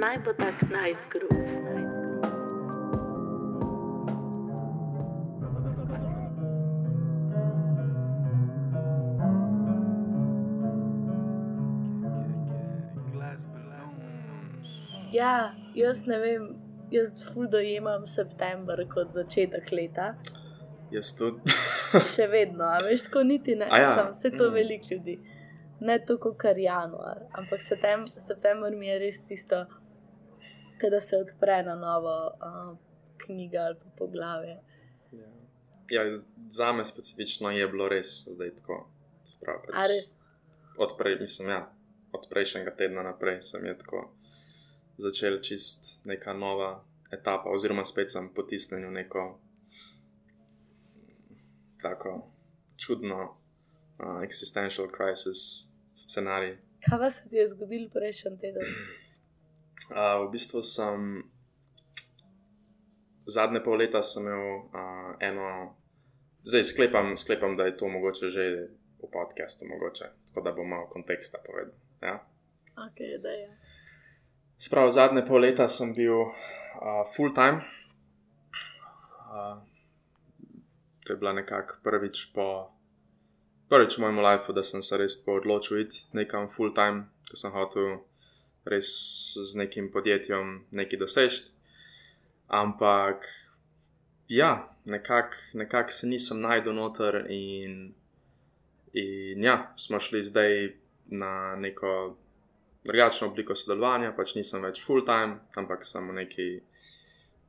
naj 0.00 0.18
bo 0.24 0.32
tak 0.32 0.62
najzgrub. 0.70 1.30
Ja, 15.12 15.54
jaz 15.74 16.06
ne 16.06 16.18
vem, 16.18 16.44
jaz 16.90 17.24
ful 17.32 17.48
dojemam 17.50 18.06
september 18.06 18.80
kot 18.88 19.12
začetek 19.12 19.72
leta. 19.72 20.14
Jaz 20.94 21.10
tudi. 21.18 21.52
Še 22.14 22.28
vedno, 22.30 22.64
a 22.70 22.78
veš, 22.86 23.08
tako 23.08 23.26
niti 23.26 23.56
ne, 23.58 23.68
A 23.68 23.82
ja, 23.82 23.92
sem 23.98 24.08
vse 24.14 24.30
to 24.38 24.48
mm. 24.48 24.54
veliko 24.54 24.94
ljudi. 24.94 25.18
Ne 25.80 25.98
toliko 26.06 26.32
kot 26.38 26.58
januar, 26.62 27.24
ampak 27.36 27.60
septem, 27.64 28.06
september 28.16 28.74
mi 28.76 28.88
je 28.88 28.98
res 29.02 29.20
tisto, 29.28 29.64
kada 30.80 31.00
se 31.00 31.16
odpre 31.16 31.62
na 31.62 31.74
novo 31.74 32.16
uh, 32.26 32.76
knjigo 33.26 33.58
ali 33.58 33.76
poglavje. 33.98 34.56
Ja. 35.12 35.28
Ja, 35.90 36.18
za 36.48 36.72
me 36.72 36.84
specifično 36.84 37.50
je 37.50 37.68
bilo 37.68 37.88
res 37.88 38.06
zdaj 38.26 38.54
tako. 38.56 38.90
Sprav, 39.24 39.56
A 39.72 39.86
res? 39.86 40.14
Od, 40.78 40.94
prej, 40.98 41.18
mislim, 41.20 41.48
ja, 41.48 41.72
od 42.12 42.26
prejšnjega 42.30 42.74
tedna 42.76 43.02
naprej 43.02 43.42
sem 43.42 43.66
je 43.66 43.78
tako 43.78 44.14
začel 44.96 45.40
čist 45.40 46.00
neka 46.04 46.32
nova 46.32 46.84
etapa, 47.12 47.50
oziroma 47.50 47.84
spet 47.84 48.12
sem 48.12 48.30
potisnjen 48.34 48.86
v 48.88 48.90
neko 48.90 49.24
tako 51.82 52.32
čudno 52.76 53.22
uh, 53.22 54.22
existential 54.24 54.88
crisis 54.96 55.70
scenarij. 55.94 56.56
Kaj 56.88 56.98
pa 56.98 57.10
se 57.10 57.28
ti 57.30 57.36
je 57.36 57.48
zgodilo 57.48 57.88
prejšnji 57.92 58.38
teden? 58.40 58.74
Uh, 59.90 60.22
v 60.26 60.30
bistvu 60.30 60.62
sem 60.62 61.22
zadnje 63.26 63.62
pol 63.64 63.78
leta 63.82 63.98
imel 64.20 64.70
uh, 64.70 65.14
eno, 65.18 65.74
zdaj 66.46 66.64
sklepam, 66.64 67.16
sklepam, 67.16 67.56
da 67.56 67.66
je 67.66 67.76
to 67.76 67.88
mogoče 67.88 68.28
že 68.28 68.44
v 69.02 69.08
podkastu, 69.12 69.66
mogoče, 69.66 70.04
tako 70.28 70.40
da 70.40 70.52
bom 70.52 70.68
malo 70.68 70.86
konteksta 70.86 71.38
povedal. 71.46 71.74
Ja? 72.02 72.22
Ok, 72.86 72.98
da 73.22 73.28
je. 73.28 73.50
Sprav 74.58 74.90
zadnje 74.90 75.24
pol 75.26 75.42
leta 75.42 75.68
sem 75.68 75.94
bil 75.94 76.14
uh, 76.14 77.02
full 77.16 77.34
time. 77.34 77.64
Uh, 79.30 79.58
to 81.06 81.12
je 81.12 81.16
bila 81.16 81.32
nekako 81.32 81.82
prvič 81.82 82.30
po. 82.34 82.70
Prvič 83.70 83.98
v 83.98 84.00
mojem 84.02 84.18
lifeu, 84.18 84.54
da 84.54 84.62
sem 84.62 84.82
se 84.82 84.98
res 84.98 85.18
odločil 85.26 85.82
iti 85.86 86.06
nekam 86.12 86.48
full 86.50 86.74
time, 86.74 87.06
ker 87.26 87.38
sem 87.38 87.54
hotel 87.54 88.02
res 88.64 88.90
z 89.34 89.56
nekim 89.56 89.90
podjetjem 89.92 90.64
nekaj 90.70 90.98
doseči. 90.98 91.44
Ampak, 92.50 93.26
ja, 94.28 94.68
nekako 94.84 95.36
nekak 95.54 95.92
se 95.92 96.06
nisem 96.06 96.40
najdel 96.40 96.74
noter, 96.74 97.24
in, 97.30 97.94
in 98.92 99.44
ja, 99.44 99.72
smo 99.76 100.00
šli 100.00 100.22
zdaj 100.22 100.72
na 101.06 101.56
neko 101.56 102.16
drugačno 102.84 103.28
obliko 103.28 103.54
sodelovanja, 103.54 104.12
pač 104.16 104.34
nisem 104.34 104.64
več 104.64 104.82
full 104.84 105.04
time, 105.06 105.40
ampak 105.60 105.84
sem 105.84 106.06
v 106.08 106.16
neki, 106.22 106.48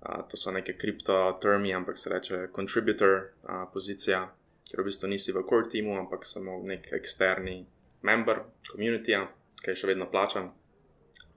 uh, 0.03 0.21
to 0.29 0.37
so 0.37 0.51
neke 0.51 0.75
kriptotermi, 0.77 1.73
ampak 1.73 1.97
se 1.97 2.13
reče 2.13 2.47
contributor 2.55 3.17
uh, 3.17 3.65
pozicija, 3.73 4.25
ker 4.69 4.81
v 4.81 4.87
bistvu 4.89 5.09
nisi 5.11 5.33
v 5.35 5.43
core 5.47 5.69
teamu, 5.71 5.97
ampak 5.99 6.25
samo 6.27 6.59
nek 6.67 6.91
eksterni 6.97 7.61
member 8.07 8.43
komunitija, 8.71 9.25
ki 9.61 9.71
je 9.71 9.79
še 9.81 9.91
vedno 9.93 10.09
plačan. 10.11 10.51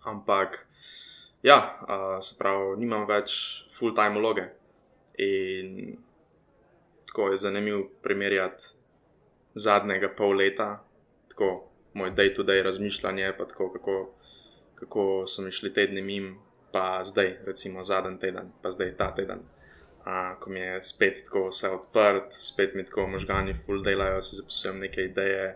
Ampak, 0.04 0.66
ja, 1.42 1.78
uh, 1.82 2.18
se 2.20 2.36
pravi, 2.38 2.76
nimam 2.80 3.06
več 3.08 3.34
full 3.72 3.94
time 3.96 4.20
vloge. 4.20 4.44
In 5.24 5.96
tako 7.08 7.30
je 7.30 7.36
zanimivo 7.36 7.86
primerjati 8.02 8.74
zadnjega 9.54 10.10
pol 10.16 10.36
leta, 10.36 10.68
tako 11.30 11.50
moj 11.94 12.10
day-to-day 12.10 12.62
razmišljanje, 12.62 13.32
pa 13.38 13.46
tako, 13.48 13.70
kako, 13.72 13.98
kako 14.74 15.04
so 15.26 15.42
mi 15.42 15.52
šli 15.52 15.72
tedni 15.74 16.02
mim, 16.02 16.34
pa 16.72 17.00
zdaj, 17.04 17.38
recimo 17.46 17.82
zadnji 17.82 18.18
teden, 18.20 18.50
pa 18.62 18.70
zdaj 18.70 18.96
ta 18.96 19.12
teden. 19.14 19.46
Uh, 20.04 20.34
ko 20.40 20.50
mi 20.50 20.60
je 20.60 20.82
spet 20.82 21.22
tako 21.24 21.46
vse 21.48 21.70
odprt, 21.70 22.32
spet 22.32 22.74
mi 22.74 22.84
tako 22.84 23.06
možgani 23.06 23.54
full 23.54 23.80
delajo, 23.82 24.20
si 24.22 24.36
zapisujem 24.36 24.82
neke 24.84 25.08
ideje. 25.08 25.54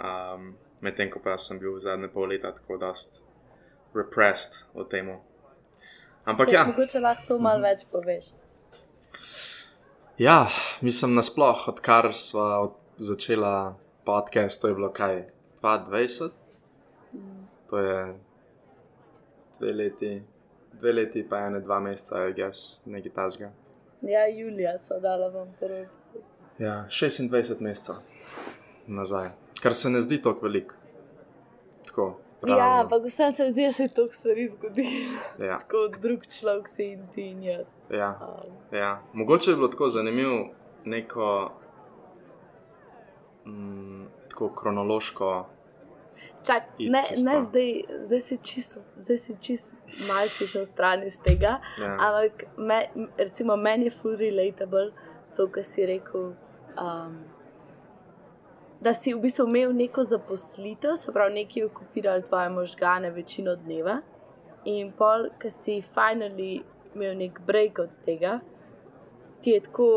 Um, 0.00 0.56
Medtem 0.80 1.08
ko 1.10 1.22
pa 1.24 1.38
sem 1.40 1.58
bil 1.58 1.78
zadnje 1.80 2.08
pol 2.12 2.28
leta 2.28 2.50
tako 2.52 2.76
dost 2.76 3.22
repressed 3.96 4.64
o 4.74 4.84
tem. 4.84 5.16
Ampak 6.24 6.52
ja. 6.52 6.64
Mogoče 6.66 7.00
lahko 7.00 7.28
to 7.28 7.38
malo 7.38 7.62
več 7.62 7.84
poveš. 7.92 8.30
Ja, 10.18 10.46
mislim, 10.80 11.14
nasploh, 11.14 11.68
odkar 11.68 12.08
smo 12.14 12.76
začela 12.98 13.76
podcast, 14.04 14.60
to 14.62 14.68
je 14.68 14.74
bilo 14.74 14.88
kaj, 14.92 15.24
2020, 15.62 16.30
to 17.70 17.78
je 17.78 18.14
dve 19.58 19.72
leti, 19.72 20.22
dve 20.72 20.92
leti, 20.92 21.28
pa 21.28 21.46
ene, 21.46 21.60
dva 21.60 21.80
meseca, 21.80 22.24
gess, 22.36 22.80
nekaj 22.86 23.12
tasga. 23.12 23.50
Ja, 24.02 24.26
Julija 24.26 24.78
so 24.78 25.00
dala 25.00 25.28
vam 25.28 25.52
prvi 25.60 25.84
episod. 25.84 26.22
Ja, 26.58 26.86
26 26.88 27.60
mesecev 27.60 27.96
nazaj, 28.86 29.30
kar 29.62 29.74
se 29.74 29.90
ne 29.90 30.00
zdi 30.00 30.22
tako 30.22 30.46
veliko. 30.46 30.74
Tako. 31.86 32.25
Ja, 32.42 32.56
realno. 32.56 32.80
ampak 32.82 33.04
vsem 33.04 33.32
se 33.32 33.50
zdi, 33.50 33.64
da 33.66 33.72
se 33.72 33.82
je 33.82 33.88
to 33.88 34.06
stvari 34.10 34.48
zgodilo. 34.48 34.88
Ja, 35.38 35.58
Tako 35.62 35.88
drug 36.00 36.26
človek 36.26 36.68
si 36.68 36.84
in 36.84 37.06
ti 37.14 37.22
in 37.30 37.42
jaz. 37.42 37.76
ja, 37.90 38.18
Um, 38.20 38.78
ja. 38.78 39.02
Mogoče 39.12 39.50
je 39.50 39.56
bilo 39.56 39.68
tako 39.68 39.88
zanimivo, 39.88 40.48
neko 40.84 41.52
mm, 43.46 44.04
tako 44.28 44.48
kronološko. 44.48 45.46
Čak, 46.46 46.62
ne, 46.78 47.02
čisto. 47.08 47.30
ne 47.30 47.40
zdaj, 47.40 47.82
zdaj 48.02 48.20
si 48.20 48.36
čisto, 48.42 48.80
zdaj 48.96 49.16
si 49.18 49.36
čisto 49.40 49.76
malce 50.08 50.46
šel 50.46 50.64
stran 50.66 51.02
iz 51.02 51.20
tega. 51.20 51.58
Ja. 51.82 51.96
Ampak, 52.00 52.44
me, 52.56 52.88
recimo, 53.18 53.56
meni 53.56 53.84
je 53.84 53.90
full 53.90 54.16
relatable 54.16 54.92
to, 55.36 55.48
kar 55.48 55.64
si 55.64 55.86
rekel. 55.86 56.32
Um, 56.76 57.35
da 58.80 58.94
si 58.94 59.14
v 59.14 59.20
bistvu 59.20 59.46
imel 59.48 59.72
neko 59.74 60.04
zaposlitev, 60.04 60.96
se 60.96 61.12
pravi, 61.12 61.34
nekaj 61.34 61.64
okupiral 61.64 62.22
tvoje 62.22 62.48
možgane 62.48 63.10
večino 63.10 63.56
dneva, 63.56 64.00
in 64.64 64.92
pol, 64.92 65.30
ki 65.40 65.50
si 65.50 65.80
finally 65.94 66.60
imel 66.94 67.16
nek 67.16 67.40
break 67.46 67.78
od 67.78 67.92
tega, 68.04 68.40
ti 69.42 69.50
je 69.50 69.60
tako 69.60 69.88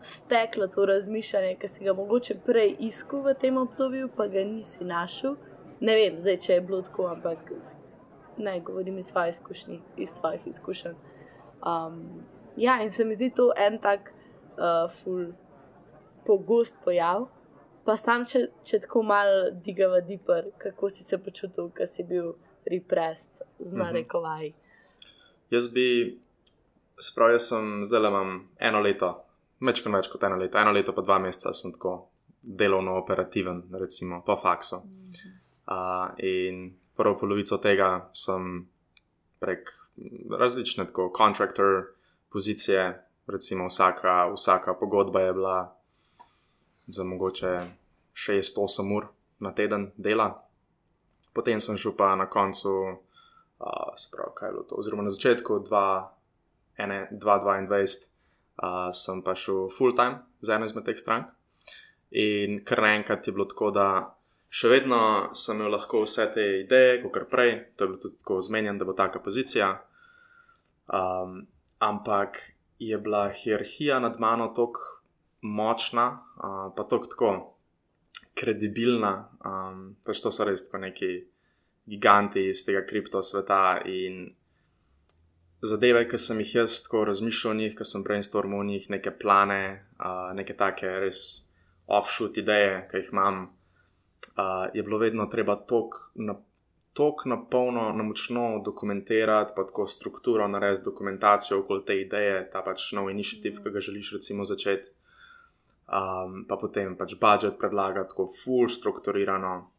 steklo 0.00 0.66
to 0.66 0.86
razmišljanje, 0.86 1.56
ki 1.60 1.68
si 1.68 1.84
ga 1.84 1.92
mogoče 1.92 2.38
prej 2.46 2.76
iskal 2.88 3.22
v 3.26 3.34
tem 3.34 3.56
obdobju, 3.58 4.08
pa 4.16 4.28
ga 4.30 4.44
nisi 4.44 4.84
našel. 4.84 5.36
Ne 5.80 5.94
vem, 5.94 6.18
zdaj, 6.18 6.38
če 6.46 6.52
je 6.52 6.60
bilo 6.60 6.82
tako, 6.82 7.08
ampak 7.12 7.52
ne 8.38 8.60
govorim 8.60 8.98
iz 8.98 9.10
svojih 9.10 9.34
izkušenj. 9.34 9.80
Iz 9.96 10.10
svojih 10.10 10.46
izkušenj. 10.46 10.94
Um, 11.66 12.22
ja, 12.56 12.78
in 12.82 12.90
se 12.90 13.04
mi 13.04 13.14
zdi 13.14 13.30
to 13.34 13.50
en 13.56 13.78
tak 13.82 14.12
uh, 14.12 14.90
ful 15.02 15.32
pogost 16.26 16.76
pojav. 16.84 17.26
Pa 17.88 17.94
sam, 17.96 18.26
če, 18.28 18.42
če 18.68 18.82
tako 18.84 19.00
malo 19.08 19.50
digava 19.64 20.02
deeper, 20.04 20.50
kako 20.60 20.90
si 20.92 21.06
se 21.06 21.16
počutil, 21.24 21.70
ko 21.72 21.86
si 21.88 22.04
bil 22.04 22.34
repressed, 22.68 23.40
z 23.58 23.72
Mhm. 23.72 23.78
narekovaj. 23.80 24.50
Jaz 25.50 25.70
bi, 25.72 26.18
sprav, 27.00 27.32
jaz 27.32 27.48
sem 27.48 27.84
zdaj 27.88 28.00
le 28.00 28.08
imam 28.08 28.34
eno 28.60 28.82
leto, 28.84 29.14
večkrat 29.64 29.94
več 29.94 30.08
kot 30.12 30.22
eno 30.28 30.36
leto, 30.36 30.58
eno 30.58 30.72
leto 30.76 30.92
pa 30.92 31.02
dva 31.02 31.18
meseca 31.18 31.54
sem 31.54 31.72
tako 31.72 32.10
delovno 32.42 32.98
operativen, 33.00 33.62
recimo 33.72 34.20
po 34.26 34.36
faksu. 34.36 34.82
Uh, 35.68 36.12
in 36.18 36.76
prvo 36.96 37.16
polovico 37.18 37.56
tega 37.58 38.10
sem 38.12 38.68
prek 39.40 39.70
različne 40.38 40.86
tako 40.86 41.08
contractor 41.16 41.94
pozicije, 42.32 42.84
recimo 43.26 43.66
vsaka, 43.66 44.28
vsaka 44.34 44.74
pogodba 44.74 45.20
je 45.20 45.32
bila 45.32 45.77
za 46.88 47.04
mogoče 47.04 47.66
6-8 48.14 48.96
ur 48.96 49.06
na 49.38 49.54
teden 49.54 49.92
dela. 49.96 50.44
Potem 51.32 51.60
sem 51.60 51.76
šel 51.76 51.96
pa 51.96 52.16
na 52.16 52.30
koncu, 52.30 52.68
uh, 53.58 53.96
se 53.96 54.08
pravi, 54.12 54.30
kaj 54.34 54.48
je 54.48 54.52
bilo 54.52 54.64
to, 54.64 54.74
oziroma 54.74 55.02
na 55.02 55.10
začetku 55.10 55.64
2022 55.70 58.08
uh, 58.58 58.90
sem 58.92 59.22
pa 59.22 59.34
šel 59.34 59.70
full 59.70 59.94
time 59.94 60.18
za 60.40 60.54
eno 60.54 60.66
izmed 60.66 60.84
teh 60.84 60.98
strank. 60.98 61.26
In 62.10 62.64
kar 62.64 62.82
naenkrat 62.82 63.26
je 63.26 63.32
bilo 63.32 63.44
tako, 63.44 63.70
da 63.70 64.16
še 64.48 64.70
vedno 64.72 65.00
sem 65.36 65.58
imel 65.58 65.74
lahko 65.76 66.02
vse 66.06 66.30
te 66.34 66.44
ideje, 66.64 67.02
kot 67.02 67.12
kar 67.14 67.26
prej, 67.28 67.52
to 67.76 67.84
je 67.84 67.88
bilo 67.88 68.00
tudi 68.00 68.18
tako 68.22 68.40
zmenjen, 68.40 68.78
da 68.80 68.88
bo 68.88 68.96
taka 68.96 69.20
pozicija. 69.20 69.74
Um, 70.88 71.44
ampak 71.84 72.40
je 72.78 72.98
bila 72.98 73.28
hierarhija 73.28 73.98
nad 74.00 74.16
mano 74.20 74.48
tako 74.56 74.97
močna, 75.40 76.22
uh, 76.36 76.74
pa 76.76 76.84
tako 76.84 77.06
tako 77.06 77.58
kredibilna, 78.34 79.28
um, 79.44 79.96
pač 80.04 80.22
to 80.22 80.30
so 80.34 80.46
res 80.46 80.66
tako 80.66 80.82
neki 80.86 81.12
giganti 81.88 82.48
iz 82.50 82.64
tega 82.66 82.84
kripto 82.86 83.22
sveta 83.22 83.80
in 83.86 84.28
zadeve, 85.62 86.04
ki 86.10 86.18
sem 86.22 86.40
jih 86.44 86.54
jaz 86.60 86.82
tako 86.84 87.04
razmišljal 87.08 87.54
o 87.54 87.58
njih, 87.60 87.76
ki 87.78 87.86
sem 87.86 88.04
brainstormal 88.06 88.62
o 88.62 88.68
njih, 88.68 88.90
neke 88.90 89.14
plane, 89.22 89.62
uh, 89.98 90.28
neke 90.38 90.54
take 90.58 90.90
res 91.04 91.22
offshoot 91.86 92.38
ideje, 92.38 92.84
ki 92.90 93.02
jih 93.02 93.14
imam, 93.14 93.46
uh, 93.48 94.68
je 94.74 94.82
bilo 94.82 95.00
vedno 95.02 95.26
treba 95.26 95.56
tok 95.56 96.04
na. 96.14 96.38
Tok 96.98 97.20
na 97.30 97.36
polno, 97.50 97.92
na 97.94 98.02
močno 98.02 98.58
dokumentirati, 98.66 99.52
pa 99.54 99.62
tako 99.68 99.84
strukturo 99.86 100.48
narediti, 100.50 100.82
dokumentacijo 100.88 101.60
okoli 101.60 101.84
te 101.86 101.94
ideje, 102.00 102.40
ta 102.50 102.62
pač 102.66 102.88
nov 102.96 103.12
iniciativ, 103.12 103.60
ki 103.62 103.70
ga 103.70 103.82
želiš, 103.86 104.08
recimo, 104.16 104.46
začeti 104.48 104.90
um, 105.88 106.44
pa 106.48 106.56
potem 106.56 106.96
pač 106.96 107.16
budžet 107.20 107.58
predlagati 107.58 108.12
tako 108.12 108.28
full 108.28 108.68
strukturirano. 108.68 109.70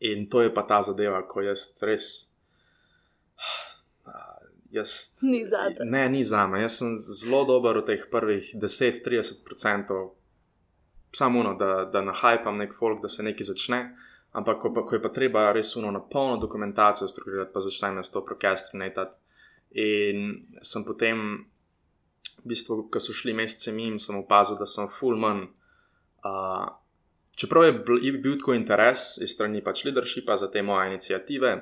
In 0.00 0.28
to 0.28 0.42
je 0.42 0.54
pa 0.54 0.62
ta 0.62 0.82
zadeva, 0.82 1.22
ko 1.28 1.44
jaz 1.44 1.76
res. 1.84 2.32
Uh, 4.04 4.44
jaz, 4.72 5.20
ni 5.22 5.44
za 5.48 5.68
me. 5.68 5.84
Ne, 5.84 6.08
ni 6.08 6.24
za 6.24 6.46
me. 6.46 6.62
Jaz 6.62 6.80
sem 6.80 6.96
zelo 6.96 7.44
dober 7.44 7.80
v 7.80 7.86
teh 7.92 8.06
prvih 8.10 8.54
10-30%, 8.56 9.98
samo 11.12 11.40
uno, 11.40 11.54
da, 11.58 11.84
da 11.84 12.04
nahajpam 12.04 12.56
nek 12.56 12.76
folk, 12.76 13.02
da 13.02 13.08
se 13.08 13.24
nekaj 13.26 13.52
začne. 13.52 13.80
Ampak, 14.30 14.60
ko, 14.62 14.70
pa, 14.70 14.84
ko 14.86 14.94
je 14.94 15.02
pa 15.02 15.10
treba 15.10 15.48
res 15.52 15.74
uno 15.76 15.90
na 15.90 16.00
polno 16.00 16.36
dokumentacijo 16.38 17.08
strukturirati, 17.08 17.52
pa 17.52 17.60
začnem 17.60 17.98
jaz 17.98 18.12
to 18.12 18.22
procrastinati. 18.24 19.10
In 19.80 20.30
sem 20.62 20.84
potem 20.86 21.44
v 22.40 22.52
bistvu, 22.52 22.82
ko 22.92 23.00
so 23.00 23.14
šli 23.16 23.34
mesece 23.36 23.72
mim, 23.72 23.98
sem 23.98 24.18
opazil, 24.18 24.58
da 24.58 24.66
sem 24.66 24.88
full 24.90 25.18
man. 25.20 25.46
Uh, 26.24 26.66
čeprav 27.36 27.64
je 27.64 27.72
bil, 27.72 28.00
je 28.04 28.12
bil 28.12 28.38
tako 28.40 28.56
interes 28.56 29.14
iz 29.24 29.34
strani 29.34 29.62
pač 29.64 29.84
leadershipa 29.86 30.36
za 30.36 30.50
te 30.50 30.62
moje 30.62 30.90
inicijative, 30.92 31.54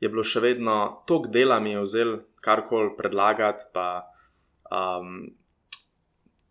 je 0.00 0.08
bilo 0.08 0.24
še 0.24 0.40
vedno 0.40 0.76
toliko 1.06 1.30
dela 1.34 1.60
mi 1.60 1.74
je 1.74 1.84
vzel 1.84 2.14
karkoli 2.40 2.94
predlagati, 2.98 3.68
pa, 3.74 3.86
um, 4.72 5.28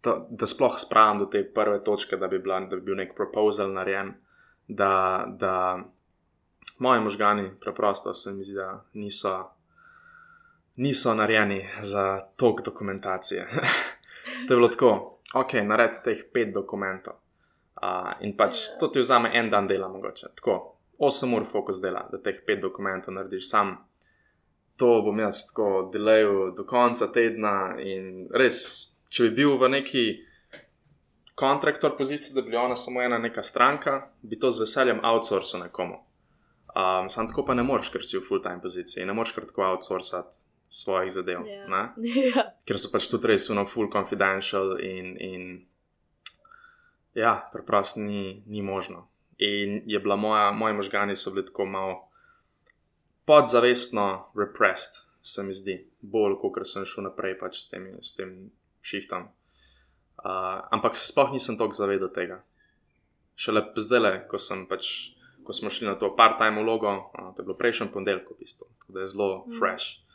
to, 0.02 0.16
da 0.30 0.48
sploh 0.48 0.78
spravim 0.80 1.24
do 1.24 1.28
te 1.32 1.44
prve 1.54 1.82
točke, 1.84 2.18
da 2.18 2.28
bi, 2.28 2.40
bila, 2.40 2.62
da 2.70 2.78
bi 2.78 2.86
bil 2.92 3.00
nek 3.02 3.16
proposal 3.18 3.74
narejen, 3.74 4.14
da, 4.68 5.26
da 5.28 5.54
moji 6.80 7.02
možgani 7.02 7.50
preprosto 7.60 8.14
se 8.14 8.34
mi 8.34 8.44
zdi, 8.44 8.56
da 8.56 8.86
niso 8.94 9.34
niso 10.80 11.14
narejeni 11.16 11.68
za 11.82 12.20
tok 12.36 12.62
dokumentacije. 12.62 13.48
to 14.48 14.54
je 14.54 14.58
bilo 14.58 14.68
tako, 14.68 15.20
ok, 15.34 15.54
naredi 15.54 15.98
teh 16.04 16.24
pet 16.34 16.54
dokumentov. 16.54 17.14
Uh, 17.82 18.12
in 18.24 18.36
pač 18.38 18.56
to 18.80 18.88
ti 18.88 19.00
vzame 19.00 19.32
en 19.34 19.50
dan 19.50 19.68
dela, 19.68 19.88
mogoče. 19.88 20.28
Tako, 20.36 20.56
8 21.00 21.36
ur 21.36 21.46
fokus 21.48 21.82
dela, 21.82 22.08
da 22.12 22.20
teh 22.24 22.40
pet 22.48 22.62
dokumentov 22.62 23.14
narediš 23.14 23.50
sam. 23.50 23.76
To 24.80 25.02
bom 25.04 25.20
jaz 25.20 25.50
tako 25.50 25.90
delal 25.94 26.56
do 26.56 26.64
konca 26.64 27.12
tedna 27.12 27.76
in 27.84 28.28
res, 28.32 28.64
če 29.12 29.28
bi 29.30 29.36
bil 29.42 29.58
v 29.60 29.74
neki 29.76 30.04
kontraktor 31.36 31.98
poziciji, 31.98 32.36
da 32.36 32.42
bi 32.42 32.54
bila 32.54 32.68
ona 32.68 32.76
samo 32.76 33.02
ena 33.04 33.18
neka 33.20 33.44
stranka, 33.44 34.02
bi 34.22 34.40
to 34.40 34.52
z 34.52 34.64
veseljem 34.64 35.04
outsourcil 35.04 35.60
nekomu. 35.60 36.00
Um, 36.70 37.10
sam 37.10 37.28
tako 37.28 37.44
pa 37.48 37.56
ne 37.56 37.64
moreš, 37.64 37.92
ker 37.92 38.04
si 38.04 38.16
v 38.16 38.24
full-time 38.24 38.62
poziciji, 38.64 39.08
ne 39.08 39.16
moreš 39.16 39.36
kar 39.36 39.48
tako 39.48 39.68
outsourcati 39.74 40.49
svojih 40.70 41.12
zadev. 41.12 41.44
Yeah. 41.46 41.90
Yeah. 41.98 42.54
Ker 42.66 42.80
so 42.80 42.92
pač 42.94 43.10
tudi 43.10 43.28
res 43.28 43.50
uno, 43.50 43.66
full 43.66 43.90
confidential 43.92 44.78
in, 44.80 45.16
in 45.18 45.42
ja, 47.18 47.50
preprosto 47.54 48.00
ni, 48.00 48.44
ni 48.46 48.62
možno. 48.62 49.08
In 49.38 49.82
je 49.86 50.00
bila 50.00 50.16
moja, 50.16 50.52
moji 50.52 50.74
možgani 50.74 51.16
so 51.16 51.32
bili 51.32 51.46
tako 51.46 51.66
malo 51.66 52.10
podzavestno 53.26 54.32
repressed, 54.38 55.06
se 55.22 55.44
mi 55.44 55.54
zdi, 55.54 55.76
bolj 56.02 56.38
kot 56.42 56.60
sem 56.68 56.86
šel 56.86 57.06
naprej 57.10 57.38
pač 57.40 57.62
s, 57.62 57.70
temi, 57.70 57.94
s 58.02 58.16
tem 58.18 58.50
šihtom. 58.82 59.30
Uh, 60.20 60.60
ampak 60.76 60.98
se 60.98 61.08
sploh 61.08 61.32
nisem 61.32 61.58
tako 61.58 61.78
zavedal 61.78 62.10
tega. 62.12 62.42
Šele 63.40 63.64
zdaj, 63.76 64.26
ko, 64.28 64.42
pač, 64.68 65.14
ko 65.48 65.56
smo 65.56 65.72
šli 65.72 65.88
na 65.88 65.96
to 65.96 66.10
part-time 66.18 66.60
vlogo, 66.60 66.92
uh, 66.92 67.32
to 67.36 67.42
je 67.42 67.48
bilo 67.48 67.56
prejšnji 67.58 67.88
ponedeljek, 67.94 68.34
v 68.34 68.40
bistvu, 68.42 68.68
tako 68.80 68.98
da 68.98 69.06
je 69.06 69.12
zelo 69.14 69.30
mm. 69.46 69.60
fresh. 69.60 70.09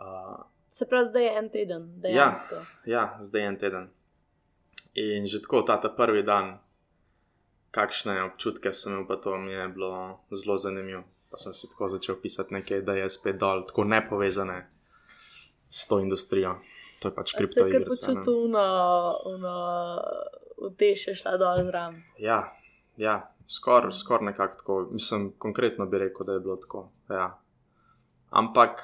Uh, 0.00 0.44
se 0.70 0.88
pravi, 0.88 1.08
zdaj 1.08 1.24
je 1.24 1.38
en 1.38 1.50
teden. 1.50 2.00
Ja, 2.04 2.34
ja, 2.86 3.18
zdaj 3.20 3.40
je 3.40 3.46
en 3.46 3.58
teden. 3.58 3.90
In 4.94 5.26
že 5.26 5.42
tako 5.42 5.62
ta, 5.62 5.80
ta 5.80 5.88
prvi 5.88 6.22
dan, 6.22 6.58
kakšne 7.70 8.22
občutke 8.22 8.72
sem 8.72 8.92
imel, 8.92 9.06
pa 9.06 9.16
to 9.16 9.36
mi 9.38 9.52
je 9.52 9.68
bilo 9.68 10.20
zelo 10.30 10.56
zanimivo. 10.56 11.02
Pa 11.30 11.36
sem 11.36 11.52
si 11.52 11.70
tako 11.70 11.88
začel 11.88 12.16
pisati 12.22 12.54
nekaj, 12.54 12.82
da 12.86 12.94
je 12.94 13.10
spet 13.10 13.38
dol, 13.38 13.66
tako 13.66 13.84
ne 13.84 13.98
povezane 14.08 14.70
s 15.68 15.88
to 15.88 15.98
industrijo. 15.98 16.60
To 17.02 17.08
je 17.10 17.14
pač 17.14 17.34
kripto. 17.34 17.66
Se 17.66 17.68
je 17.68 17.84
počutil, 17.84 18.50
da 18.54 18.66
te 20.78 20.94
še 20.96 21.14
šla 21.18 21.36
dol 21.38 21.66
zraven. 21.66 22.02
Ja, 22.18 22.54
ja 22.96 23.34
skoraj 23.46 23.92
skor 23.92 24.22
nekako 24.22 24.56
tako. 24.58 24.88
Mislim, 24.92 25.32
konkretno 25.38 25.86
bi 25.86 25.98
rekel, 25.98 26.26
da 26.26 26.32
je 26.32 26.40
bilo 26.40 26.56
tako. 26.56 26.88
Ja. 27.10 27.38
Ampak 28.30 28.80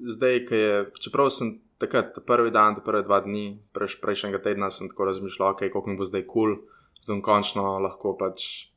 zdaj, 0.00 0.44
ki 0.48 0.60
je, 0.60 0.78
čeprav 1.00 1.30
sem 1.30 1.56
takrat, 1.78 2.16
prvi 2.26 2.50
dan, 2.50 2.76
te 2.76 2.84
prve 2.84 3.02
dva 3.04 3.20
dni, 3.24 3.58
preš, 3.76 3.98
prejšnjega 4.00 4.40
tedna, 4.44 4.70
sem 4.70 4.88
tako 4.88 5.08
razmišljal, 5.10 5.54
okay, 5.54 5.72
kako 5.72 5.90
mi 5.90 5.98
bo 5.98 6.08
zdaj 6.08 6.24
kul, 6.26 6.56
cool, 6.56 6.76
zdaj 7.00 7.20
končno 7.24 7.76
lahko 7.84 8.16
pač 8.18 8.68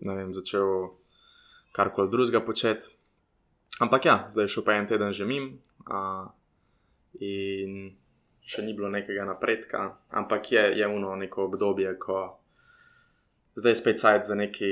vem, 0.00 0.32
začel 0.34 0.94
karkoli 1.72 2.10
drugega 2.10 2.40
početi. 2.44 2.92
Ampak 3.80 4.04
ja, 4.06 4.16
zdaj 4.30 4.44
je 4.44 4.54
šel 4.54 4.64
pa 4.64 4.78
en 4.78 4.86
teden 4.86 5.12
že 5.12 5.26
mim 5.26 5.58
uh, 5.90 6.30
in 7.18 7.96
še 8.44 8.62
ni 8.62 8.74
bilo 8.76 8.88
nekega 8.92 9.24
napredka, 9.24 9.96
ampak 10.14 10.52
je, 10.52 10.62
je 10.78 10.86
uno 10.86 11.16
neko 11.16 11.48
obdobje, 11.48 11.96
ko 11.98 12.38
zdaj 13.56 13.72
je 13.72 13.80
spet 13.80 13.98
sajt 13.98 14.28
za 14.30 14.34
neki 14.34 14.70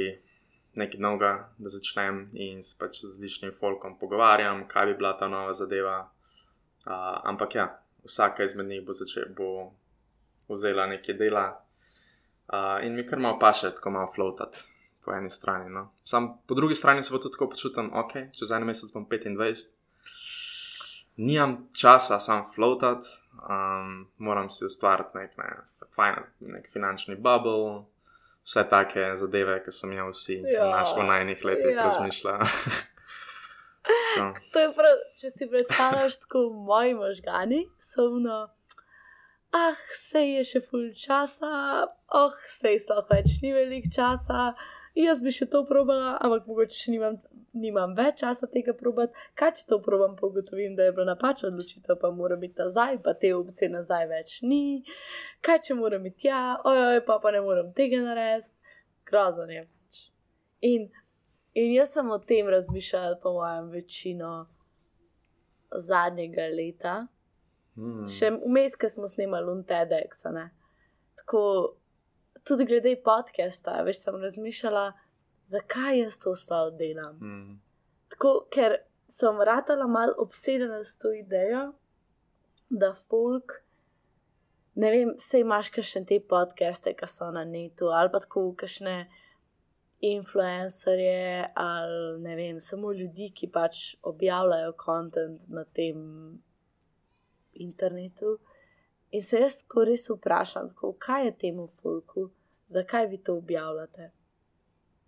nekaj 0.74 1.00
novega, 1.00 1.32
da 1.58 1.68
začnem 1.68 2.30
in 2.32 2.62
se 2.62 2.76
pač 2.80 3.02
z 3.04 3.20
ličnim 3.20 3.52
folkom 3.52 3.98
pogovarjam, 3.98 4.64
kaj 4.68 4.86
bi 4.86 4.94
bila 5.00 5.12
ta 5.18 5.28
nova 5.28 5.52
zadeva. 5.52 5.98
Uh, 6.86 6.92
ampak 7.28 7.54
ja, 7.54 7.66
vsaka 8.04 8.44
izmed 8.44 8.66
njih 8.66 8.86
bo, 8.86 8.92
začel, 8.92 9.28
bo 9.36 9.72
vzela 10.48 10.86
nekaj 10.86 11.14
dela 11.14 11.46
uh, 11.52 12.84
in 12.86 12.96
mi 12.96 13.06
kar 13.06 13.18
malo 13.18 13.38
paše, 13.38 13.70
tako 13.74 13.90
malo 13.90 14.12
floatati 14.14 14.58
po 15.04 15.12
eni 15.12 15.30
strani. 15.30 15.70
No. 15.70 15.90
Sam 16.04 16.38
po 16.46 16.54
drugi 16.54 16.74
strani 16.74 17.02
se 17.02 17.12
pa 17.12 17.18
tudi 17.18 17.32
tako 17.32 17.50
počutim, 17.50 17.90
ok, 17.94 18.12
čez 18.32 18.50
en 18.50 18.64
mesec 18.64 18.92
bom 18.94 19.06
25. 19.06 19.68
Nimam 21.16 21.68
časa 21.76 22.18
sam 22.20 22.44
floatati, 22.54 23.06
um, 23.32 24.06
moram 24.18 24.50
si 24.50 24.64
ustvariti 24.64 25.18
nek, 25.18 25.36
ne, 25.38 26.14
nek 26.40 26.70
finančni 26.72 27.16
bubble, 27.16 27.84
vse 28.44 28.64
take 28.70 29.16
zadeve, 29.16 29.58
ki 29.64 29.74
sem 29.74 29.92
jih 29.92 30.08
vsi 30.10 30.38
ja. 30.40 30.64
v 30.64 30.70
naših 30.70 31.04
najnih 31.10 31.44
letih 31.44 31.74
ja. 31.74 31.84
razmišljal. 31.84 32.42
to 34.52 34.64
je 34.64 34.72
prav, 34.78 35.04
če 35.20 35.30
si 35.30 35.48
predstavljaš 35.50 36.18
tako 36.24 36.48
moji 36.66 36.94
možgani, 36.94 37.62
so 37.78 38.08
vno. 38.16 38.42
Ah, 39.52 39.76
se 40.00 40.22
je 40.24 40.44
še 40.48 40.62
pol 40.64 40.86
časa, 40.96 41.48
oh, 42.16 42.36
se 42.56 42.72
je 42.72 42.78
sploh 42.80 43.04
več 43.10 43.34
ni 43.42 43.50
veliko 43.52 43.90
časa, 43.92 44.54
jaz 44.96 45.20
bi 45.20 45.34
še 45.34 45.50
to 45.52 45.60
probala, 45.68 46.14
ampak 46.24 46.48
mogoče 46.48 46.78
še 46.78 46.94
nimam 46.94 47.18
nimam 47.52 47.94
več 47.96 48.20
časa 48.22 48.48
tega 48.50 48.74
probati, 48.76 49.12
kaj 49.38 49.52
če 49.58 49.66
to 49.68 49.78
probam, 49.84 50.14
pa 50.16 50.26
ugotovim, 50.26 50.74
da 50.76 50.86
je 50.86 50.94
bila 50.96 51.06
napačna 51.12 51.50
odločitev, 51.50 51.98
pa 52.00 52.10
mora 52.14 52.36
biti 52.40 52.60
nazaj, 52.60 52.98
pa 53.04 53.14
te 53.14 53.34
opcije 53.36 53.70
nazaj 53.72 54.08
več 54.10 54.38
ni, 54.46 54.82
kaj 55.44 55.60
če 55.68 55.76
moram 55.78 56.06
iti 56.08 56.26
tja, 56.26 56.42
ojoj, 56.68 57.02
pa 57.08 57.18
pa 57.22 57.34
ne 57.34 57.42
morem 57.44 57.72
tega 57.76 58.00
narediti, 58.04 58.56
grozen 59.08 59.52
je 59.52 59.66
pač. 59.66 60.02
In, 60.68 60.88
in 61.58 61.74
jaz 61.76 61.92
sem 61.96 62.10
o 62.10 62.18
tem 62.18 62.48
razmišljala, 62.52 63.20
po 63.22 63.34
mojem, 63.36 63.70
večino 63.74 64.32
zadnjega 65.72 66.48
leta, 66.52 66.96
mm. 67.76 68.08
še 68.12 68.32
vmes, 68.42 68.76
ki 68.76 68.92
smo 68.92 69.08
snimali 69.08 69.52
UNTEDx. 69.52 70.26
Tako 71.20 71.42
tudi 72.48 72.66
glede 72.66 72.96
podcasta, 73.04 73.80
veš, 73.86 74.02
sem 74.06 74.20
razmišljala 74.20 74.90
zakaj 75.44 75.98
jaz 75.98 76.18
to 76.18 76.36
stvar 76.36 76.70
delam. 76.78 77.16
Mm. 77.20 77.60
Tako, 78.08 78.32
ker 78.52 78.76
sem 79.08 79.40
ratala 79.40 79.86
mal 79.86 80.14
obsedena 80.18 80.84
s 80.84 80.96
to 80.98 81.12
idejo, 81.12 81.72
da 82.68 82.94
folk, 82.94 83.58
ne 84.74 84.90
vem, 84.90 85.10
se 85.18 85.40
imaš 85.40 85.68
kakšne 85.74 86.04
te 86.08 86.20
podcaste, 86.28 86.94
ki 86.96 87.08
so 87.08 87.28
na 87.34 87.44
netu, 87.44 87.90
ali 87.92 88.12
pa 88.12 88.22
tako 88.24 88.46
kakšne 88.56 88.94
influencerje, 90.02 91.50
ali 91.54 92.22
ne 92.22 92.36
vem, 92.36 92.60
samo 92.60 92.92
ljudi, 92.92 93.30
ki 93.36 93.50
pač 93.52 93.82
objavljajo 94.02 94.72
kontent 94.80 95.44
na 95.48 95.64
tem 95.64 96.00
internetu. 97.52 98.38
In 99.12 99.22
se 99.22 99.44
jaz 99.44 99.60
tako 99.60 99.84
res 99.90 100.08
vprašam, 100.08 100.72
tako, 100.72 100.94
kaj 100.98 101.28
je 101.28 101.36
temu 101.44 101.68
folku, 101.82 102.30
zakaj 102.72 103.06
vi 103.12 103.20
to 103.20 103.36
objavljate 103.36 104.10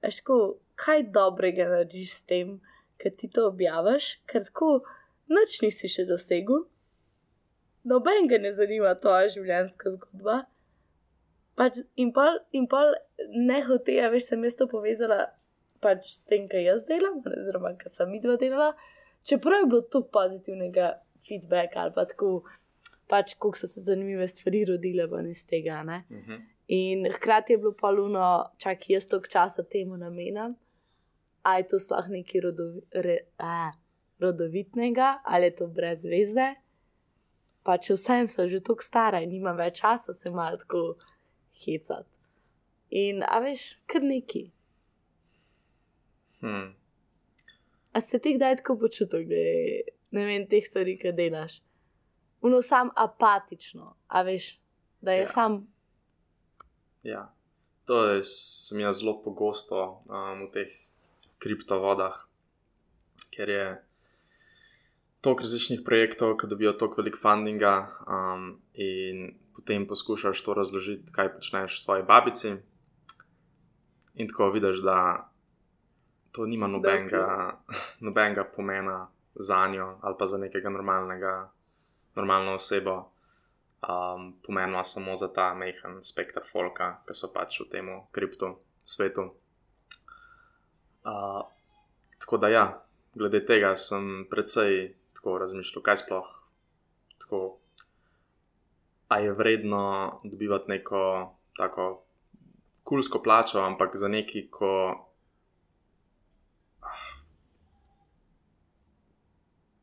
Eško, 0.05 0.39
kaj 0.81 1.07
dobrega 1.15 1.69
narediš 1.71 2.15
s 2.19 2.27
tem, 2.29 2.59
ker 3.01 3.15
ti 3.17 3.31
to 3.31 3.49
objaviš, 3.51 4.19
ker 4.31 4.47
tako 4.49 4.71
noč 5.33 5.61
nisi 5.65 5.91
še 5.91 6.07
dosegel. 6.09 6.65
Noben 7.85 8.29
ga 8.31 8.41
ne 8.41 8.53
zanima 8.57 8.95
tvoja 9.01 9.29
življenjska 9.35 9.95
zgodba. 9.97 10.43
Pač 11.55 11.85
in 12.01 12.11
pol, 12.17 12.41
in 12.57 12.67
pol 12.71 12.95
ne 13.35 13.61
hote, 13.67 13.99
a 14.03 14.11
veš, 14.11 14.31
sem 14.33 14.45
jaz 14.47 14.57
to 14.59 14.67
povezala 14.71 15.21
pač 15.85 16.09
s 16.17 16.25
tem, 16.29 16.49
kaj 16.51 16.65
jaz 16.67 16.87
delam, 16.89 17.21
oziroma 17.29 17.75
kaj 17.79 17.93
sem 17.93 18.11
mi 18.11 18.21
dva 18.25 18.39
delala. 18.41 18.73
Čeprav 19.25 19.63
je 19.63 19.71
bilo 19.73 19.85
to 19.93 20.03
pozitivnega 20.17 20.95
feedbacka 21.29 21.85
ali 21.85 21.95
pa 21.97 22.05
tako, 22.09 22.33
pač 23.09 23.37
koliko 23.39 23.61
so 23.61 23.69
se 23.71 23.85
zanimive 23.85 24.27
stvari 24.29 24.65
rodile 24.73 25.07
ven 25.13 25.31
iz 25.31 25.45
tega. 25.47 25.81
Uh 25.85 26.17
-huh. 26.17 26.41
In 26.69 27.07
hkrati 27.13 27.53
je 27.53 27.59
bilo 27.59 27.75
paluno, 27.81 28.51
čak 28.59 28.91
jaz 28.91 29.07
toliko 29.07 29.29
časa 29.29 29.63
temu 29.63 29.97
namenam, 29.97 30.55
a 31.43 31.59
je 31.59 31.69
to 31.69 31.79
sploh 31.79 32.07
nekaj 32.09 32.41
rodovi, 32.41 32.81
re, 32.93 33.19
a, 33.39 33.73
rodovitnega 34.19 35.19
ali 35.25 35.45
je 35.45 35.57
to 35.57 35.67
brez 35.67 36.05
veze. 36.05 36.55
Pa 37.65 37.77
če 37.81 37.97
vsem 37.97 38.29
sem 38.29 38.49
že 38.49 38.61
tako 38.65 38.85
stara 38.85 39.21
in 39.25 39.33
nimam 39.33 39.57
več 39.57 39.81
časa, 39.81 40.13
se 40.13 40.31
malo 40.31 40.57
tako 40.61 40.97
hecati. 41.65 42.09
In 42.91 43.23
a 43.25 43.41
veš, 43.45 43.75
kar 43.87 44.05
neki. 44.05 44.47
Hmm. 46.41 46.75
A 47.93 48.01
se 48.01 48.19
ti 48.19 48.35
kdaj 48.37 48.57
tako 48.61 48.79
počutiš, 48.81 49.29
da 49.29 49.37
je 49.37 49.85
ne 50.15 50.25
vem, 50.25 50.47
teh 50.49 50.65
stvari, 50.67 50.97
ki 50.99 51.13
delaš? 51.17 51.59
Uno 52.45 52.61
sam 52.63 52.91
apatično, 52.97 53.95
a 54.09 54.23
veš, 54.23 54.59
da 55.01 55.13
je 55.13 55.25
ja. 55.25 55.31
sam. 55.33 55.65
Ja, 57.05 57.29
to 57.85 58.05
je, 58.05 58.23
sem 58.25 58.81
jaz 58.81 59.03
zelo 59.03 59.19
pogosto 59.21 60.01
um, 60.09 60.49
v 60.49 60.53
teh 60.57 60.71
kriptovodah, 61.39 62.17
ker 63.29 63.51
je 63.51 63.67
toliko 65.21 65.45
različnih 65.45 65.85
projektov, 65.85 66.39
ki 66.41 66.49
dobijo 66.49 66.73
toliko 66.73 67.03
velik 67.03 67.21
fundinga 67.21 67.75
um, 68.09 68.57
in 68.73 69.37
potem 69.57 69.87
poskušaš 69.89 70.43
to 70.43 70.55
razložiti, 70.55 71.13
kaj 71.13 71.35
počneš 71.37 71.83
svoji 71.85 72.03
babici. 72.03 72.57
In 74.15 74.29
tako 74.29 74.51
vidiš, 74.51 74.81
da 74.81 75.29
to 76.33 76.47
nima 76.47 76.67
nobenega, 76.67 77.61
nobenega 78.07 78.45
pomena 78.45 79.09
za 79.35 79.67
njo 79.67 79.99
ali 80.01 80.15
pa 80.19 80.27
za 80.27 80.39
nekega 80.39 80.71
normalnega, 80.71 81.51
normalno 82.15 82.55
osebo. 82.55 83.14
Um, 83.85 84.33
Pomenila 84.47 84.85
samo 84.85 85.17
za 85.17 85.29
ta 85.29 85.55
mehen 85.55 86.01
spektr 86.03 86.41
folka, 86.53 87.05
ki 87.05 87.15
so 87.15 87.29
pač 87.35 87.61
v 87.61 87.69
tem 87.69 87.91
kriptu 88.17 88.55
svetu. 88.85 89.35
Uh, 91.05 91.45
tako 92.17 92.41
da, 92.41 92.49
ja, 92.49 92.65
glede 93.13 93.45
tega 93.45 93.75
sem 93.77 94.25
predvsej 94.31 94.95
tako 95.13 95.37
razmišljal, 95.45 95.85
kaj 95.85 96.01
sploh 96.01 96.31
tako. 97.21 97.59
A 99.13 99.21
je 99.21 99.33
vredno 99.37 99.85
dobivati 100.25 100.71
neko 100.71 101.03
tako 101.59 102.05
kulsko 102.85 103.21
plačo, 103.23 103.61
ampak 103.61 103.97
za 103.97 104.09
neki, 104.09 104.49
ko 104.51 104.73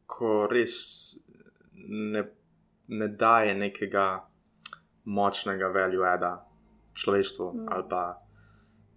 ko 0.05 0.45
res 0.51 0.75
ne, 1.73 2.25
ne 2.91 3.07
daje 3.07 3.55
nekega 3.55 4.05
močnega 5.05 5.71
value 5.71 6.05
ada 6.05 6.45
človeštvu 6.93 7.53
mm. 7.53 7.67
ali 7.71 7.85
pa 7.89 8.03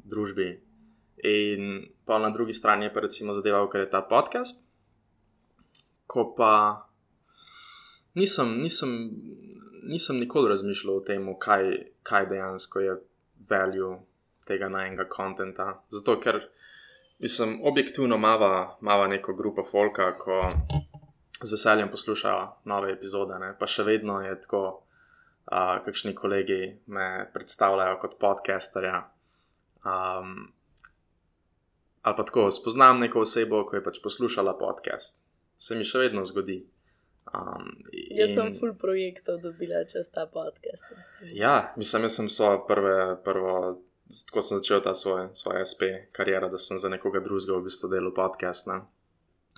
družbi. 0.04 0.48
In 1.24 1.86
pa 2.04 2.18
na 2.18 2.30
drugi 2.30 2.54
strani 2.54 2.84
je 2.84 2.94
pa 2.94 3.00
recimo 3.00 3.32
zadeva, 3.32 3.62
ker 3.70 3.86
je 3.86 3.90
ta 3.90 4.02
podcast, 4.02 4.66
ko 6.06 6.34
pa 6.36 6.84
nisem, 8.14 8.58
nisem, 8.60 8.90
nisem 9.88 10.18
nikoli 10.20 10.50
razmišljal 10.52 10.96
o 10.96 11.04
tem, 11.06 11.30
kaj, 11.38 11.70
kaj 12.02 12.26
dejansko 12.26 12.80
je 12.80 12.98
value 13.48 13.96
tega 14.46 14.68
najmenjega 14.68 15.08
konta. 15.08 15.70
Zato 15.88 16.20
ker. 16.20 16.42
Mislim, 17.18 17.60
objektivno 17.62 18.18
mava, 18.18 18.76
mava 18.80 19.06
neko 19.06 19.32
grupo 19.38 19.62
folka, 19.64 20.08
ko 20.18 20.40
z 21.44 21.52
veseljem 21.52 21.90
poslušajo 21.90 22.42
nove 22.64 22.92
epizode, 22.92 23.38
ne? 23.38 23.54
pa 23.58 23.66
še 23.66 23.84
vedno 23.84 24.20
je 24.24 24.34
tako, 24.40 24.62
uh, 25.52 25.78
kakšni 25.84 26.14
kolegi 26.14 26.76
me 26.86 27.30
predstavljajo 27.34 27.98
kot 28.02 28.18
podcasterja. 28.20 29.02
Um, 29.84 30.52
ali 32.02 32.16
pa 32.16 32.24
tako, 32.24 32.50
spoznam 32.50 33.00
neko 33.00 33.24
osebo, 33.24 33.64
ki 33.68 33.76
je 33.76 33.84
pač 33.84 34.00
poslušala 34.04 34.56
podcast. 34.58 35.20
Se 35.58 35.76
mi 35.76 35.84
še 35.84 36.06
vedno 36.06 36.24
zgodi. 36.24 36.62
Um, 37.34 37.70
in... 37.92 38.10
Jaz 38.18 38.34
sem 38.36 38.52
full 38.58 38.74
projektov 38.80 39.40
dobila 39.44 39.84
čez 39.88 40.10
ta 40.12 40.26
podcast. 40.30 40.84
Ja, 41.32 41.70
mislim, 41.76 42.08
jaz 42.08 42.20
sem 42.20 42.28
svoje 42.32 42.60
prve, 42.68 42.98
prvo, 43.24 43.54
tako 44.28 44.44
sem 44.44 44.60
začel 44.60 44.84
ta 44.84 44.92
svoj, 44.94 45.30
svoj 45.32 45.64
SP 45.64 45.88
kariero, 46.12 46.50
da 46.52 46.60
sem 46.60 46.78
za 46.78 46.92
nekoga 46.92 47.24
drugega 47.24 47.56
v 47.56 47.68
bistvu 47.68 47.92
delal 47.92 48.12
podcast, 48.16 48.68
ne? 48.68 48.84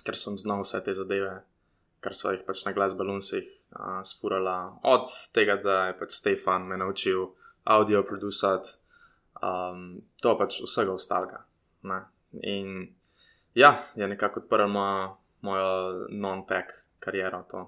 ker 0.07 0.15
sem 0.15 0.37
znal 0.39 0.63
vse 0.63 0.79
te 0.85 0.93
zadeve 0.95 1.41
kar 1.99 2.15
so 2.15 2.31
jih 2.31 2.43
pač 2.45 2.63
na 2.65 2.73
glasbelunsih 2.75 3.45
uh, 3.75 4.01
spurala. 4.05 4.79
Od 4.83 5.09
tega, 5.35 5.57
da 5.61 5.77
je 5.89 5.97
pač 5.99 6.17
Stefan 6.19 6.67
me 6.67 6.77
naučil 6.77 7.27
audio 7.67 8.03
producirati, 8.03 8.77
um, 9.41 10.01
to 10.21 10.37
pač 10.37 10.61
vsega 10.63 10.93
ostalega. 10.93 11.43
In 12.43 12.95
ja, 13.53 13.87
je 13.95 14.07
nekako 14.07 14.43
odprl 14.43 14.67
mojo, 14.67 15.17
mojo 15.41 15.69
non-tech 16.09 16.73
kariero. 16.99 17.43
To. 17.51 17.67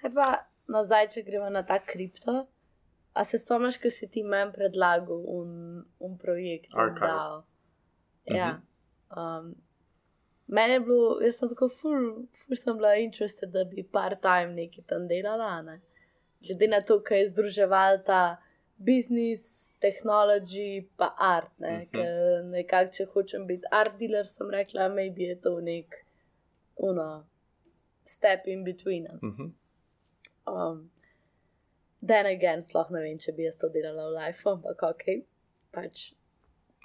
Kaj 0.00 0.14
pa 0.14 0.28
nazaj, 0.72 1.08
če 1.14 1.22
gremo 1.26 1.50
na 1.50 1.62
ta 1.66 1.78
kripto? 1.78 2.46
A 3.12 3.24
se 3.28 3.38
spomniš, 3.38 3.76
ko 3.76 3.90
si 3.92 4.08
ti 4.08 4.22
meni 4.24 4.54
predlagal 4.54 5.20
un, 5.28 5.82
un 6.00 6.18
projekt? 6.18 6.72
Archive. 6.74 7.44
Ja. 8.24 8.56
Mhm. 8.56 8.62
Um, 9.12 9.54
Mene 10.52 10.74
je 10.74 10.80
bilo, 10.84 11.04
jaz 11.24 11.38
sem 11.38 11.48
tako 11.48 11.68
ful, 11.72 12.08
ful 12.42 12.56
sem 12.60 12.76
bila 12.76 12.92
interested, 13.00 13.48
da 13.54 13.64
bi 13.64 13.82
part-time 13.96 14.52
nekaj 14.52 14.84
tam 14.90 15.06
delala. 15.08 15.62
Ne? 15.64 15.78
Glede 16.44 16.68
na 16.68 16.80
to, 16.84 16.98
kaj 17.00 17.22
je 17.22 17.28
združeval 17.30 18.02
ta 18.04 18.18
biznis, 18.76 19.70
tehnologi, 19.80 20.84
pa 21.00 21.08
art. 21.18 21.52
Ne? 21.58 21.72
Uh 21.72 21.80
mhm. 21.80 22.04
-huh. 22.04 22.50
Nekako, 22.50 22.92
če 22.92 23.04
hočem 23.14 23.46
biti 23.46 23.64
art 23.70 23.98
dealer, 23.98 24.26
sem 24.26 24.50
rekla, 24.50 24.88
maybe 24.88 25.22
je 25.22 25.40
to 25.40 25.60
nek, 25.60 26.04
uno, 26.76 27.24
step 28.04 28.46
in 28.46 28.64
between. 28.64 29.06
Uh 29.06 29.22
mhm. 29.22 29.42
-huh. 29.42 29.50
um, 30.52 30.90
then 32.06 32.26
again, 32.26 32.62
sploh 32.62 32.90
ne 32.90 33.00
vem, 33.00 33.18
če 33.18 33.32
bi 33.32 33.42
jaz 33.42 33.56
to 33.56 33.68
delala 33.68 34.10
v 34.10 34.12
life, 34.18 34.48
ampak 34.50 34.82
ok, 34.82 35.04
pač 35.70 36.12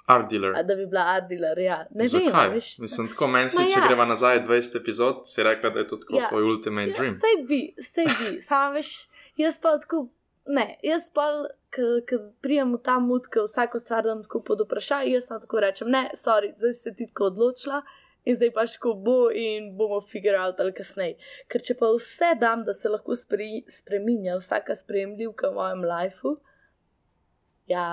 Art 0.08 0.30
dealer. 0.30 0.54
A 0.56 0.62
da 0.62 0.74
bi 0.74 0.86
bila 0.86 1.02
art 1.14 1.28
dealer, 1.28 1.58
ja. 1.58 1.86
Ne 1.90 2.06
Zakaj? 2.06 2.48
vem. 2.48 2.54
Veš, 2.54 2.78
Mislim, 2.80 3.08
tako 3.12 3.26
meni 3.28 3.50
se, 3.52 3.64
če 3.68 3.76
ja. 3.76 3.86
greva 3.86 4.06
nazaj 4.08 4.40
20 4.46 4.78
epizod, 4.80 5.26
si 5.28 5.44
rekla, 5.44 5.70
da 5.74 5.82
je 5.82 5.88
to 5.90 5.98
tako 6.00 6.16
ja. 6.16 6.30
tvoj 6.30 6.46
ultimate 6.52 6.94
ja, 6.94 6.96
dream. 6.98 7.18
Sej 7.20 7.42
bi, 7.48 7.60
sej 7.84 8.08
bi. 8.08 8.30
Samo 8.48 8.72
veš, 8.78 8.92
jaz 9.36 9.60
pa 9.60 9.74
tako, 9.82 10.06
ne, 10.48 10.66
jaz 10.82 11.10
pa, 11.12 11.28
ki 11.76 12.22
prijem 12.40 12.72
v 12.78 12.80
ta 12.88 12.96
mut, 13.04 13.28
ki 13.28 13.44
vsako 13.44 13.82
stvar 13.84 14.08
dam 14.08 14.24
tako 14.24 14.40
pod 14.48 14.64
vprašaj, 14.64 15.12
jaz 15.12 15.28
sem 15.28 15.44
tako 15.44 15.60
rečem, 15.66 15.92
ne, 15.92 16.06
sorry, 16.16 16.54
zdaj 16.56 16.76
si 16.78 16.88
se 16.88 16.96
ti 16.96 17.10
tako 17.12 17.28
odločila. 17.34 17.84
In 18.28 18.36
zdaj 18.36 18.50
pač, 18.52 18.74
ko 18.80 18.92
bo 18.92 19.30
in 19.32 19.70
bomo 19.76 20.02
figure 20.04 20.36
out 20.36 20.58
ali 20.60 20.72
kasneje. 20.76 21.14
Ker 21.48 21.62
če 21.64 21.76
pa 21.78 21.88
vse 21.94 22.34
dam, 22.40 22.64
da 22.66 22.74
se 22.76 22.90
lahko 22.92 23.16
spremenja, 23.16 24.40
vsaka 24.40 24.76
spremljivka 24.76 25.48
v 25.48 25.56
mojem 25.56 25.84
lifeu, 25.88 26.34
ja, 27.68 27.84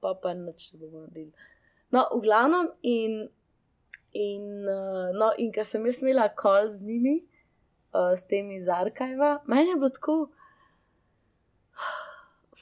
pa 0.00 0.14
pa 0.22 0.34
nič 0.34 0.72
ne 0.72 0.80
bomo 0.80 1.04
naredili. 1.06 1.32
No, 1.90 2.04
v 2.12 2.20
glavnem, 2.22 2.70
in, 2.82 3.28
in, 4.12 4.44
uh, 4.68 5.08
no, 5.16 5.32
in 5.40 5.52
ker 5.52 5.66
sem 5.66 5.86
jaz 5.88 6.02
imela 6.04 6.28
kol 6.36 6.68
z 6.68 6.84
njimi, 6.84 7.16
uh, 7.94 8.12
s 8.12 8.28
temi 8.28 8.60
iz 8.60 8.68
Arkajva, 8.68 9.38
meni 9.48 9.72
je 9.72 9.78
bilo 9.80 9.92
tako, 9.96 10.16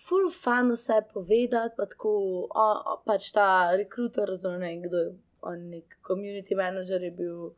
full 0.07 0.31
fun 0.31 0.71
vse 0.71 1.01
povedati, 1.13 1.75
pa 1.77 1.87
tako, 1.91 2.13
o, 2.47 2.67
o, 2.93 2.97
pač 3.07 3.33
ta 3.35 3.49
rekruter, 3.75 4.31
oziroma 4.37 4.63
ne 4.63 4.77
kdo 4.85 5.03
je, 5.03 5.11
on 5.47 5.67
nek 5.71 5.99
community 6.07 6.57
manager 6.59 7.03
je 7.03 7.11
bil 7.11 7.51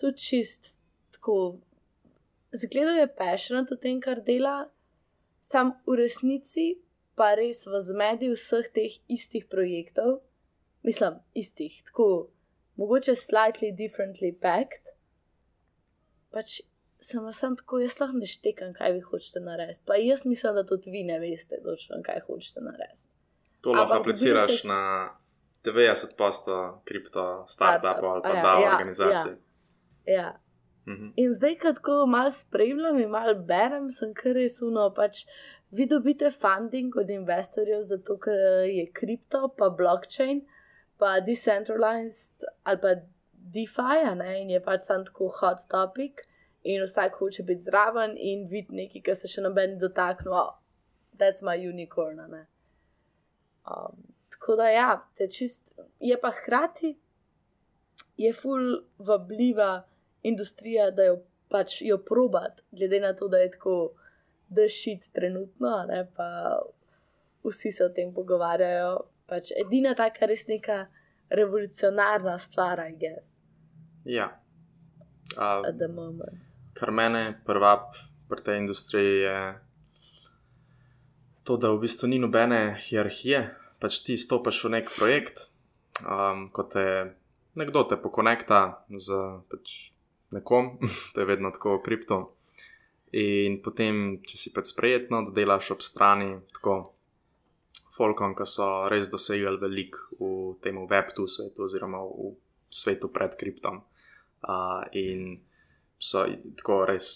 tudi 0.00 0.18
čist 0.26 0.72
tako. 1.16 1.58
Zgledal 2.52 2.96
je 2.98 3.08
passionate 3.14 3.76
v 3.76 3.80
tem, 3.80 4.00
kar 4.02 4.20
dela, 4.26 4.54
sam 5.40 5.76
v 5.86 6.00
resnici 6.00 6.80
pa 7.20 7.34
res 7.36 7.66
v 7.68 7.82
zmedi 7.84 8.30
vseh 8.32 8.70
teh 8.72 8.96
istih 9.12 9.44
projektov, 9.52 10.22
mislim, 10.86 11.20
istih, 11.36 11.82
tako, 11.90 12.30
mogoče 12.80 13.12
slightly 13.12 13.74
differently 13.76 14.32
packed. 14.32 14.94
Pač 16.32 16.62
sem 17.00 17.24
vas 17.24 17.40
sam 17.42 17.56
tako, 17.60 17.82
jaz 17.84 17.98
lahko 18.00 18.20
neštekam, 18.22 18.72
kaj 18.76 18.94
vi 18.96 19.04
hočete 19.04 19.40
narediti. 19.44 19.84
Pa 19.86 19.98
jaz 20.00 20.24
mislim, 20.24 20.56
da 20.56 20.66
tudi 20.66 20.92
vi 20.94 21.04
ne 21.04 21.18
veste, 21.20 21.60
točno 21.64 22.00
kaj 22.06 22.24
hočete 22.26 22.64
narediti. 22.64 23.08
To 23.60 23.76
lahko 23.76 24.00
apliciraš 24.00 24.62
na 24.64 24.80
90% 25.64 26.60
kripto 26.88 27.44
startupov 27.46 28.12
ali 28.12 28.22
pa 28.22 28.28
Ja, 28.28 28.42
da 28.42 28.60
ja, 28.60 28.72
organizacij. 28.72 29.34
Ja. 30.06 30.40
Mhm. 30.88 31.12
In 31.16 31.34
zdaj, 31.34 31.58
ko 31.58 31.72
tako 31.72 32.06
malo 32.06 32.30
spremljam 32.30 32.98
in 32.98 33.10
malo 33.10 33.34
berem, 33.34 33.90
sem 33.92 34.14
kar 34.14 34.32
resuno. 34.32 34.88
Pač 34.96 35.26
vi 35.70 35.86
dobite 35.86 36.30
funding 36.30 36.96
od 36.96 37.10
investorjev, 37.10 37.82
zato 37.82 38.18
ker 38.18 38.34
je 38.66 38.86
kripto, 38.92 39.48
pa 39.58 39.70
blockchain, 39.70 40.42
pa 40.98 41.20
decentralized 41.20 42.44
ali 42.64 42.80
pa 42.80 42.94
DeFi, 43.32 44.14
ne, 44.16 44.42
in 44.42 44.50
je 44.50 44.60
pač 44.62 44.82
sam 44.86 45.04
tako 45.04 45.30
hot 45.40 45.66
topic. 45.70 46.24
In 46.62 46.82
vsak 46.84 47.14
hoče 47.16 47.42
biti 47.42 47.62
zraven 47.64 48.16
in 48.18 48.44
videti 48.48 48.76
nekaj, 48.76 49.02
kar 49.02 49.16
se 49.16 49.28
še 49.32 49.40
noben 49.40 49.78
dotaknil. 49.80 50.34
Oh, 50.36 50.58
that's 51.16 51.40
my 51.42 51.56
unicorn. 51.56 52.20
ne. 52.28 52.46
Um, 53.64 54.02
tako 54.28 54.56
da 54.56 54.68
ja, 54.68 54.90
te 55.16 55.28
čist, 55.28 55.72
je 56.00 56.18
pa 56.20 56.30
hkrati 56.30 56.98
je 58.20 58.32
ful 58.32 58.82
vabljiva 58.98 59.82
industrija, 60.22 60.90
da 60.90 61.04
jo 61.04 61.16
pač 61.48 61.80
jo 61.82 61.98
probat, 62.04 62.60
glede 62.70 63.00
na 63.00 63.14
to, 63.16 63.28
da 63.28 63.38
je 63.40 63.50
tako 63.56 63.74
dešit 64.50 65.10
trenutno, 65.14 65.68
a 65.68 65.86
ne 65.86 66.04
pa 66.16 66.58
vsi 67.46 67.72
se 67.72 67.84
o 67.84 67.88
tem 67.88 68.14
pogovarjajo. 68.14 68.98
Pač 69.30 69.52
edina 69.54 69.94
taka 69.94 70.26
res 70.26 70.46
neka 70.50 70.86
revolucionarna 71.30 72.38
stvar, 72.38 72.82
I 72.90 72.96
guess, 72.98 73.38
Ja. 74.04 74.40
A, 75.36 75.62
at 75.68 75.78
the 75.78 75.88
moment. 75.88 76.38
kar 76.74 76.90
mene 76.90 77.42
prvap 77.46 77.94
pri 78.28 78.42
tej 78.42 78.56
industriji 78.58 79.14
je 79.20 79.38
to, 81.44 81.56
da 81.56 81.70
v 81.70 81.82
bistvu 81.82 82.08
ni 82.08 82.18
nobene 82.18 82.74
hierarhije. 82.78 83.54
Pač 83.80 84.02
ti 84.06 84.16
stopiš 84.16 84.64
v 84.64 84.70
nek 84.78 84.90
projekt, 84.90 85.50
um, 86.04 86.48
ko 86.52 86.62
te 86.62 87.14
nekdo 87.54 87.84
te 87.84 87.96
pokonekta 87.96 88.86
z 88.90 89.08
pač 89.50 89.92
nekom, 90.30 90.78
to 91.14 91.20
je 91.20 91.26
vedno 91.26 91.50
tako 91.50 91.78
v 91.78 91.84
kriptu. 91.84 92.16
In 93.18 93.58
potem, 93.64 94.20
če 94.22 94.38
si 94.38 94.52
pač 94.54 94.70
sprejetno, 94.70 95.24
da 95.26 95.34
delaš 95.34 95.72
ob 95.74 95.82
strani, 95.82 96.36
tako 96.54 96.76
folkom, 97.96 98.36
ki 98.38 98.46
so 98.46 98.68
res 98.92 99.10
dosegli 99.10 99.58
veliko 99.60 100.20
v 100.20 100.30
tem 100.62 100.78
web2 100.78 101.26
svetu, 101.26 101.66
oziroma 101.66 102.04
v 102.06 102.34
svetu 102.70 103.10
pred 103.10 103.34
kriptom. 103.36 103.82
Uh, 104.40 104.86
in 104.96 105.40
so 106.00 106.22
tako 106.56 106.84
res 106.88 107.10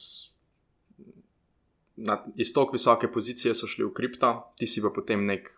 na, 1.97 2.25
iz 2.37 2.53
tako 2.53 2.73
visoke 2.73 3.13
pozicije 3.13 3.55
so 3.55 3.67
šli 3.67 3.85
v 3.85 3.93
kripto, 3.95 4.53
ti 4.59 4.67
si 4.67 4.83
pa 4.83 4.91
potem 4.91 5.25
nek, 5.27 5.49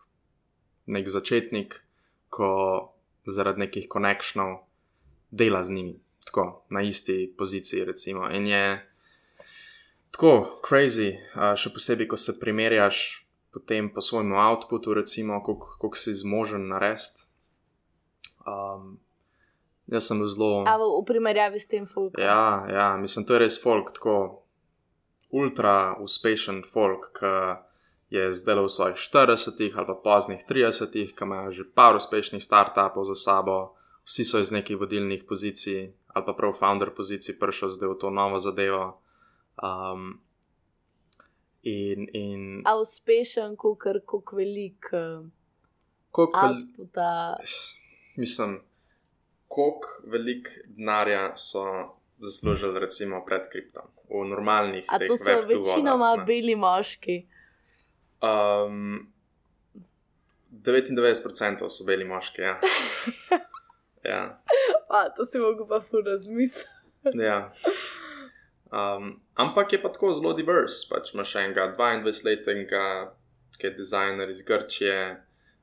nek 0.93 1.09
začetnik, 1.09 1.81
ko 2.29 2.51
zaradi 3.27 3.65
nekih 3.67 3.89
konekšnjev 3.89 4.59
dela 5.31 5.63
z 5.63 5.73
njimi, 5.73 5.97
tako 6.25 6.67
na 6.71 6.83
isti 6.83 7.35
poziciji. 7.39 7.85
Recimo. 7.85 8.31
In 8.31 8.47
je 8.47 8.63
tako 10.11 10.61
crazy, 10.65 11.17
a, 11.35 11.55
še 11.59 11.73
posebej, 11.75 12.11
ko 12.13 12.19
se 12.21 12.37
primerjaš 12.41 13.27
potem 13.53 13.89
po 13.89 14.05
svojem 14.05 14.37
outputu, 14.37 14.95
recimo, 14.95 15.41
koliko 15.43 15.97
si 15.97 16.13
zmožen 16.13 16.69
narediti. 16.69 17.25
Um, 18.47 18.99
jaz 19.89 20.07
sem 20.07 20.21
zelo. 20.29 20.67
A 20.69 20.77
v, 20.77 20.91
primerjavi 21.09 21.61
s 21.61 21.67
tem 21.67 21.87
folkom. 21.89 22.21
Ja, 22.21 22.67
ja, 22.69 22.89
mislim, 23.01 23.25
to 23.25 23.35
je 23.35 23.47
res 23.47 23.57
folk, 23.63 23.97
tako 23.97 24.45
ultra 25.33 25.97
uspešen 25.99 26.63
folk, 26.69 27.11
ki 27.19 27.33
je 28.11 28.31
zdaj 28.33 28.63
v 28.63 28.69
svojih 28.71 28.97
40 28.97 29.59
ali 29.75 29.87
pa 29.87 29.97
poznih 29.99 30.45
30, 30.49 30.93
ki 30.93 31.25
ima 31.25 31.51
že 31.51 31.67
par 31.67 31.97
uspešnih 31.97 32.43
startupov 32.43 33.05
za 33.05 33.15
sabo, 33.19 33.75
vsi 34.07 34.25
so 34.25 34.39
iz 34.39 34.55
nekih 34.55 34.79
vodilnih 34.79 35.25
pozicij 35.27 35.91
ali 36.15 36.25
pa 36.25 36.33
prav 36.33 36.55
founder 36.57 36.95
pozicij 36.95 37.37
prišel 37.39 37.69
zdaj 37.69 37.89
v 37.89 37.99
to 38.01 38.09
novo 38.11 38.39
zadevo. 38.39 39.03
Um, 39.63 40.21
in 41.63 42.07
in 42.13 42.63
A 42.65 42.77
uspešen, 42.77 43.57
kukar, 43.57 44.01
kuk 44.07 44.33
velik 44.33 44.87
uh, 44.93 45.27
koliko 46.11 46.41
vel- 46.41 46.57
outputa. 46.63 47.37
mislim, 48.17 48.61
koliko 49.49 49.89
velik 50.07 50.49
denarja 50.67 51.37
so 51.37 51.65
zaslužili, 52.19 52.81
recimo, 52.81 53.25
pred 53.27 53.43
kriptom, 53.53 53.83
v 54.09 54.25
normalnih 54.29 54.85
A 54.89 54.99
teh 54.99 55.09
to 55.09 55.17
so 55.17 55.25
Web2 55.31 55.59
večinoma 55.65 56.11
vodah, 56.11 56.27
beli 56.27 56.55
moški. 56.57 57.27
Um, 58.23 59.13
99% 60.53 61.69
so 61.69 61.85
beli 61.85 62.05
moški. 62.05 62.43
Ja. 62.43 62.61
ja, 64.13 64.41
A, 64.89 65.09
to 65.17 65.27
si 65.27 65.39
mogo 65.39 65.67
pa 65.69 65.81
ful 65.81 66.03
razmisliti. 66.07 66.65
ja. 67.19 67.51
Um, 68.73 69.21
ampak 69.35 69.73
je 69.73 69.83
pa 69.83 69.89
tako 69.93 70.15
zelo 70.15 70.33
divers. 70.33 70.83
Pač 70.91 71.15
imaš 71.15 71.37
enega 71.37 71.69
22-letnega, 71.79 72.85
ki 73.59 73.67
je 73.67 73.75
dizajner 73.77 74.31
iz 74.31 74.43
Grčije, 74.43 75.03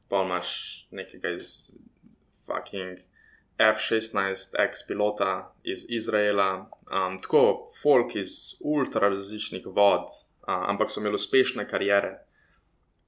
pa 0.10 0.24
imaš 0.24 0.52
nekega 0.92 1.34
iz 1.36 1.74
fucking 2.48 3.00
F-16 3.60 4.56
ex-pilota 4.60 5.54
iz 5.64 5.86
Izraela. 5.90 6.70
Um, 6.88 7.20
tako 7.22 7.66
folk 7.82 8.16
iz 8.16 8.60
ultra 8.64 9.10
različnih 9.10 9.66
vod, 9.66 10.08
uh, 10.08 10.70
ampak 10.70 10.92
so 10.92 11.02
imeli 11.02 11.20
uspešne 11.20 11.68
karijere, 11.68 12.18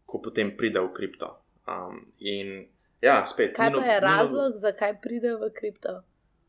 ko 0.06 0.22
potem 0.22 0.58
pride 0.58 0.80
v 0.80 0.92
kripto. 0.94 1.38
Um, 1.68 2.12
in 2.20 2.68
ja, 3.02 3.26
spet. 3.26 3.56
Kaj 3.56 3.72
no- 3.72 3.80
pa 3.80 3.86
je 3.86 4.02
no- 4.02 4.08
razlog, 4.08 4.54
zakaj 4.56 5.00
pride 5.02 5.36
v 5.36 5.50
kripto? 5.56 6.02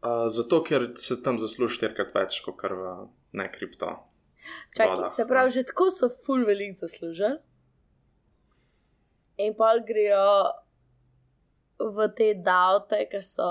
Uh, 0.03 0.29
zato, 0.29 0.63
ker 0.63 0.91
se 0.95 1.23
tam 1.23 1.39
zasluži 1.39 1.79
štirikrat 1.81 2.13
več 2.15 2.43
kot 2.45 2.61
v 2.63 2.91
ne 3.37 3.47
kripto. 3.53 3.91
Čakaj, 4.77 4.93
vodah, 4.93 5.13
se 5.13 5.27
pravi, 5.27 5.51
že 5.51 5.63
tako 5.65 5.91
so 5.91 6.09
ful 6.17 6.45
velik 6.45 6.73
zaslužili. 6.75 7.39
In 9.39 9.55
pa 9.55 9.75
grejo 9.79 10.29
v 11.79 12.07
te 12.11 12.31
davte, 12.37 13.03
ki 13.05 13.21
so, 13.21 13.49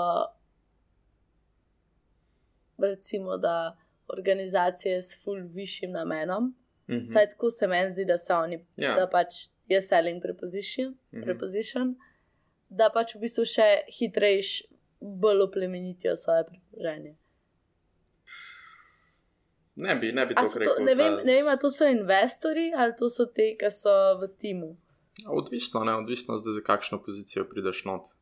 recimo, 2.78 3.36
da 3.36 3.76
organizacije 4.08 5.02
s 5.02 5.22
ful 5.22 5.42
višjim 5.44 5.92
namenom. 5.92 6.54
Mhm. 6.88 7.04
Vsaj 7.04 7.28
tako 7.28 7.50
se 7.50 7.66
meni 7.66 7.90
zdi, 7.90 8.04
da 8.04 8.18
so 8.18 8.34
oni, 8.36 8.64
Ja. 8.76 8.94
da 8.94 9.06
pač 9.06 9.34
je 9.66 9.80
selling 9.82 10.22
preposition, 10.22 10.94
Mhm. 11.12 11.22
preposition, 11.22 11.96
da 12.68 12.90
pač 12.90 13.14
v 13.14 13.20
bistvu 13.20 13.44
še 13.44 13.68
hitrejš, 13.90 14.62
bolj 15.00 15.42
oplemenitijo 15.42 16.16
svoje 16.16 16.44
premoženje. 16.44 17.14
Ne 19.76 19.94
bi, 19.96 20.12
ne 20.12 20.26
bi 20.26 20.34
to 20.34 20.46
rekel. 20.54 20.74
To, 20.76 20.84
ne 20.84 20.94
vem, 20.94 21.18
ne 21.24 21.32
vem, 21.32 21.48
ali 21.48 21.60
to 21.60 21.70
so 21.70 21.84
investorji 21.84 22.72
ali 22.76 22.94
to 22.98 23.10
so 23.12 23.26
te, 23.26 23.52
ki 23.60 23.70
so 23.70 23.92
v 24.20 24.28
timu. 24.40 24.76
Odvisno, 25.26 25.84
ne, 25.84 25.94
odvisno 25.96 26.36
zdaj, 26.36 26.52
za 26.52 26.62
kakšno 26.64 27.00
pozicijo 27.02 27.44
prideš 27.44 27.84
not. 27.84 28.14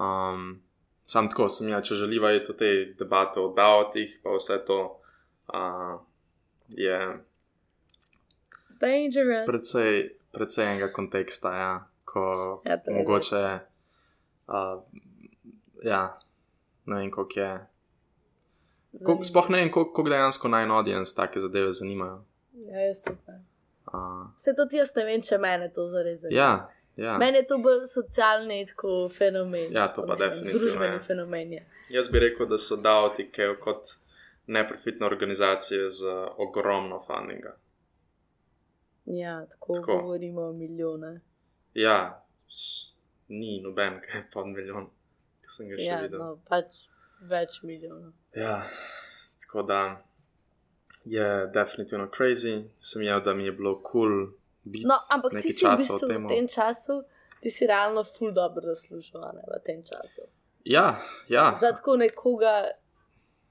Um, 0.00 0.62
sam 1.06 1.28
tako 1.30 1.48
sem 1.48 1.68
jaz, 1.70 1.86
če 1.86 2.00
želiva 2.02 2.30
je 2.34 2.44
to 2.44 2.56
te 2.58 2.70
debate 2.98 3.40
o 3.40 3.52
davotih, 3.54 4.18
pa 4.22 4.34
vse 4.34 4.58
to 4.66 4.78
uh, 5.54 6.00
je 6.68 6.98
Dangerous. 8.80 9.46
precej, 9.46 9.98
precej 10.34 10.66
enega 10.66 10.92
konteksta, 10.92 11.54
ja, 11.54 11.72
ko 12.04 12.62
Ja, 12.66 12.78
mogoče, 12.90 13.42
uh, 14.48 14.82
ja, 15.84 16.02
ne 16.86 16.96
vem, 16.96 17.10
koliko 17.10 17.40
je. 17.40 17.52
Zanimivo. 18.92 19.24
sploh 19.24 19.48
ne 19.48 19.58
vem, 19.58 19.70
koliko, 19.70 20.02
dejansko 20.04 20.48
naj 20.48 20.66
audience 20.70 21.14
take 21.14 21.40
zadeve 21.40 21.72
zanimajo. 21.72 22.24
Ja, 22.54 22.80
jaz 22.80 23.02
tudi. 23.02 23.18
Uh, 23.86 24.26
Vse 24.36 24.54
to 24.54 24.68
jaz 24.72 24.94
ne 24.96 25.04
vem, 25.04 25.22
če 25.22 25.38
mene 25.38 25.72
to 25.72 25.88
zares 25.88 26.20
zanima. 26.20 26.40
ja, 26.40 26.70
ja. 26.98 27.18
Meni 27.18 27.38
je 27.38 27.46
to 27.46 27.58
bolj 27.58 27.86
socialni 27.86 28.66
tako 28.66 29.08
fenomen. 29.08 29.72
Ja, 29.72 29.88
to 29.88 30.06
pa 30.06 30.12
Mislim, 30.12 30.30
definitivno 30.30 30.60
Družbeni 30.60 30.94
je. 30.94 31.00
fenomen 31.00 31.52
je. 31.52 31.66
Jaz 31.90 32.08
bi 32.10 32.18
rekel, 32.18 32.46
da 32.46 32.58
so 32.58 32.76
davotike 32.76 33.42
kot 33.60 33.82
neprofitne 34.46 35.06
organizacije 35.06 35.88
z 35.90 36.04
ogromno 36.38 37.02
fundinga. 37.02 37.56
Ja, 39.04 39.46
tako, 39.46 39.72
Tako. 39.74 39.98
govorimo 39.98 40.42
o 40.42 40.52
milijone. 40.52 41.20
Ja, 41.74 42.24
ni 43.28 43.60
noben, 43.60 44.00
ki 44.00 44.16
je 44.16 44.24
pod 44.32 44.46
milijon, 44.46 44.86
ki 45.40 45.48
sem 45.48 45.68
ga 45.68 45.76
še 45.76 45.82
Ja, 45.82 46.00
videl. 46.00 46.18
no, 46.18 46.38
pač 46.48 46.66
več 47.22 47.62
milijonov. 47.62 48.12
Ja, 48.34 48.62
tako 49.38 49.62
da 49.62 50.02
je 51.04 51.46
definitivno 51.48 52.06
crazy. 52.08 52.54
Sem 52.80 53.02
jaz, 53.02 53.22
da 53.24 53.34
mi 53.34 53.44
je 53.44 53.52
bilo 53.52 53.74
kul 53.74 53.90
cool 53.92 54.26
biti 54.64 54.86
No, 54.86 54.94
ampak 55.10 55.32
ti 55.32 55.52
si 55.52 55.66
v 55.66 55.76
bistvu 55.76 55.98
v 55.98 56.28
tem. 56.28 56.48
času, 56.48 57.02
ti 57.40 57.50
si 57.50 57.66
realno 57.66 58.04
ful 58.06 58.32
dobro 58.32 58.62
zaslužil 58.64 59.20
ne, 59.20 59.42
v 59.48 59.58
tem 59.66 59.82
času. 59.82 60.22
Ja, 60.64 61.00
ja. 61.28 61.52
Za 61.52 61.72
tako 61.72 61.96
nekoga, 61.96 62.70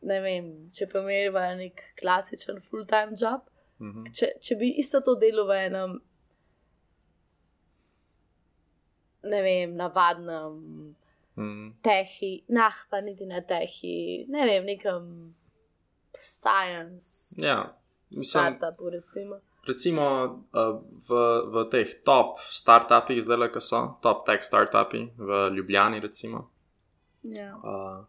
ne 0.01 0.19
vem, 0.19 0.45
če 0.71 0.87
pomeniva 0.87 1.55
nek 1.55 1.81
klasičen 1.95 2.61
full-time 2.61 3.13
job, 3.13 3.41
Mhm. 3.79 4.05
če, 4.13 4.27
če 4.39 4.55
bi 4.55 4.69
isto 4.77 5.01
to 5.01 5.15
delo 5.15 5.45
v 5.45 5.57
enem, 5.57 6.01
ne 9.23 9.41
vem, 9.41 9.75
navadnem 9.75 10.95
Mm. 11.35 11.73
tehi, 11.81 12.43
nah, 12.49 12.73
pa 12.89 12.99
niti 13.01 13.25
ne 13.25 13.39
tehi, 13.41 13.93
ne 14.27 14.45
vem, 14.45 14.65
nekem 14.65 15.33
science, 16.15 17.35
Ja, 17.37 17.73
mislim, 18.09 18.25
startupu, 18.55 18.89
recimo. 18.89 19.39
recimo 19.67 20.03
uh, 20.51 20.81
v, 21.07 21.11
v 21.45 21.69
teh 21.71 22.03
top 22.03 22.39
startupih, 22.41 23.21
zdaj 23.21 23.37
le, 23.37 23.49
ki 23.49 23.61
so, 23.61 23.79
top 24.01 24.25
tech 24.25 24.43
startupi 24.43 25.05
v 25.17 25.29
Ljubljani, 25.49 25.99
recimo, 25.99 26.49
Ja, 27.23 27.53
uh, 27.55 28.03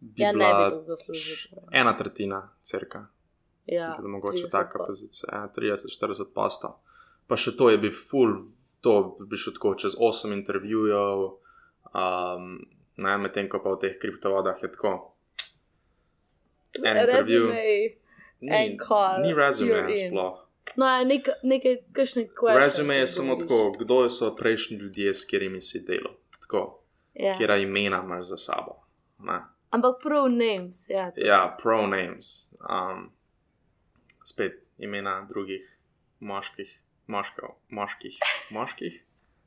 bi 0.00 0.22
ja 0.22 0.32
ne 0.32 0.50
bi 0.54 0.70
to 0.70 0.82
zaslužil. 0.86 1.58
ena 1.72 1.92
tretjina, 1.94 2.50
crka, 2.62 3.06
Ja, 3.66 3.96
da 3.96 4.08
mogoče 4.08 4.44
30 4.44 4.50
taka 4.50 4.78
pa. 4.78 4.84
pozicija, 4.86 5.28
ja, 5.32 5.48
30-40 5.50 6.24
posto. 6.34 6.76
Pa 7.26 7.36
še 7.36 7.56
to 7.56 7.70
je 7.70 7.78
bi 7.78 7.90
full, 7.90 8.44
to 8.80 8.92
bi 9.20 9.36
šlo 9.36 9.52
tako 9.52 9.74
čez 9.74 9.96
8 9.96 10.32
intervjujev, 10.32 11.24
um, 11.94 12.66
medtem 12.96 13.48
ko 13.48 13.60
pa 13.62 13.74
v 13.76 13.80
teh 13.80 13.98
kriptovodah 14.00 14.56
je 14.62 14.72
tako. 14.72 15.12
En 16.84 16.96
intervju. 16.96 17.52
Ni 18.40 19.32
you're 19.32 19.88
in. 19.90 20.10
sploh. 20.10 20.46
No, 20.76 20.86
nek, 21.04 21.28
nekaj, 21.42 21.76
kakšne 21.92 22.26
questions. 22.34 22.64
Resume 22.64 22.94
je 22.94 23.06
samo 23.06 23.36
tako, 23.36 23.72
kdo 23.78 24.08
so 24.10 24.34
prejšnji 24.36 24.76
ljudje, 24.76 25.14
s 25.14 25.24
katerimi 25.24 25.60
si 25.62 25.84
delal. 25.86 26.18
Tako, 26.40 26.82
Ja. 27.14 27.32
kera 27.38 27.56
imena 27.56 28.02
imaš 28.04 28.24
za 28.24 28.36
sabo. 28.36 28.82
Ne. 29.18 29.40
Ampak 29.70 30.02
prav 30.02 30.28
names, 30.28 30.88
ja. 30.88 31.10
točno. 31.10 31.28
Ja, 31.28 31.56
pronames. 31.62 32.52
Um, 32.60 33.10
spet 34.24 34.62
imena 34.78 35.26
drugih 35.28 35.78
moških, 36.20 36.80
moškov, 37.06 37.48
moških, 37.68 38.18
moških. 38.50 39.04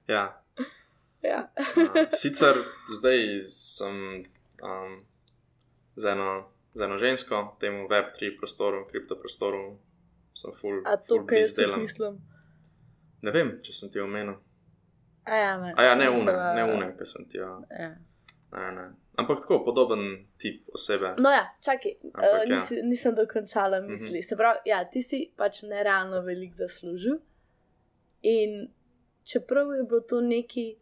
Ja. 0.08 0.41
Ja. 1.23 1.51
Uh, 1.58 2.08
sicer 2.10 2.55
zdaj 2.97 3.39
sem 3.49 3.95
um, 4.63 4.95
z, 5.95 6.05
eno, 6.05 6.49
z 6.73 6.82
eno 6.82 6.97
žensko, 6.97 7.58
temu 7.60 7.88
Web3 7.88 8.38
prostoru, 8.38 8.86
kriptoprostoru, 8.88 9.79
sem 10.34 10.51
full, 10.62 10.82
A 10.86 10.97
to, 10.97 11.03
full 11.08 11.25
kar 11.27 11.43
delam. 11.58 11.82
mislim. 11.82 12.19
Ne 13.21 13.32
vem, 13.32 13.60
če 13.63 13.73
sem 13.73 13.89
ti 13.91 13.99
omenil. 13.99 14.38
A 15.25 15.36
ja, 15.36 15.58
ne. 15.62 15.73
A 15.77 15.84
ja, 15.84 15.95
ne 15.95 16.08
une, 16.10 16.19
mislila- 16.19 16.53
ne 16.55 16.63
une, 16.73 16.93
ki 16.97 17.05
sem 17.05 17.25
ti 17.29 17.38
jo. 17.38 17.49
Ja. 17.69 17.89
Ne, 18.51 18.71
ne. 18.71 18.86
Ampak 19.19 19.41
tako, 19.43 19.60
podoben 19.65 19.99
tip 20.39 20.63
osebe. 20.73 21.12
No, 21.19 21.29
ja, 21.29 21.43
čakaj, 21.62 21.97
Ampak 22.13 22.23
uh, 22.23 22.45
ja. 22.47 22.55
nisi, 22.55 22.79
nisem 22.88 23.15
dokončala 23.15 23.82
misli. 23.82 24.19
Mhm. 24.21 24.27
Se 24.29 24.38
pravi, 24.39 24.60
ja, 24.65 24.86
ti 24.89 25.03
si 25.03 25.19
pač 25.38 25.62
nerealno 25.67 26.21
veliko 26.23 26.55
zaslužil. 26.55 27.19
In 28.21 28.69
čeprav 29.23 29.75
je 29.75 29.84
bilo 29.84 29.99
to 30.01 30.21
neki. 30.21 30.77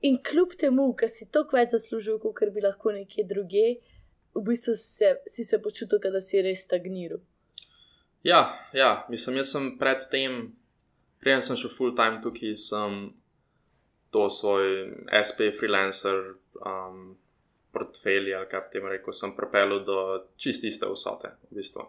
In 0.00 0.20
kljub 0.22 0.54
temu, 0.58 0.92
ker 0.94 1.10
si 1.10 1.26
toliko 1.26 1.58
več 1.58 1.72
zaslužil, 1.74 2.20
kot 2.22 2.52
bi 2.54 2.62
lahko 2.62 2.92
nekje 2.94 3.24
druge, 3.26 3.64
v 4.34 4.42
bistvu 4.46 4.74
se, 4.78 5.16
si 5.26 5.44
se 5.44 5.58
počutil, 5.62 5.98
da 5.98 6.20
si 6.22 6.42
res 6.42 6.62
stagniral. 6.66 7.18
Ja, 8.22 8.58
ja, 8.72 9.06
mislim, 9.10 9.40
jaz 9.40 9.52
sem 9.54 9.72
predtem, 9.78 10.38
preden 11.22 11.42
sem 11.42 11.58
šel 11.58 11.72
full 11.74 11.94
time 11.98 12.22
tukaj, 12.22 12.54
sem 12.58 12.98
to 14.14 14.26
svoj 14.30 14.88
SP 15.10 15.50
freelancer 15.54 16.34
um, 16.62 17.16
portfelj, 17.74 18.32
ali 18.34 18.48
kaj 18.50 18.68
temu 18.72 18.90
rekel, 18.92 19.14
sem 19.14 19.34
pripeljal 19.36 19.82
do 19.86 19.98
čist 20.40 20.64
iste 20.64 20.88
vsote, 20.90 21.34
v 21.50 21.58
bistvu. 21.58 21.86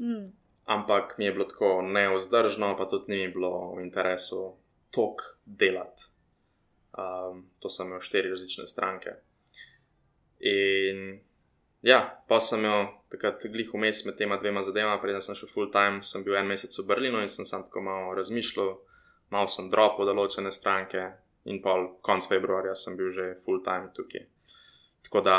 Mm. 0.00 0.30
Ampak 0.70 1.16
mi 1.18 1.28
je 1.28 1.34
bilo 1.36 1.44
tako 1.50 1.80
neozdržno, 1.82 2.72
pa 2.78 2.86
tudi 2.88 3.12
ni 3.12 3.26
mi 3.26 3.32
bilo 3.34 3.74
v 3.76 3.84
interesu 3.84 4.54
tok 4.94 5.22
delati. 5.44 6.08
Um, 6.90 7.44
to 7.62 7.70
sem 7.70 7.86
imel 7.86 8.00
štiri 8.02 8.30
različne 8.30 8.66
stranke. 8.66 9.14
In 10.40 11.20
ja, 11.86 12.00
pa 12.28 12.40
sem 12.40 12.64
imel 12.64 12.88
takrat 13.12 13.44
glih 13.52 13.70
vmes 13.74 14.04
med 14.06 14.16
tema 14.18 14.36
dvema 14.36 14.62
zadevama, 14.62 15.00
preden 15.02 15.22
sem 15.22 15.38
šel 15.38 15.50
full 15.52 15.70
time, 15.72 16.02
sem 16.02 16.24
bil 16.24 16.36
en 16.36 16.50
mesec 16.50 16.74
v 16.78 16.86
Berlinu 16.88 17.22
in 17.22 17.28
sem 17.28 17.46
sam 17.46 17.64
tako 17.68 17.84
malo 17.86 18.14
razmišljal, 18.18 18.74
malo 19.30 19.48
sem 19.48 19.70
dropil 19.70 20.10
določene 20.10 20.50
stranke 20.50 21.06
in 21.48 21.62
pol 21.62 21.86
konc 22.04 22.26
februarja 22.28 22.74
sem 22.74 22.96
bil 22.98 23.10
že 23.14 23.34
full 23.44 23.62
time 23.64 23.92
tukaj. 23.96 24.26
Tako 25.06 25.24
da 25.24 25.36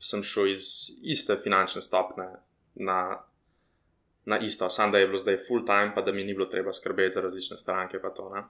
sem 0.00 0.22
šel 0.22 0.52
iz 0.54 0.66
iste 1.02 1.36
finančne 1.42 1.82
stopne 1.82 2.28
na, 2.74 3.00
na 4.24 4.38
isto, 4.38 4.68
samo 4.70 4.92
da 4.92 4.98
je 4.98 5.08
bilo 5.08 5.18
zdaj 5.18 5.42
full 5.48 5.66
time, 5.66 5.92
pa 5.94 6.02
da 6.02 6.12
mi 6.12 6.24
ni 6.24 6.34
bilo 6.34 6.46
treba 6.46 6.72
skrbeti 6.72 7.18
za 7.18 7.20
različne 7.20 7.58
stranke, 7.58 8.00
pa 8.02 8.10
to 8.10 8.30
ne. 8.34 8.44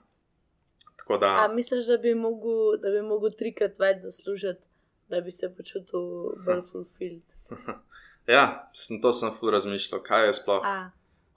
Tako 0.95 1.17
da. 1.17 1.27
A 1.45 1.47
misliš, 1.53 1.85
da 1.85 1.97
bi 1.97 2.15
mogel, 2.15 2.77
da 2.81 2.89
bi 2.89 3.01
mogel 3.01 3.29
trikrat 3.37 3.79
več 3.79 4.01
zaslužiti, 4.01 4.61
da 5.09 5.21
bi 5.21 5.31
se 5.31 5.51
počutil 5.55 6.07
bolj 6.45 6.63
fulfilled? 6.71 7.35
Ja, 8.27 8.69
sem 8.73 8.97
to 9.01 9.11
sem 9.13 9.29
ful 9.37 9.51
razmišljal, 9.53 10.01
kaj 10.01 10.23
je 10.25 10.33
sploh, 10.33 10.63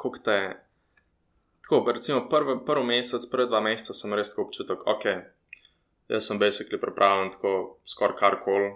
kako 0.00 0.18
te. 0.24 0.38
Tako, 1.60 1.92
recimo 1.92 2.22
prvi, 2.30 2.54
prvi 2.64 2.84
mesec, 2.86 3.26
prve 3.30 3.44
dva 3.50 3.60
meseca 3.60 3.92
sem 3.92 4.14
res 4.16 4.32
tako 4.32 4.46
občutek, 4.46 4.86
ok, 4.88 5.04
jaz 6.08 6.30
sem 6.30 6.40
basically 6.40 6.80
pripravljen 6.80 7.34
tako 7.34 7.52
skoraj 7.84 8.16
karkoli 8.16 8.70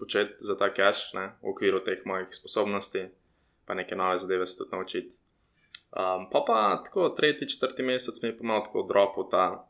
početi 0.00 0.40
za 0.40 0.56
ta 0.56 0.70
cash, 0.72 1.12
ne, 1.14 1.34
v 1.42 1.52
okviru 1.52 1.82
teh 1.84 2.00
mojih 2.06 2.32
sposobnosti, 2.32 3.10
pa 3.68 3.76
neke 3.76 3.96
nove 3.96 4.16
zadeve 4.16 4.46
se 4.46 4.56
tudi 4.56 4.72
naučiti. 4.72 5.20
Um, 5.92 6.30
pa 6.32 6.44
pa 6.46 6.80
tako 6.84 7.08
tretji, 7.08 7.48
četrti 7.48 7.82
mesec 7.82 8.22
mi 8.22 8.28
je 8.28 8.38
pa 8.38 8.44
malo 8.44 8.64
tako 8.64 8.86
dropil 8.88 9.28
ta 9.30 9.67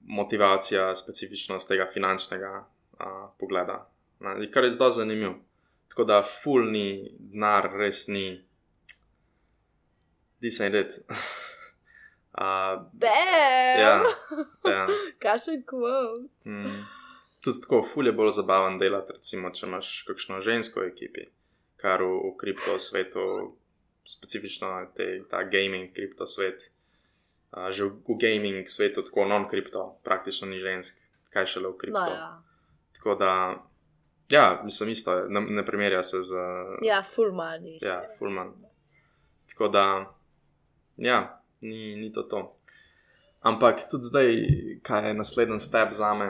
motivacija, 0.00 0.94
specifičnost 0.96 1.68
tega 1.68 1.86
finančnega 1.92 2.52
uh, 2.60 3.06
pogleda, 3.38 3.82
ne, 4.20 4.50
kar 4.50 4.64
je 4.64 4.72
zelo 4.72 4.90
zanimivo. 4.90 5.34
Tako 5.88 6.04
da, 6.04 6.22
ful 6.22 6.70
ni, 6.70 7.10
denar 7.18 7.70
res 7.74 8.06
ni. 8.08 8.44
Ain't 10.42 10.74
it. 10.74 10.92
uh, 12.38 12.86
Bam! 12.92 13.30
ja, 13.78 14.02
ja. 14.64 14.86
Kakšen 15.18 15.64
kvot. 15.66 16.30
Mm. 16.44 16.84
Tudi 17.40 17.60
tako, 17.60 17.82
ful 17.82 18.06
je 18.06 18.12
bolj 18.12 18.30
zabaven 18.36 18.78
delati, 18.78 19.16
recimo, 19.16 19.50
če 19.50 19.66
imaš 19.66 19.92
kakšno 20.08 20.40
žensko 20.44 20.84
ekipi, 20.84 21.26
kar 21.80 22.04
v, 22.04 22.12
v 22.28 22.34
kripto 22.40 22.78
svetu, 22.78 23.26
specifično 24.06 24.72
te, 24.96 25.08
ta 25.30 25.42
gaming 25.48 25.92
kripto 25.96 26.26
svet. 26.26 26.70
Uh, 27.50 27.66
že 27.74 27.84
v, 27.84 27.98
v 28.06 28.14
gaming 28.14 28.68
svetu, 28.68 29.02
tako 29.02 29.24
non-kripto, 29.26 29.98
praktično 30.06 30.46
ni 30.46 30.62
žensk, 30.62 31.00
kaj 31.34 31.46
šele 31.46 31.72
v 31.72 31.76
kripto. 31.76 31.98
No, 31.98 32.14
ja. 32.14 32.42
Tako 32.94 33.14
da, 33.14 33.58
ja, 34.30 34.60
mislim, 34.64 34.90
isto 34.90 35.16
je, 35.16 35.28
ne, 35.28 35.40
ne 35.40 35.64
primerja 35.66 36.02
se 36.02 36.22
z. 36.22 36.34
ja, 36.86 37.02
full 37.02 37.34
money. 37.34 37.78
Ja, 37.82 38.06
full 38.18 38.30
man. 38.30 38.54
Tako 39.50 39.68
da, 39.68 40.14
ja, 40.96 41.42
ni, 41.60 41.96
ni 41.96 42.12
to 42.12 42.22
to. 42.22 42.56
Ampak 43.40 43.90
tudi 43.90 44.04
zdaj, 44.04 44.30
kaj 44.82 45.08
je 45.08 45.14
naslednji 45.14 45.60
step 45.60 45.92
za 45.92 46.14
me. 46.14 46.28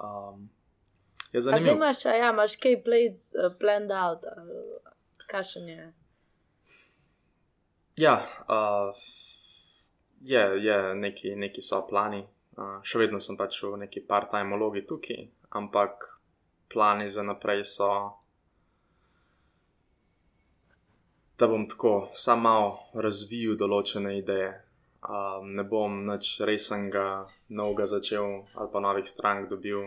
Um, 0.00 0.50
je 1.32 1.38
A 1.38 1.40
zdaj 1.40 1.52
zanimivo. 1.52 1.76
imaš, 1.76 2.04
ja, 2.04 2.30
imaš 2.30 2.56
kaj 2.56 2.82
played, 2.82 3.18
uh, 3.38 3.54
planned 3.58 3.90
out, 3.90 4.24
uh, 4.24 4.92
kakšen 5.26 5.68
je. 5.68 5.92
Ja, 7.96 8.26
uh, 8.48 8.96
je, 10.20 10.64
je 10.64 10.94
neki, 10.94 11.36
neki 11.36 11.62
so 11.62 11.82
plani. 11.88 12.22
Še 12.84 13.00
vedno 13.00 13.20
sem 13.22 13.38
pač 13.40 13.62
v 13.64 13.78
neki 13.86 14.02
part-time 14.04 14.56
vlogi 14.58 14.84
tukaj, 14.84 15.22
ampak 15.56 16.04
plani 16.68 17.08
za 17.08 17.24
naprej 17.24 17.64
so, 17.64 17.90
da 21.40 21.48
bom 21.48 21.64
tako 21.64 22.10
sam 22.12 22.44
malo 22.44 22.74
razvil 22.92 23.56
določene 23.56 24.18
ideje. 24.18 24.50
Um, 25.00 25.54
ne 25.56 25.64
bom 25.64 25.94
nič 26.04 26.42
resnega, 26.44 27.24
novega 27.56 27.86
začel 27.88 28.44
ali 28.52 28.68
pa 28.68 28.82
novih 28.84 29.08
strank 29.08 29.48
dobil, 29.48 29.86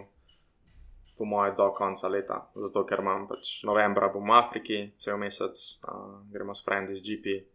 po 1.13 1.27
moje, 1.29 1.53
do 1.53 1.67
konca 1.77 2.09
leta. 2.09 2.39
Zato, 2.57 2.81
ker 2.89 3.03
imam 3.05 3.27
pač 3.29 3.59
novembra 3.69 4.09
bom 4.09 4.25
v 4.25 4.33
Afriki, 4.33 4.79
cel 4.97 5.21
mesec, 5.21 5.53
uh, 5.85 6.25
gremo 6.33 6.57
s 6.57 6.65
frendi 6.65 6.97
z 6.97 7.05
GP 7.05 7.52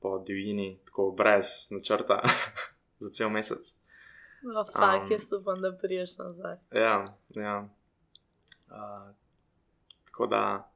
po 0.00 0.18
divjini, 0.18 0.78
tako 0.86 1.10
brez 1.10 1.70
načrta 1.70 2.22
za 3.02 3.10
cel 3.10 3.30
mesec. 3.30 3.74
No, 4.42 4.64
fakt, 4.64 5.04
Um, 5.04 5.12
jaz 5.12 5.32
upam, 5.32 5.60
da 5.60 5.72
priješ 5.82 6.18
nazaj. 6.18 6.56
Ja, 6.72 7.16
ja. 7.34 7.68
Uh, 8.70 9.14
tako 10.04 10.26
da, 10.26 10.70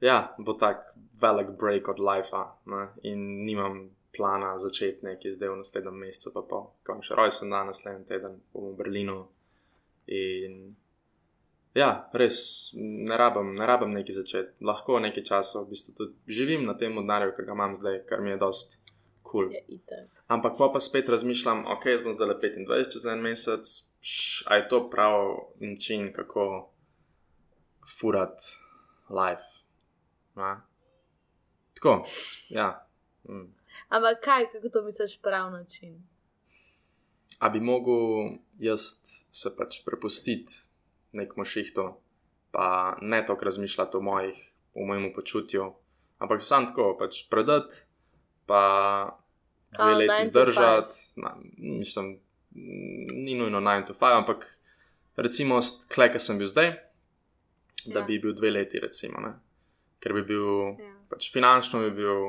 ja, 0.00 0.34
bo 0.38 0.52
tak 0.52 0.94
velik 1.20 1.48
break 1.60 1.88
od 1.88 2.00
lifea 2.00 2.56
ne, 2.66 2.88
in 3.02 3.44
nimam 3.44 3.90
plana 4.16 4.58
začeti 4.58 5.06
nekaj 5.06 5.32
zdaj 5.32 5.48
v 5.48 5.56
naslednjem 5.56 5.94
mesecu, 5.94 6.30
pa 6.34 6.42
pol. 6.42 6.70
Ko 6.82 6.92
imam 6.92 7.02
še 7.06 7.14
rojsten 7.14 7.50
dan, 7.50 7.70
naslednji 7.70 8.06
teden 8.08 8.40
bom 8.52 8.72
v 8.72 8.76
Berlinu. 8.78 9.18
In 10.06 10.74
ja, 11.74 12.08
res 12.12 12.70
ne 12.74 13.16
rabim, 13.16 13.54
ne 13.54 13.66
rabim 13.66 13.92
nekaj 13.92 14.20
začeti. 14.20 14.64
Lahko 14.64 14.98
nekaj 15.00 15.24
časa 15.24 15.62
v 15.62 15.72
bistvu 15.72 15.94
tudi 15.96 16.34
živim 16.38 16.64
na 16.66 16.74
tem 16.78 16.94
denarju, 16.96 17.34
ki 17.36 17.46
ga 17.46 17.56
imam 17.56 17.74
zdaj, 17.76 18.02
kar 18.08 18.20
mi 18.20 18.30
je 18.30 18.40
dost 18.40 18.78
kul. 19.22 19.52
Je 19.52 19.64
itak. 19.68 20.08
Ampak 20.28 20.58
pa 20.58 20.70
pa 20.72 20.80
spet 20.80 21.08
razmišljam, 21.08 21.64
ok, 21.66 21.86
jaz 21.86 22.02
bom 22.04 22.12
zdaj 22.12 22.28
le 22.28 22.38
25 22.40 22.92
čez 22.92 23.06
en 23.06 23.22
mesec, 23.24 23.64
a 24.46 24.56
je 24.56 24.68
to 24.68 24.82
prav 24.90 25.36
način, 25.60 26.12
kako 26.12 26.70
furat 27.98 28.36
life. 29.08 29.48
Na? 30.36 30.62
Tako, 31.74 32.04
ja. 32.48 32.86
Mm. 33.28 33.48
Ampak 33.88 34.20
kaj, 34.24 34.50
kako 34.52 34.68
to 34.68 34.82
misliš, 34.82 35.20
prav 35.22 35.50
način? 35.52 35.96
A 37.38 37.48
bi 37.48 37.60
mogel 37.60 38.36
jaz 38.58 38.80
se 39.30 39.50
pač 39.56 39.80
prepustiti 39.84 40.67
nekmu 41.12 41.44
šihtu, 41.44 41.94
pa 42.52 42.96
ne 43.00 43.26
toliko 43.26 43.44
razmišljati 43.44 43.96
o, 43.96 44.00
mojih, 44.00 44.36
o 44.74 44.86
mojem 44.86 45.12
počutju, 45.14 45.72
ampak 46.18 46.40
sam 46.40 46.66
tako 46.66 46.96
pač 46.98 47.28
predati, 47.30 47.74
pa 48.46 48.62
dve 49.70 49.78
Kao 49.78 49.98
leti 49.98 50.12
9 50.12 50.18
to 50.18 50.24
zdržati. 50.24 50.96
Na, 51.16 51.36
mislim, 51.58 52.20
ni 53.14 53.34
nujno 53.34 53.60
9 53.60 53.86
to 53.86 53.92
5, 53.94 54.16
ampak 54.18 54.46
recimo, 55.16 55.60
klej, 55.94 56.10
ki 56.12 56.18
sem 56.18 56.38
bil 56.38 56.46
zdaj, 56.46 56.70
da 57.86 58.00
Ja. 58.00 58.04
bi 58.06 58.18
bil 58.18 58.32
dve 58.32 58.50
leti, 58.50 58.80
recimo, 58.80 59.20
ne? 59.20 59.32
ker 60.00 60.12
bi 60.12 60.22
bil 60.22 60.46
Ja. 60.78 60.94
pač 61.10 61.32
finančno 61.32 61.80
bi 61.80 61.90
bil 61.90 62.24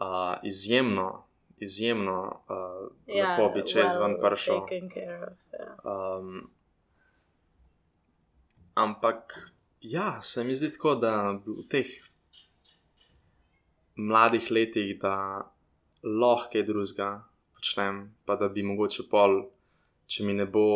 uh, 0.00 0.34
izjemno, 0.42 1.24
izjemno 1.58 2.40
uh, 2.48 2.90
ja, 3.06 3.36
lepo 3.36 3.48
bi 3.54 3.66
čez 3.66 3.96
ven 4.00 4.16
care 4.90 5.26
of, 5.26 5.38
ja. 5.52 5.76
Um, 5.84 6.50
ampak 8.74 9.52
ja, 9.80 10.22
se 10.22 10.44
mi 10.44 10.54
zdi 10.54 10.72
tako, 10.72 10.94
da 10.94 11.14
v 11.46 11.64
teh 11.70 11.88
mladih 13.96 14.50
letih, 14.50 14.98
da 15.00 15.14
lahko 16.02 16.52
kaj 16.52 16.66
drugega 16.66 17.08
počnem, 17.54 18.14
pa 18.24 18.36
da 18.36 18.48
bi 18.48 18.62
mogoče 18.62 19.06
pol, 19.10 19.42
če 20.06 20.24
mi 20.24 20.34
ne 20.34 20.46
bo. 20.46 20.66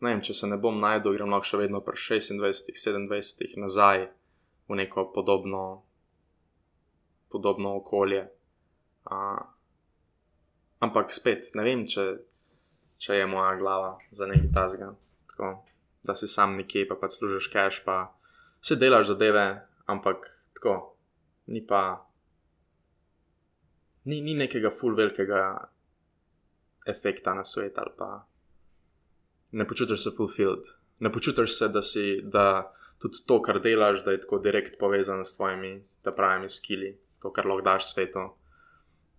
Ne 0.00 0.12
vem, 0.12 0.20
če 0.20 0.34
se 0.36 0.48
ne 0.50 0.58
bom 0.60 0.76
najdel, 0.80 1.14
grem 1.16 1.32
lahko 1.32 1.48
še 1.48 1.60
vedno 1.62 1.80
pri 1.80 1.96
26, 1.96 2.74
27 2.76 3.56
nazaj 3.62 4.08
v 4.68 4.76
neko 4.76 5.06
podobno, 5.14 5.62
podobno 7.32 7.76
okolje. 7.78 8.26
Uh, 9.06 9.40
ampak 10.84 11.14
spet, 11.14 11.54
ne 11.54 11.64
vem, 11.64 11.86
če, 11.88 12.04
če 13.00 13.22
je 13.22 13.30
moja 13.30 13.54
glava 13.56 13.94
za 14.10 14.28
nekaj 14.28 14.52
tasga. 14.52 14.90
Tako, 15.32 15.54
da 16.06 16.14
si 16.14 16.28
sam 16.28 16.56
nekje, 16.56 16.86
pa 16.88 16.94
pa 17.00 17.10
služiš 17.10 17.50
cash, 17.52 17.82
pa 17.84 18.14
se 18.60 18.76
delaš 18.76 19.06
zadeve, 19.06 19.66
ampak 19.86 20.30
tako, 20.54 20.96
ni 21.46 21.66
pa. 21.66 22.02
Ni, 24.04 24.20
ni 24.22 24.34
nekega 24.38 24.70
full 24.70 24.94
velikega 24.94 25.68
efekta 26.86 27.34
na 27.34 27.42
svet 27.44 27.78
ali 27.78 27.90
pa 27.98 28.26
ne 29.52 29.66
počutiš 29.66 30.04
se 30.04 30.10
fulfilled. 30.16 30.64
Ne 30.98 31.12
počutiš 31.12 31.58
se, 31.58 31.68
da 31.68 31.82
si, 31.82 32.20
da 32.22 32.72
tudi 32.98 33.16
to, 33.26 33.42
kar 33.42 33.60
delaš, 33.60 34.04
da 34.04 34.10
je 34.10 34.20
tako 34.20 34.38
direkt 34.38 34.78
povezano 34.78 35.24
s 35.24 35.36
tvojimi, 35.36 35.84
da 36.04 36.14
pravimi 36.14 36.48
skili, 36.48 36.98
to, 37.22 37.32
kar 37.32 37.46
lahko 37.46 37.64
daš 37.64 37.92
svetu. 37.92 38.24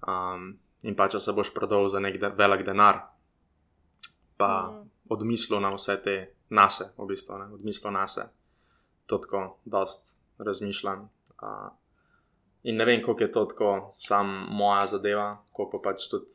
Um, 0.07 0.57
in 0.81 0.95
pa 0.95 1.07
če 1.09 1.19
se 1.19 1.33
boš 1.33 1.53
prodal 1.53 1.87
za 1.87 1.99
nek 1.99 2.19
de 2.21 2.29
velik 2.37 2.65
denar, 2.65 3.01
pa 4.37 4.69
Mhm. 4.71 4.89
odmislil 5.09 5.59
na 5.59 5.73
vse 5.73 5.97
te 6.03 6.15
nase, 6.49 6.91
v 6.97 7.07
bistvu, 7.07 7.37
ne, 7.37 7.49
odmislil 7.53 7.91
nase. 7.91 8.27
To 9.07 9.17
tako, 9.17 9.57
dost 9.65 10.17
razmišljam. 10.37 11.09
Uh, 11.41 11.69
in 12.63 12.75
ne 12.75 12.85
vem, 12.85 13.01
koliko 13.03 13.23
je 13.23 13.31
to 13.31 13.45
tako, 13.45 13.93
sam 13.95 14.27
moja 14.51 14.85
zadeva, 14.87 15.37
ko 15.51 15.69
pa 15.71 15.79
pač 15.83 16.09
tudi 16.11 16.25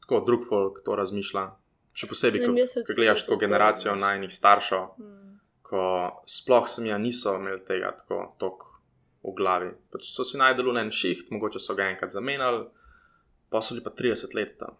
tako 0.00 0.20
drug 0.26 0.46
folk 0.48 0.82
to 0.84 0.94
razmišlja. 0.96 1.48
Še 1.96 2.06
posebej, 2.10 2.44
ko, 2.44 2.52
jaz 2.60 2.74
ko 2.76 2.94
gledaš 2.94 3.24
tako 3.24 3.38
generacijo 3.40 3.94
najnih 3.96 4.32
staršev, 4.32 4.88
Mm. 4.98 5.38
ko 5.66 5.82
sploh 6.26 6.68
sem 6.68 6.86
ja 6.86 6.98
niso 6.98 7.34
imeli 7.36 7.64
tega 7.66 7.90
tako 7.96 8.36
tok 8.38 8.66
v 9.24 9.32
glavi. 9.34 9.70
Pač 9.90 10.12
so 10.12 10.22
si 10.24 10.38
najdeli 10.38 10.78
en 10.80 10.90
šiht, 10.94 11.30
mogoče 11.34 11.58
so 11.58 11.74
ga 11.74 11.88
enkrat 11.90 12.12
zamenjali, 12.14 12.66
pa 13.50 13.60
so 13.60 13.74
bili 13.74 13.82
pa 13.84 13.90
30 13.90 14.34
let 14.34 14.54
tam. 14.58 14.76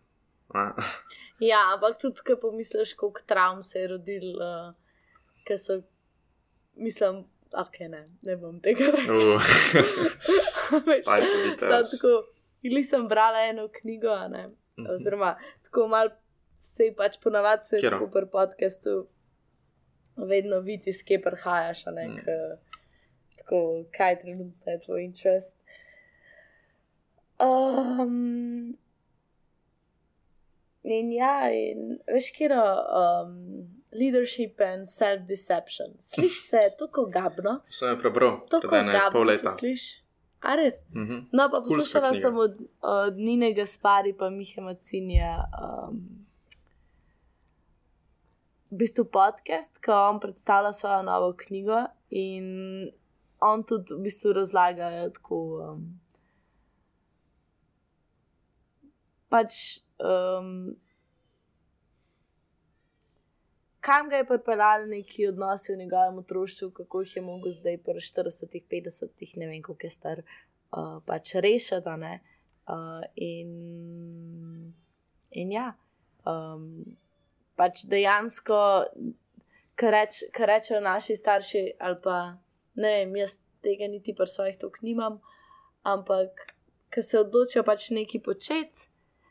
Ja, 1.38 1.74
ampak 1.74 1.98
tudi, 1.98 2.20
ko 2.20 2.36
pomisliš, 2.38 2.94
koliko 2.94 3.20
travm 3.22 3.62
se 3.62 3.78
je 3.78 3.88
rodil, 3.88 4.28
uh, 4.34 4.70
ker 5.44 5.58
so, 5.58 5.82
mislim, 6.76 7.24
ok, 7.54 7.78
ne, 7.88 8.04
ne 8.22 8.36
bom 8.36 8.60
tega 8.60 8.84
rekel. 8.86 9.16
Spicy 10.96 11.36
details. 11.44 11.60
Sam 11.82 11.98
tako, 11.98 12.14
ili 12.62 12.82
sem 12.82 13.08
brala 13.08 13.38
eno 13.42 13.68
knjigo, 13.70 14.16
ne, 14.28 14.46
Mhm. 14.76 14.86
oziroma 14.90 15.34
tako 15.62 15.88
mal 15.88 16.08
se 16.58 16.84
je 16.84 16.94
pač 16.94 17.18
ponavadi 17.18 17.64
se 17.64 17.76
Katero? 17.76 17.98
tako 17.98 18.10
pri 18.10 18.26
podkastu 18.28 19.06
vedno 20.18 20.58
vidi, 20.60 20.90
iz 20.90 21.02
kje 21.02 21.22
prihajaš, 21.22 21.86
ne, 21.86 22.06
Mm. 22.06 22.16
k, 22.16 22.24
tako, 23.36 23.60
kaj 23.90 24.20
trenutno 24.20 24.72
je 24.72 24.80
tvoj 24.80 25.04
interest. 25.04 25.56
Um, 27.38 28.76
in 30.86 31.12
ja, 31.12 31.50
in 31.50 31.98
veš, 32.06 32.30
kjer 32.36 32.54
je 32.54 32.62
um, 33.02 33.36
leadership 33.92 34.60
and 34.60 34.86
self-deception. 34.86 35.96
Slišiš 35.98 36.42
se, 36.50 36.62
tako 36.78 37.06
gabno, 37.12 37.60
Sem 37.70 37.90
jo 37.90 38.00
prebral 38.00 38.40
tako 38.50 38.68
pred 38.68 38.80
ene 38.80 38.92
pol 39.12 39.24
gabno 39.24 39.32
se 39.32 39.46
leta. 39.48 39.56
A 40.46 40.54
res? 40.54 40.82
Mhm. 40.94 41.26
No, 41.32 41.48
pa 41.50 41.60
poslušala 41.64 42.10
knjiga. 42.10 42.22
sem 42.22 42.38
od, 42.38 42.58
od 42.80 43.18
Nine 43.18 43.52
Gaspari 43.54 44.12
pa 44.12 44.30
Mihe 44.30 44.62
Macinja. 44.62 45.44
Um, 45.58 46.00
v 48.70 48.78
bistvu 48.82 49.04
podcast, 49.04 49.78
ko 49.84 49.94
on 50.10 50.20
predstavlja 50.20 50.72
svojo 50.72 51.02
novo 51.02 51.32
knjigo 51.38 51.86
in 52.10 52.46
on 53.40 53.62
tudi 53.62 53.94
v 53.94 54.02
bistvu 54.06 54.32
razlaga 54.32 54.90
tako. 55.14 55.38
Um, 55.70 56.00
pač. 59.28 59.80
Um, 59.98 60.76
Kam 63.86 64.08
ga 64.10 64.18
je 64.18 64.26
pripeljal 64.26 64.88
neki 64.90 65.28
odnosi 65.28 65.70
v 65.72 65.76
njegovem 65.78 66.16
otroštvu, 66.18 66.70
kako 66.74 67.04
jih 67.04 67.12
je 67.16 67.22
mogel 67.22 67.52
zdaj, 67.54 67.76
pri 67.86 68.02
40, 68.02 68.56
50, 68.70 69.36
ne 69.38 69.46
vem, 69.46 69.60
koliko 69.62 69.86
je 69.86 69.90
star, 69.94 70.22
uh, 70.74 70.96
pač 71.06 71.36
rešiti. 71.38 71.94
Uh, 72.66 73.04
in, 73.14 74.72
in 75.30 75.52
ja, 75.54 75.68
um, 76.26 76.82
pač 77.54 77.84
dejansko, 77.86 78.58
kar 79.78 79.94
reč, 79.94 80.24
kar 80.34 80.50
rečejo 80.50 80.80
naši 80.82 81.14
starši, 81.16 81.62
ali 81.78 82.00
pa 82.02 82.18
ne 82.74 82.90
vem, 82.90 83.14
jaz 83.22 83.38
tega 83.62 83.86
niti 83.90 84.14
pri 84.14 84.26
svojih 84.26 84.58
tok 84.58 84.80
nimam, 84.82 85.20
ampak 85.86 86.50
ki 86.90 87.02
se 87.02 87.20
odločijo 87.20 87.62
pač 87.66 87.90
nekaj 87.94 88.22
početi. 88.26 88.85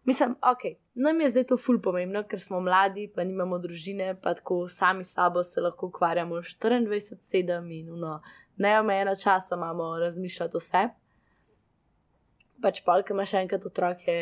Mislim, 0.06 0.36
ok, 0.52 0.60
nam 0.94 1.22
je 1.22 1.30
zdaj 1.30 1.44
to 1.50 1.58
ful 1.58 1.80
pomembno, 1.82 2.22
ker 2.30 2.40
smo 2.40 2.60
mladi, 2.62 3.08
pa 3.16 3.24
nimamo 3.26 3.58
družine, 3.60 4.12
pa 4.22 4.36
tako 4.38 4.68
sami 4.70 5.04
sabo 5.04 5.44
se 5.44 5.62
lahko 5.62 5.88
ukvarjamo 5.88 6.36
24-7 6.36 7.72
in 7.80 7.90
uno, 7.94 8.20
neomejeno 8.58 9.16
časa 9.16 9.56
imamo 9.56 9.98
razmišljati 10.00 10.62
vse. 10.62 10.84
Pač 12.62 12.84
pol, 12.86 13.02
ki 13.04 13.14
imaš 13.14 13.34
enkrat 13.42 13.66
otroke, 13.66 14.14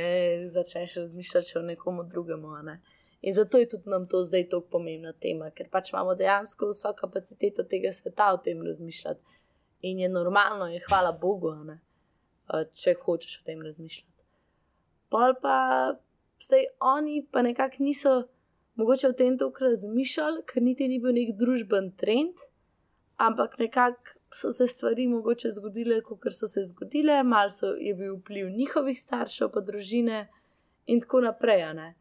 začneš 0.56 0.96
razmišljati 1.02 1.58
o 1.60 1.62
nekomu 1.62 2.04
drugemu. 2.04 2.56
a 2.56 2.62
Ne? 2.62 2.80
In 3.22 3.34
zato 3.34 3.58
je 3.58 3.70
tudi 3.70 3.90
nam 3.90 4.08
to 4.08 4.24
zdaj 4.24 4.50
tako 4.50 4.68
pomembna 4.72 5.14
tema, 5.14 5.52
ker 5.52 5.68
pač 5.72 5.92
imamo 5.92 6.16
dejansko 6.16 6.72
vso 6.72 6.94
kapaciteto 6.96 7.64
tega 7.64 7.92
sveta 7.92 8.34
o 8.34 8.38
tem 8.38 8.64
razmišljati. 8.66 9.22
In 9.82 10.00
je 10.00 10.10
normalno, 10.10 10.68
in 10.68 10.80
hvala 10.88 11.12
Bogu, 11.12 11.54
ne, 11.64 11.80
če 12.72 12.96
hočeš 13.04 13.38
o 13.42 13.46
tem 13.46 13.62
razmišljati. 13.62 14.13
Pol 15.14 15.36
pa 15.42 15.58
zdaj 16.42 16.66
oni 16.82 17.22
pa 17.32 17.44
nekako 17.46 17.84
niso 17.86 18.14
mogoče 18.76 19.08
o 19.08 19.14
tem 19.14 19.38
toliko 19.38 19.68
razmišljali, 19.68 20.42
ker 20.50 20.64
niti 20.64 20.88
ni 20.90 21.00
bil 21.00 21.14
nek 21.14 21.36
družben 21.38 21.92
trend, 21.98 22.46
ampak 23.22 23.60
nekako 23.60 24.18
so 24.34 24.52
se 24.52 24.68
stvari 24.68 25.06
mogoče 25.08 25.52
zgodile, 25.54 26.02
kot 26.02 26.26
so 26.34 26.48
se 26.48 26.64
zgodile, 26.66 27.24
malo 27.24 27.76
je 27.80 27.94
bil 27.96 28.16
vpliv 28.16 28.50
njihovih 28.50 29.00
staršev, 29.00 29.52
pa 29.54 29.62
družine 29.62 30.28
in 30.86 31.02
tako 31.02 31.22
naprej. 31.22 31.74
ne. 31.74 31.94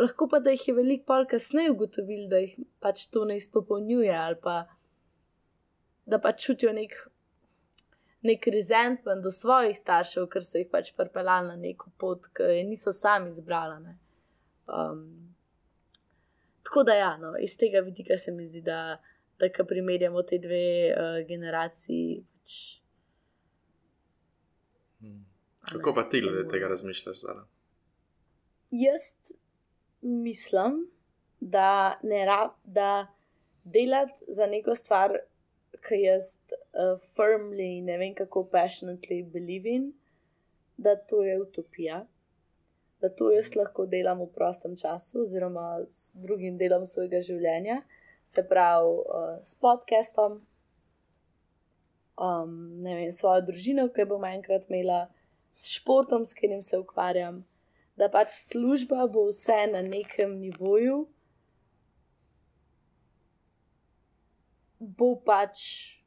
Lahko 0.00 0.28
pa 0.28 0.38
da 0.38 0.50
jih 0.50 0.68
je 0.68 0.74
veliko 0.74 1.04
pol 1.06 1.26
kasneje 1.30 1.70
ugotovili, 1.70 2.28
da 2.28 2.38
jih 2.38 2.58
pač 2.80 3.06
to 3.06 3.24
ne 3.24 3.36
izpopolnjuje 3.36 4.14
ali 4.16 4.36
pa 4.42 4.66
da 6.06 6.18
pač 6.18 6.44
čutijo 6.46 6.72
nek, 6.72 6.94
nek 8.22 8.46
resentment 8.52 9.22
do 9.24 9.30
svojih 9.30 9.76
staršev, 9.76 10.26
ker 10.32 10.44
so 10.44 10.60
jih 10.60 10.68
pač 10.72 10.92
pripeljali 10.96 11.52
na 11.52 11.56
neko 11.56 11.90
pot, 11.98 12.26
ki 12.36 12.50
je 12.58 12.64
niso 12.64 12.92
sami 12.92 13.32
izbrali. 13.32 13.78
ne. 13.84 13.96
Um, 14.70 15.34
tako 16.62 16.84
da, 16.84 16.94
ja, 16.94 17.14
no, 17.16 17.32
iz 17.40 17.56
tega 17.58 17.80
vidika 17.80 18.18
se 18.18 18.32
mi 18.32 18.46
zdi, 18.46 18.60
da, 18.62 19.00
da 19.38 19.48
ko 19.52 19.64
primerjamo 19.64 20.22
te 20.22 20.38
dve 20.38 20.92
uh, 20.92 21.26
generaciji, 21.26 22.20
pač, 22.36 22.80
Mm. 25.02 25.24
Kako 25.60 25.94
pa 25.94 26.08
ti 26.08 26.20
glede 26.20 26.48
tega 26.48 26.68
razmišljaš 26.68 27.18
zdaj? 27.18 27.34
Jaz 28.70 29.32
mislim, 30.00 30.90
da 31.40 31.98
ne 32.02 32.24
rab, 32.24 32.50
da 32.64 33.06
delati 33.64 34.24
za 34.28 34.46
neko 34.46 34.74
stvar, 34.74 35.16
ki 35.88 35.94
jaz 35.94 36.38
uh, 36.74 36.98
firmly, 37.16 37.82
ne 37.82 37.98
vem 37.98 38.14
kako 38.14 38.44
passionately 38.52 39.22
believe 39.32 39.68
in, 39.68 39.92
da 40.76 40.96
to 40.96 41.22
je 41.22 41.40
utopija. 41.42 42.06
Da 43.00 43.08
to 43.08 43.30
jaz 43.32 43.54
lahko 43.56 43.86
delam 43.86 44.20
v 44.20 44.28
prostem 44.34 44.76
času, 44.76 45.22
oziroma 45.22 45.80
s 45.86 46.12
drugim 46.14 46.58
delom 46.60 46.86
svojega 46.86 47.20
življenja, 47.24 47.80
se 48.24 48.44
pravi 48.48 48.88
uh, 48.88 49.38
s 49.42 49.54
podcastom, 49.54 50.40
um, 52.20 52.82
ne 52.82 52.96
vem, 52.96 53.12
svojo 53.12 53.46
družino, 53.48 53.88
ki 53.88 54.04
bom 54.08 54.24
enkrat 54.28 54.68
imela, 54.68 55.06
športom, 55.64 56.26
s 56.26 56.36
katerim 56.36 56.62
se 56.62 56.78
ukvarjam, 56.78 57.42
da 57.96 58.08
pač 58.12 58.36
služba 58.36 59.06
bo 59.12 59.26
vse 59.28 59.66
na 59.72 59.82
nekem 59.84 60.38
nivoju, 60.40 61.02
bo 64.80 65.14
pač 65.24 65.99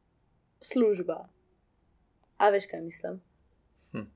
služba. 0.65 1.27
A 2.37 2.49
veš, 2.49 2.67
kaj 2.71 2.81
mislim? 2.81 3.21
Hm. 3.91 4.07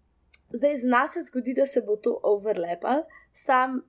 Zdaj, 0.49 0.75
z 0.77 0.89
nas 0.89 1.13
se 1.13 1.23
zgodi, 1.27 1.53
da 1.53 1.65
se 1.65 1.81
bo 1.81 1.95
to 1.95 2.19
overlepal, 2.23 3.03
sam 3.33 3.81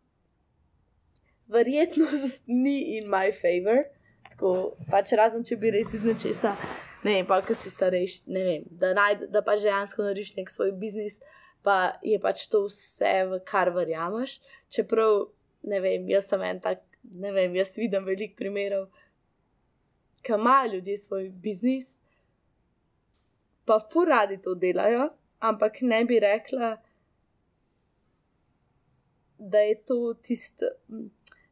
verjetno 1.48 2.06
ni 2.64 2.98
in 2.98 3.08
my 3.08 3.32
favor. 3.32 3.84
Tako, 4.30 4.76
pač 4.90 5.12
razen 5.18 5.42
če 5.44 5.56
bi 5.58 5.72
res 5.74 5.90
iz 5.96 6.04
nečesa, 6.06 6.54
ne 7.02 7.16
vem, 7.16 7.26
pa 7.26 7.40
ki 7.42 7.56
si 7.58 7.72
starejši, 7.72 8.20
ne 8.30 8.44
vem, 8.46 8.66
da, 8.70 8.92
najd, 8.94 9.24
da 9.34 9.42
pač 9.42 9.64
dejansko 9.64 10.04
narediš 10.04 10.36
nek 10.36 10.52
svoj 10.52 10.70
biznis, 10.78 11.18
pa 11.66 11.98
je 12.06 12.20
pač 12.22 12.44
to 12.52 12.64
vse, 12.68 13.14
v 13.32 13.40
kar 13.48 13.72
verjameš. 13.74 14.38
Čeprav, 14.74 15.24
ne 15.66 15.80
vem, 15.82 16.06
jaz 16.12 16.30
sem 16.30 16.44
en 16.46 16.62
tak, 16.62 16.84
ne 17.18 17.32
vem, 17.34 17.56
jaz 17.58 17.74
vidim 17.80 18.06
veliko 18.06 18.38
primerov, 18.38 18.86
ki 20.22 20.36
imajo 20.36 20.76
ljudje 20.76 20.98
svoj 21.02 21.28
biznis, 21.42 21.96
pa 23.68 23.78
furadi 23.92 24.40
to 24.42 24.54
delajo, 24.54 25.10
ampak 25.38 25.82
ne 25.84 26.04
bi 26.08 26.18
rekla, 26.24 26.76
da 29.38 29.58
je 29.58 29.74
to 29.84 30.14
tisto, 30.22 30.66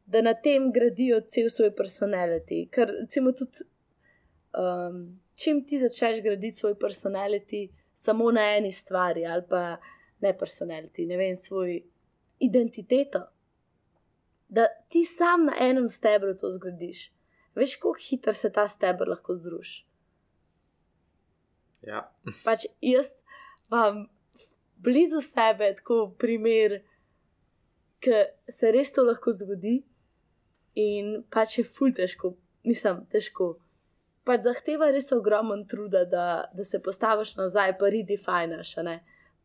da 0.06 0.22
na 0.22 0.34
tem 0.34 0.72
gradijo 0.72 1.20
cel 1.20 1.50
svoj 1.50 1.74
personality. 1.76 2.64
Ker, 2.72 2.90
recimo, 3.00 3.32
tudi, 3.36 3.66
um, 4.56 5.02
čim 5.34 5.62
ti 5.66 5.78
začneš 5.78 6.22
graditi 6.24 6.56
svoj 6.56 6.74
personality 6.80 7.68
samo 7.94 8.30
na 8.32 8.48
eni 8.56 8.72
stvari, 8.72 9.26
ali 9.26 9.44
pa 9.48 9.76
ne 10.20 10.32
personality, 10.38 11.06
ne 11.06 11.16
vem, 11.16 11.36
svoj 11.36 11.82
identiteto. 12.38 13.26
Da 14.48 14.66
ti 14.88 15.04
sam 15.04 15.46
na 15.50 15.54
enem 15.60 15.88
stebru 15.88 16.34
to 16.38 16.50
zgradiš. 16.50 17.10
Veš, 17.54 17.76
kako 17.76 17.96
hitro 18.08 18.32
se 18.32 18.52
ta 18.52 18.68
stebr 18.68 19.08
lahko 19.08 19.36
združi. 19.36 19.84
Ja. 21.86 22.02
pač 22.44 22.66
jaz 22.82 23.12
imam 23.70 24.06
blizu 24.82 25.20
sebe 25.22 25.72
tako 25.78 26.10
primer, 26.18 26.80
ki 28.02 28.24
se 28.52 28.70
res 28.74 28.92
to 28.92 29.04
lahko 29.06 29.32
zgodi, 29.32 29.80
in 30.76 31.22
pač 31.32 31.58
je 31.58 31.64
ful 31.64 31.94
težko, 31.96 32.34
mislim, 32.68 33.04
težko. 33.12 33.56
Pač 34.26 34.44
zahteva 34.44 34.90
res 34.92 35.08
ogromen 35.14 35.64
truda, 35.70 36.04
da, 36.10 36.26
da 36.52 36.64
se 36.66 36.80
postaviš 36.82 37.36
nazaj, 37.38 37.76
pa 37.80 37.90
redefiniš. 37.94 38.74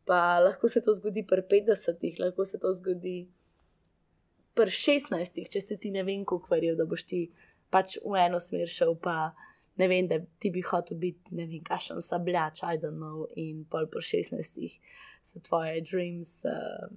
Pa 0.04 0.18
lahko 0.42 0.68
se 0.68 0.82
to 0.82 0.92
zgodi 0.98 1.22
pri 1.26 1.44
50-ih, 1.48 2.18
lahko 2.20 2.44
se 2.44 2.58
to 2.58 2.72
zgodi 2.74 3.16
pri 4.58 4.74
16-ih, 4.74 5.48
če 5.48 5.62
se 5.62 5.78
ti 5.80 5.92
ne 5.94 6.02
vem, 6.04 6.26
kako 6.28 6.50
verjel, 6.50 6.76
da 6.76 6.86
boš 6.90 7.06
ti 7.08 7.22
pač 7.72 7.96
v 8.02 8.18
eno 8.20 8.42
smer 8.42 8.68
šel, 8.68 8.96
pa 9.00 9.32
ne 9.76 9.88
vem, 9.88 10.08
da 10.08 10.18
ti 10.38 10.50
bi 10.50 10.60
hotel 10.60 10.98
biti, 10.98 11.34
ne 11.34 11.46
vem, 11.46 11.62
kašen 11.64 12.02
sabljač, 12.02 12.60
know, 12.90 13.26
in 13.36 13.64
pol 13.64 13.86
po 13.86 13.98
16 13.98 14.80
so 15.24 15.40
tvoje 15.40 15.80
dreams 15.80 16.44
uh, 16.44 16.88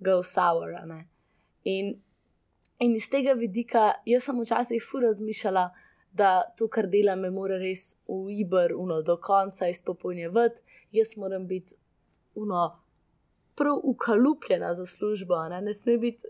go 0.00 0.22
sour. 0.22 0.74
In, 1.64 1.94
in 2.78 2.96
iz 2.96 3.08
tega 3.10 3.32
vidika, 3.38 3.92
jaz 4.06 4.24
sem 4.24 4.40
včasih 4.40 4.82
fu 4.82 5.00
razmišljala, 5.00 5.70
da 6.12 6.42
to, 6.58 6.68
kar 6.68 6.90
delam, 6.92 7.22
me 7.24 7.30
mora 7.30 7.56
res 7.56 7.94
v 8.08 8.34
Iber, 8.42 8.74
uno, 8.76 9.00
do 9.02 9.16
konca 9.16 9.70
izpopolnjevati, 9.72 10.60
jaz 10.92 11.16
moram 11.16 11.46
biti, 11.48 11.78
uno, 12.34 12.66
prav 13.56 13.80
ukalupljena 13.82 14.74
za 14.74 14.86
službo, 14.86 15.38
ne, 15.48 15.60
ne 15.62 15.74
sme 15.74 15.96
biti 15.98 16.28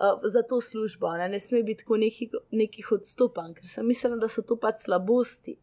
uh, 0.00 0.20
za 0.30 0.42
to 0.42 0.60
službo, 0.60 1.12
ne, 1.18 1.28
ne 1.28 1.40
sme 1.40 1.62
biti 1.62 1.82
tako 1.84 1.96
nekih, 1.96 2.34
nekih 2.50 2.92
odstopanj, 2.92 3.54
ker 3.58 3.68
sem 3.68 3.86
mislila, 3.86 4.16
da 4.16 4.28
so 4.28 4.42
to 4.42 4.56
pač 4.56 4.84
slabosti. 4.84 5.58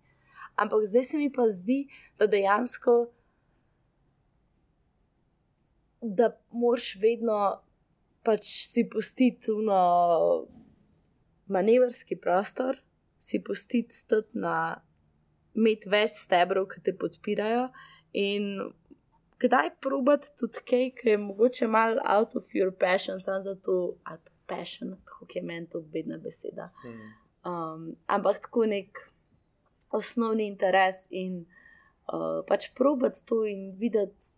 Ampak 0.55 0.87
zdaj 0.87 1.03
se 1.03 1.17
mi 1.17 1.31
pa 1.31 1.47
zdi, 1.51 1.85
da 2.19 2.27
dejansko, 2.31 2.95
da 6.01 6.31
moraš 6.51 6.95
vedno 7.01 7.39
pač 8.25 8.49
si 8.71 8.85
pustiti 8.89 9.47
tuno 9.47 10.47
manevrski 11.47 12.15
prostor, 12.15 12.79
si 13.19 13.43
pustiti 13.43 13.95
stati 13.95 14.37
na. 14.37 14.81
Imeti 15.55 15.87
več 15.87 16.17
stebrov, 16.19 16.65
ki 16.67 16.81
te 16.83 16.91
podpirajo, 16.99 17.69
in 18.11 18.57
kdaj 19.39 19.69
probati 19.81 20.31
tudi 20.39 20.61
kaj, 20.69 20.89
ki 20.99 21.09
je 21.09 21.17
mogoče 21.17 21.67
malo 21.67 22.01
out 22.05 22.35
of 22.35 22.43
your 22.53 22.71
passion, 22.79 23.19
samo 23.19 23.39
zato, 23.39 23.95
ali 24.03 24.19
pa 24.23 24.31
passion, 24.55 24.95
tako 25.05 25.25
je 25.35 25.41
meni 25.41 25.69
to 25.69 25.81
bedna 25.81 26.17
beseda. 26.17 26.69
Hmm. 26.83 27.11
Um, 27.45 27.95
ampak 28.07 28.41
tako 28.41 28.65
nek 28.65 28.99
osnovni 29.91 30.47
interes 30.47 31.05
in 31.09 31.45
uh, 32.13 32.41
pač 32.47 32.71
probati 32.75 33.25
to 33.25 33.43
in 33.45 33.75
videti. 33.79 34.33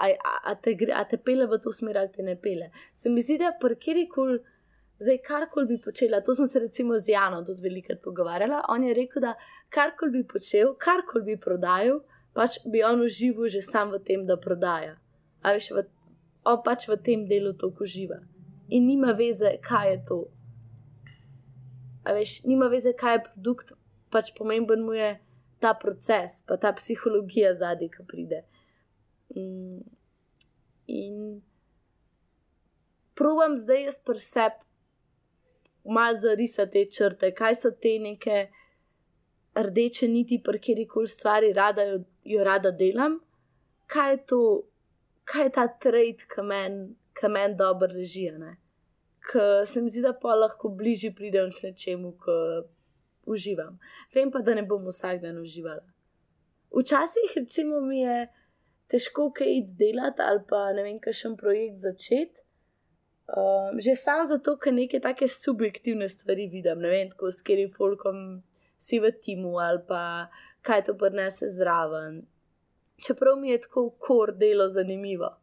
A, 0.00 0.06
a, 0.06 0.36
a, 0.50 0.54
te, 0.54 0.72
a 0.96 1.04
te 1.04 1.18
pele 1.20 1.44
v 1.46 1.58
to 1.60 1.72
smer, 1.76 1.98
ali 1.98 2.08
te 2.12 2.22
ne 2.24 2.36
pele. 2.40 2.70
Se 2.96 3.10
mi 3.10 3.20
zdi, 3.20 3.36
da 3.38 3.50
je 3.52 3.76
kjerkoli, 3.76 4.38
zdaj 5.00 5.18
karkoli 5.26 5.66
bi 5.66 5.76
počela, 5.84 6.22
to 6.24 6.34
sem 6.34 6.46
se 6.46 6.62
recimo 6.62 6.98
z 6.98 7.12
Janom 7.12 7.44
tudi 7.44 7.60
velikokrat 7.60 8.00
pogovarjala. 8.04 8.62
On 8.68 8.84
je 8.84 8.94
rekel, 8.94 9.20
da 9.20 9.34
karkoli 9.68 10.12
bi 10.12 10.22
počel, 10.28 10.72
karkoli 10.78 11.24
bi 11.24 11.36
prodajal, 11.40 12.00
pač 12.34 12.58
bi 12.64 12.82
on 12.86 13.02
užival 13.04 13.48
že 13.48 13.62
sam 13.62 13.90
v 13.90 13.98
tem, 14.04 14.26
da 14.26 14.36
prodaja. 14.36 14.96
A 15.42 15.56
veš, 15.56 15.70
v, 15.72 15.86
on 16.44 16.60
pač 16.62 16.88
v 16.88 16.96
tem 16.96 17.26
delu 17.26 17.52
to 17.52 17.72
uživa. 17.80 18.20
In 18.70 18.86
nima 18.86 19.12
veze, 19.12 19.58
kaj 19.62 19.90
je 19.90 19.98
to. 20.06 20.20
A 22.04 22.14
veš, 22.16 22.42
nima 22.44 22.70
veze, 22.70 22.92
kaj 22.92 23.16
je 23.16 23.24
produkt, 23.28 23.72
pač 24.10 24.32
pomemben 24.36 24.82
mu 24.84 24.94
je 24.94 25.18
ta 25.60 25.74
proces, 25.74 26.40
pa 26.46 26.56
ta 26.56 26.72
psihologija 26.72 27.54
zadnji, 27.54 27.90
ki 27.92 28.06
pride. 28.08 28.44
Mm. 29.36 29.84
In 30.90 31.42
provam 33.14 33.58
zdaj 33.58 33.84
jaz 33.84 33.98
preseb, 34.00 34.56
malo 35.84 36.16
zarisati 36.16 36.72
te 36.72 36.90
črte, 36.90 37.34
kaj 37.36 37.54
so 37.54 37.70
te 37.70 37.98
neke 37.98 38.48
rdeče 39.54 40.08
niti, 40.08 40.40
pri 40.44 40.60
kjer 40.60 40.80
koli 40.88 41.08
stvari 41.08 41.52
rada 41.52 41.84
jo, 42.30 42.44
rada 42.46 42.70
delam, 42.70 43.18
kaj 43.90 44.10
je 44.12 44.18
to, 44.32 44.40
kaj 45.24 45.48
je 45.48 45.52
ta 45.58 45.66
trade, 45.82 46.26
ki 46.30 46.46
meni 46.46 46.90
men 47.28 47.56
dobro 47.56 47.88
reži. 47.92 48.30
Ker 49.30 49.66
se 49.66 49.82
mi 49.82 49.90
zdi, 49.90 50.02
da 50.02 50.12
pa 50.12 50.34
lahko 50.34 50.68
bližje 50.68 51.12
pridem 51.14 51.50
k 51.52 51.68
nečemu, 51.68 52.12
ki 52.22 52.36
uživam. 53.26 53.78
Vem 54.14 54.30
pa, 54.30 54.40
da 54.40 54.54
ne 54.54 54.62
bom 54.62 54.86
vsak 54.88 55.20
dan 55.22 55.38
uživala. 55.38 55.84
Včasih, 56.70 57.34
recimo, 57.36 57.80
mi 57.80 58.00
je 58.00 58.28
težko 58.90 59.30
kaj 59.34 59.62
delati 59.78 60.22
ali 60.22 60.42
pa 60.48 60.70
ne 60.74 60.84
vem, 60.86 61.00
kaj 61.02 61.14
še 61.20 61.28
en 61.28 61.36
projekt 61.38 61.82
začeti. 61.84 62.36
Um, 63.30 63.78
že 63.78 63.94
samo 63.94 64.24
zato, 64.26 64.56
ker 64.58 64.74
neke 64.74 64.98
take 64.98 65.28
subjektivne 65.30 66.08
stvari 66.10 66.48
vidim, 66.50 66.80
ne 66.82 66.90
vem, 66.90 67.10
tako 67.12 67.30
s 67.30 67.44
katerim 67.46 67.70
folkom 67.70 68.40
si 68.80 68.98
v 68.98 69.12
timu 69.22 69.60
ali 69.62 69.84
pa 69.86 70.26
kaj 70.62 70.84
to 70.84 70.96
prinese 70.98 71.48
zraven. 71.48 72.22
Čeprav 73.06 73.36
mi 73.36 73.50
je 73.50 73.60
tako 73.60 73.90
kor 73.98 74.34
delo 74.36 74.68
zanimivo. 74.68 75.36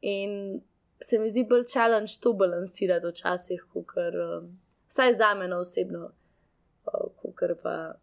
In 0.00 0.60
se 1.00 1.18
mi 1.18 1.30
zdi 1.30 1.44
bolj 1.48 1.64
challenge 1.72 2.12
to 2.20 2.32
balansirati 2.32 3.06
včasih, 3.06 3.64
ker 3.94 4.16
um, 4.20 4.58
vsaj 4.88 5.14
za 5.14 5.34
me 5.34 5.48
osebno, 5.56 6.10
uh, 6.86 7.34
ker 7.38 7.54
pa 7.62 7.94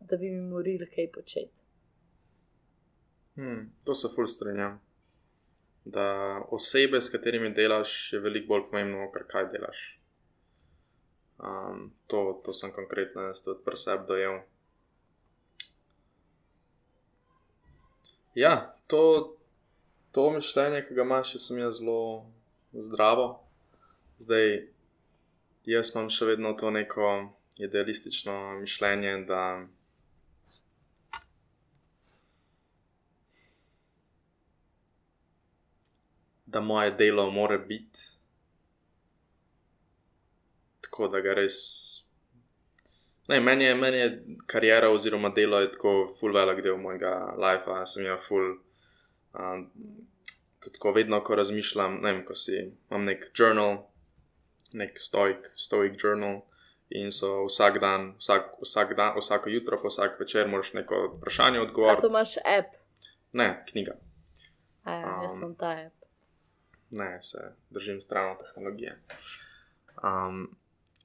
da 0.00 0.16
bi 0.16 0.30
mi 0.30 0.40
morili 0.40 0.86
kaj 0.86 1.12
početi. 1.12 1.64
Hmm, 3.34 3.72
to 3.84 3.94
se 3.94 4.08
fulj 4.14 4.26
strinjam. 4.26 4.80
Da 5.84 6.40
osebe, 6.50 7.00
s 7.00 7.12
katerimi 7.12 7.54
delaš, 7.54 8.12
je 8.12 8.20
veliko 8.20 8.48
bolj 8.48 8.62
pomembno, 8.70 9.10
kar 9.12 9.26
kaj 9.28 9.50
delaš. 9.52 10.00
Um, 11.38 11.92
to, 12.06 12.40
to 12.44 12.52
sem 12.52 12.72
konkretno 12.72 13.22
jaz 13.22 13.42
tudi 13.44 13.64
pri 13.64 13.76
sebi 13.76 14.06
dojel. 14.08 14.38
Ja, 18.34 18.76
to 18.86 19.36
to 20.14 20.30
mišljenje, 20.30 20.84
ki 20.86 20.94
ga 20.94 21.02
imaš, 21.02 21.36
sem 21.42 21.58
jaz 21.58 21.78
zelo 21.78 22.26
zdravo. 22.72 23.26
Zdaj, 24.18 24.68
jaz 25.66 25.90
imam 25.94 26.10
še 26.10 26.28
vedno 26.28 26.52
to 26.58 26.70
neko 26.70 27.08
idealistično 27.58 28.34
mišljenje, 28.60 29.16
da. 29.26 29.40
Da 36.46 36.60
moje 36.60 36.90
delo 36.94 37.30
mora 37.30 37.58
biti 37.58 38.00
tako, 40.80 41.08
da 41.08 41.20
ga 41.20 41.34
res. 41.34 41.93
Ne, 43.28 43.40
meni, 43.40 43.64
je, 43.64 43.74
meni 43.74 43.98
je 43.98 44.08
karijera 44.46 44.90
oziroma 44.90 45.30
delo 45.32 45.60
je 45.60 45.70
tako 45.72 46.14
full 46.20 46.34
velik 46.34 46.60
del 46.64 46.76
mojega 46.76 47.34
life, 47.40 47.78
sem 47.86 48.04
jaz 48.04 48.20
full 48.28 48.58
Um, 49.38 49.70
tudi 50.60 50.78
ko 50.78 50.92
vedno, 50.92 51.20
ko 51.24 51.34
razmišljam, 51.34 51.98
ne 52.02 52.12
vem, 52.12 52.24
ko 52.24 52.34
si 52.34 52.56
imam 52.90 53.04
nek 53.04 53.26
journal, 53.34 53.78
nek 54.72 54.98
stoik, 54.98 55.50
stoik 55.54 55.98
journal. 56.02 56.42
In 56.94 57.10
so 57.12 57.46
vsak 57.48 57.80
dan, 57.82 58.12
vsak, 58.20 58.52
vsak 58.62 58.92
dan, 58.96 59.16
vsako 59.18 59.50
jutro, 59.50 59.78
pa 59.82 59.88
vsak 59.88 60.20
večer, 60.20 60.48
moraš 60.48 60.74
neko 60.76 60.98
vprašanje 61.16 61.60
odgovoriti. 61.60 62.02
To 62.06 62.12
imaš 62.12 62.36
app? 62.36 62.76
Ne, 63.32 63.64
knjiga. 63.70 63.96
Ja, 64.86 64.98
jaz 65.22 65.32
sem 65.32 65.48
um, 65.48 65.54
ta 65.58 65.72
app. 65.86 65.94
Ne, 66.90 67.22
se 67.22 67.38
držim 67.70 68.00
stran 68.00 68.30
od 68.30 68.44
tehnologije. 68.44 69.00
Um, 70.04 70.56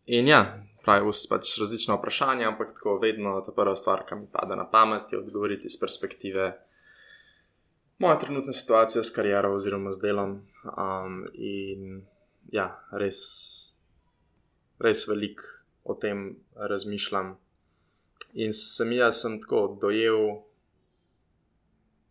in 0.06 0.28
ja, 0.28 0.44
pravi, 0.90 1.14
pač 1.30 1.54
različna 1.62 2.00
vprašanja, 2.00 2.48
ampak 2.50 2.74
tako 2.80 2.98
vedno 3.02 3.38
ta 3.46 3.54
prva 3.54 3.76
stvar, 3.78 4.08
ki 4.10 4.24
mi 4.24 4.28
pade 4.32 4.58
na 4.58 4.66
pamet, 4.66 5.14
je 5.14 5.22
odgovoriti 5.22 5.70
iz 5.70 5.78
perspektive 5.80 6.50
moja 8.00 8.20
trenutna 8.20 8.54
situacija 8.54 9.04
s 9.04 9.16
kariero 9.16 9.54
oziroma 9.54 9.92
z 9.92 10.02
delom. 10.02 10.32
Um, 10.64 11.26
in 11.34 12.02
ja, 12.52 12.72
res, 12.92 13.20
res 14.80 15.06
veliko 15.08 15.44
o 15.84 15.96
tem 16.00 16.40
razmišljam. 16.56 17.36
In 18.34 18.54
sem 18.54 18.94
jaz 18.94 19.22
sem 19.24 19.40
tako 19.42 19.78
dojel, 19.82 20.40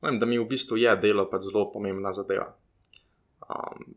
vem, 0.03 0.19
da 0.19 0.27
mi 0.27 0.39
v 0.39 0.49
bistvu 0.51 0.77
je 0.77 0.97
delo 1.01 1.29
pač 1.31 1.49
zelo 1.49 1.69
pomembna 1.73 2.13
zadeva. 2.13 2.51
Um, 3.49 3.95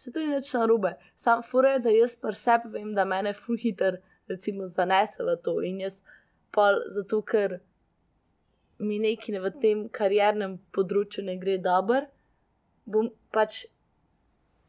Se 0.00 0.12
to 0.12 0.22
ni 0.24 0.32
več 0.32 0.54
na 0.56 0.64
robe. 0.64 0.94
Sam 1.20 1.42
fure, 1.44 1.74
da 1.84 1.92
jaz 1.92 2.14
pa 2.20 2.32
sebi 2.32 2.70
vem, 2.72 2.94
da 2.96 3.04
me 3.04 3.18
je 3.26 3.34
fuhiter, 3.36 3.98
recimo, 4.32 4.68
zanesel 4.76 5.28
v 5.28 5.34
to. 5.44 5.58
In 5.68 5.82
jaz 5.84 6.00
pa 6.56 6.70
zato, 6.94 7.20
ker 7.20 7.58
mi 8.80 8.96
nekaj 9.02 9.42
v 9.44 9.50
tem 9.60 9.82
kariernem 9.92 10.56
področju 10.72 11.26
ne 11.26 11.36
gre 11.42 11.58
dobro, 11.60 12.06
bom 12.88 13.10
pač 13.34 13.66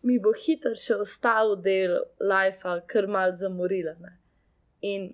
mi 0.03 0.17
bo 0.19 0.33
hitro 0.35 0.73
še 0.75 0.97
ostal 1.05 1.55
del 1.63 1.93
life, 2.19 2.75
kar 2.91 3.07
mal 3.07 3.31
zamorila. 3.37 3.95
Ne? 4.01 4.15
In 4.81 5.11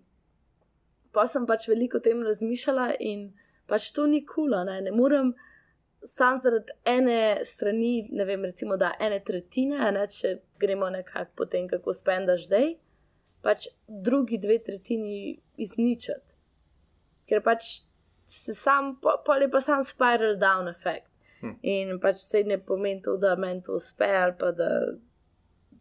pa 1.14 1.28
sem 1.30 1.46
pač 1.46 1.68
veliko 1.70 2.02
o 2.02 2.06
tem 2.08 2.24
razmišljala 2.26 2.96
in 3.06 3.28
pač 3.70 3.92
to 3.94 4.08
ni 4.10 4.24
kula, 4.26 4.64
ne? 4.66 4.80
ne 4.88 4.96
morem. 4.96 5.36
Sam 6.08 6.38
zaradi 6.40 6.72
ene 6.88 7.46
strani, 7.46 8.08
ne 8.12 8.26
vem, 8.26 8.46
recimo, 8.46 8.78
da 8.80 8.94
ene 9.04 9.20
tretjine, 9.28 9.92
ne, 9.92 10.06
če 10.08 10.38
gremo 10.60 10.90
nekako 10.94 11.34
po 11.36 11.48
tem, 11.52 11.68
kako 11.68 11.94
spendaš 11.94 12.46
zdaj, 12.48 12.70
pač 13.44 13.68
drugi 13.88 14.40
dve 14.40 14.60
tretjini 14.64 15.18
izničati. 15.58 16.36
Ker 17.28 17.44
pač 17.44 17.82
se 18.28 18.56
sam, 18.56 18.96
pa 19.02 19.36
je 19.42 19.50
pa 19.52 19.62
sam 19.62 19.84
spiral 19.84 20.38
down 20.40 20.72
efekt. 20.72 21.12
Hm. 21.42 21.54
In 21.62 22.00
pač 22.00 22.24
se 22.24 22.44
ne 22.44 22.58
pomeni 22.58 23.04
to, 23.04 23.18
da 23.18 23.36
meni 23.36 23.62
to 23.64 23.76
uspe 23.78 24.08
ali 24.08 24.34
pa 24.40 24.52
da, 24.52 24.70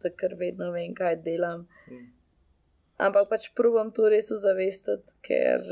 da 0.02 0.10
kar 0.10 0.34
vedno 0.38 0.72
vem, 0.74 0.94
kaj 0.94 1.20
delam. 1.24 1.66
Hm. 1.86 2.04
Ampak 3.06 3.28
pač 3.30 3.50
probujem 3.54 3.92
to 3.92 4.08
res 4.08 4.32
ozavestiti, 4.32 5.14
ker 5.22 5.62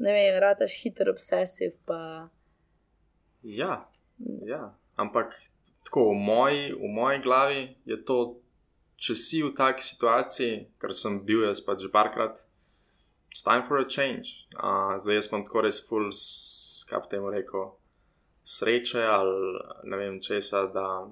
ne 0.00 0.12
vem, 0.12 0.38
rataš 0.42 0.76
hiter 0.82 1.10
obsesiv. 1.12 1.76
Pa... 1.86 2.28
Ja, 3.42 3.88
ja, 4.44 4.74
ampak 4.96 5.34
tako 5.84 6.10
v 6.12 6.20
moji, 6.20 6.62
v 6.76 6.88
moji 6.92 7.18
glavi 7.24 7.62
je 7.88 7.96
to, 8.04 8.18
če 9.00 9.14
si 9.16 9.40
v 9.42 9.54
taki 9.56 9.82
situaciji, 9.82 10.54
ker 10.76 10.92
sem 10.92 11.22
bil 11.24 11.46
jaz 11.48 11.62
pač 11.64 11.86
že 11.86 11.88
parkrat 11.88 12.44
it's 13.30 13.42
time 13.42 13.64
for 13.66 13.78
a 13.78 13.84
change. 13.88 14.46
Uh, 14.56 14.98
zdaj 15.00 15.14
jaz 15.14 15.30
sem 15.30 15.44
tako 15.46 15.64
res 15.64 15.80
full, 15.86 16.10
kaj 16.90 17.08
temu 17.08 17.30
rekel, 17.32 17.70
sreče 18.44 19.06
ali 19.06 19.62
ne 19.88 19.96
vem 19.96 20.20
česa, 20.20 20.66
da 20.66 21.06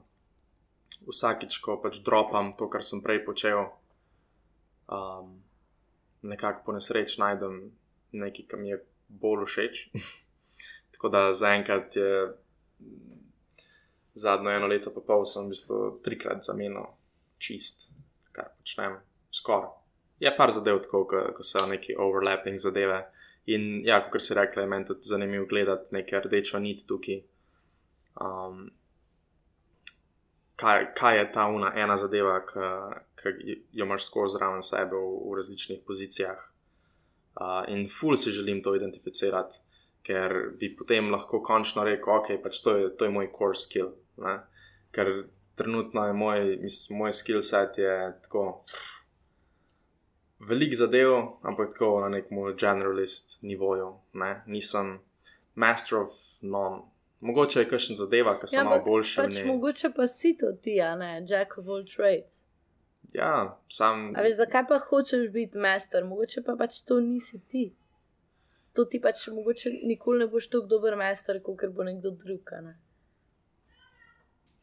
vsakič, 1.06 1.60
ko 1.62 1.78
pač 1.80 2.02
dropam 2.04 2.52
to, 2.58 2.68
kar 2.68 2.84
sem 2.84 3.00
prej 3.00 3.22
počel, 3.24 3.70
um, 4.90 5.38
nekako 6.26 6.66
po 6.66 6.74
nesreč 6.76 7.16
najdem 7.22 7.70
nekaj, 8.12 8.48
kar 8.50 8.60
mi 8.60 8.74
je 8.74 8.82
bolj 9.08 9.46
všeč. 9.46 9.86
Tako 10.98 11.14
da 11.14 11.32
zaenkrat 11.32 11.96
je. 11.96 12.12
Zadnjo 14.18 14.50
eno 14.50 14.66
leto, 14.66 14.90
pa 14.90 14.98
pol 15.06 15.22
sem 15.22 15.44
v 15.46 15.54
bistvu 15.54 15.76
trikrat 16.02 16.42
zamenil 16.42 16.88
čist, 17.38 17.84
kar 18.34 18.48
počnem, 18.58 18.96
skoraj 19.30 19.78
je 20.20 20.36
par 20.36 20.50
zadev, 20.50 20.82
tako, 20.82 21.04
ko, 21.04 21.22
ko 21.36 21.42
so 21.42 21.66
neki 21.66 21.94
overlapping 21.98 22.58
zadeve. 22.58 23.02
In 23.46 23.80
ja, 23.86 24.00
kot 24.10 24.22
si 24.22 24.34
rekla, 24.34 24.62
je 24.62 24.68
meni 24.68 24.86
tudi 24.86 25.08
zanimivo 25.08 25.46
gledati 25.46 25.94
nekaj 25.94 26.26
rdečo 26.26 26.58
nit 26.58 26.84
tukaj. 26.88 27.22
Um, 28.20 28.66
kaj, 30.56 30.90
kaj 30.98 31.18
je 31.18 31.30
ta 31.32 31.46
una 31.46 31.72
ena 31.76 31.96
zadeva, 31.96 32.40
ki 32.46 33.30
jo 33.72 33.86
imaš 33.86 34.08
skozi 34.10 34.36
zraven 34.36 34.62
sebe 34.62 34.96
v, 34.96 35.14
v 35.30 35.38
različnih 35.38 35.80
pozicijah. 35.86 36.42
Uh, 37.38 37.62
in 37.70 37.86
ful 37.88 38.16
si 38.16 38.34
želim 38.34 38.62
to 38.62 38.74
identificirati, 38.74 39.60
ker 40.06 40.34
bi 40.58 40.70
potem 40.76 41.10
lahko 41.12 41.42
končno 41.44 41.84
rekel, 41.84 42.20
ok, 42.20 42.36
pač 42.42 42.62
to 42.64 42.76
je, 42.76 42.92
to 42.96 43.08
je 43.08 43.14
moj 43.14 43.30
core 43.34 43.58
skill. 43.58 43.90
Ne? 44.24 44.38
Ker 44.94 45.10
trenutno 45.58 46.06
je 46.06 46.14
moj, 46.16 46.46
mislim, 46.62 47.02
moj 47.02 47.12
skill 47.12 47.42
set 47.42 47.78
je 47.78 47.96
tako. 48.22 48.62
Pff, 48.66 48.98
veliko 50.38 50.76
zadev, 50.76 51.14
ampak 51.42 51.70
tako 51.70 52.00
na 52.00 52.08
nekem 52.08 52.38
generalist 52.60 53.38
nivoju. 53.42 53.94
Ne? 54.12 54.42
Nisem 54.46 54.98
master 55.54 55.98
of 55.98 56.10
none. 56.40 56.82
Mogoče 57.20 57.60
je 57.60 57.68
kakšen 57.68 57.96
zadeva, 57.96 58.36
ki 58.38 58.46
sem 58.46 58.60
ja, 58.60 58.64
malo 58.64 58.82
boljši. 58.84 59.16
Pač 59.18 59.38
mogoče 59.46 59.90
pa 59.96 60.06
si 60.06 60.36
to 60.38 60.52
ti, 60.62 60.76
a 60.80 60.94
ne, 60.96 61.24
jack 61.26 61.58
of 61.58 61.66
all 61.66 61.82
trades. 61.82 62.44
Ja, 63.14 63.58
sam. 63.68 64.12
A 64.14 64.22
veš, 64.22 64.36
zakaj 64.38 64.68
pa 64.68 64.78
hočeš 64.78 65.26
biti 65.34 65.58
master, 65.58 66.04
mogoče 66.06 66.44
pa 66.46 66.54
pač 66.58 66.82
to 66.86 67.00
nisi 67.00 67.40
ti. 67.50 67.72
To 68.76 68.84
ti 68.84 69.00
pač 69.00 69.26
mogoče 69.32 69.72
nikoli 69.88 70.24
ne 70.24 70.28
boš 70.30 70.50
tako 70.52 70.66
dober 70.66 70.96
master, 70.96 71.42
kot 71.42 71.64
bo 71.74 71.86
nekdo 71.86 72.10
drug. 72.10 72.52
Ne? 72.62 72.74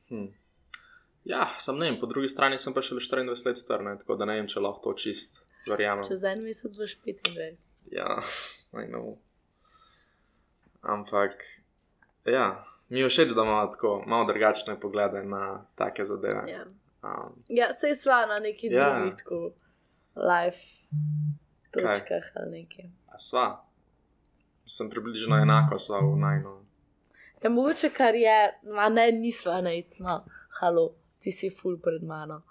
Hm. 0.10 0.28
Ja, 1.26 1.47
sem 1.58 1.80
ne 1.80 1.89
vem, 1.89 1.99
po 1.99 2.06
drugi 2.06 2.30
strani 2.30 2.60
sem 2.62 2.74
pa 2.74 2.84
še 2.86 2.93
le 2.93 3.01
24 3.01 3.47
let 3.47 3.58
star, 3.58 3.82
ne? 3.84 3.95
tako 3.97 4.18
da 4.20 4.28
ne 4.30 4.38
vem, 4.38 4.47
če 4.47 4.62
lahko 4.62 4.84
to 4.91 4.93
čist 5.06 5.41
verjamem. 5.66 6.06
Čez 6.06 6.24
en 6.30 6.43
mesec 6.45 6.78
boš 6.78 6.99
25. 7.01 7.58
Ja, 7.91 8.20
I 8.78 8.88
know. 8.91 9.18
Ampak, 10.82 11.34
ja, 12.26 12.66
mi 12.89 12.99
je 12.99 13.10
všeč, 13.10 13.34
da 13.34 13.41
imamo 13.41 13.72
tako 13.74 14.03
malo 14.08 14.26
drugačne 14.30 14.80
poglede 14.80 15.24
na 15.24 15.66
take 15.76 16.03
zadeve. 16.06 16.45
Ja, 16.51 16.66
um, 17.01 17.43
ja 17.49 17.74
se 17.74 17.88
je 17.88 17.95
sva 17.95 18.26
na 18.26 18.38
neki 18.41 18.70
ja. 18.72 18.93
drugih, 18.93 19.18
tako 19.24 19.53
life 20.16 20.93
točkah 21.72 22.08
Kaj? 22.08 22.32
ali 22.36 22.62
nekaj. 22.62 22.86
A 23.08 23.18
sva, 23.18 23.64
sem 24.66 24.89
približno 24.89 25.38
enako 25.41 25.78
sva 25.78 26.01
v 26.01 26.16
najnu. 26.20 26.55
Ja, 27.43 27.49
mogoče 27.49 27.89
kar 27.93 28.16
je, 28.16 28.38
a 28.78 28.89
ne, 28.89 29.11
nisva 29.11 29.61
najcno, 29.61 30.24
halo, 30.59 30.89
ti 31.22 31.32
si 31.32 31.49
full 31.53 31.78
pred 31.82 32.03
mano. 32.03 32.41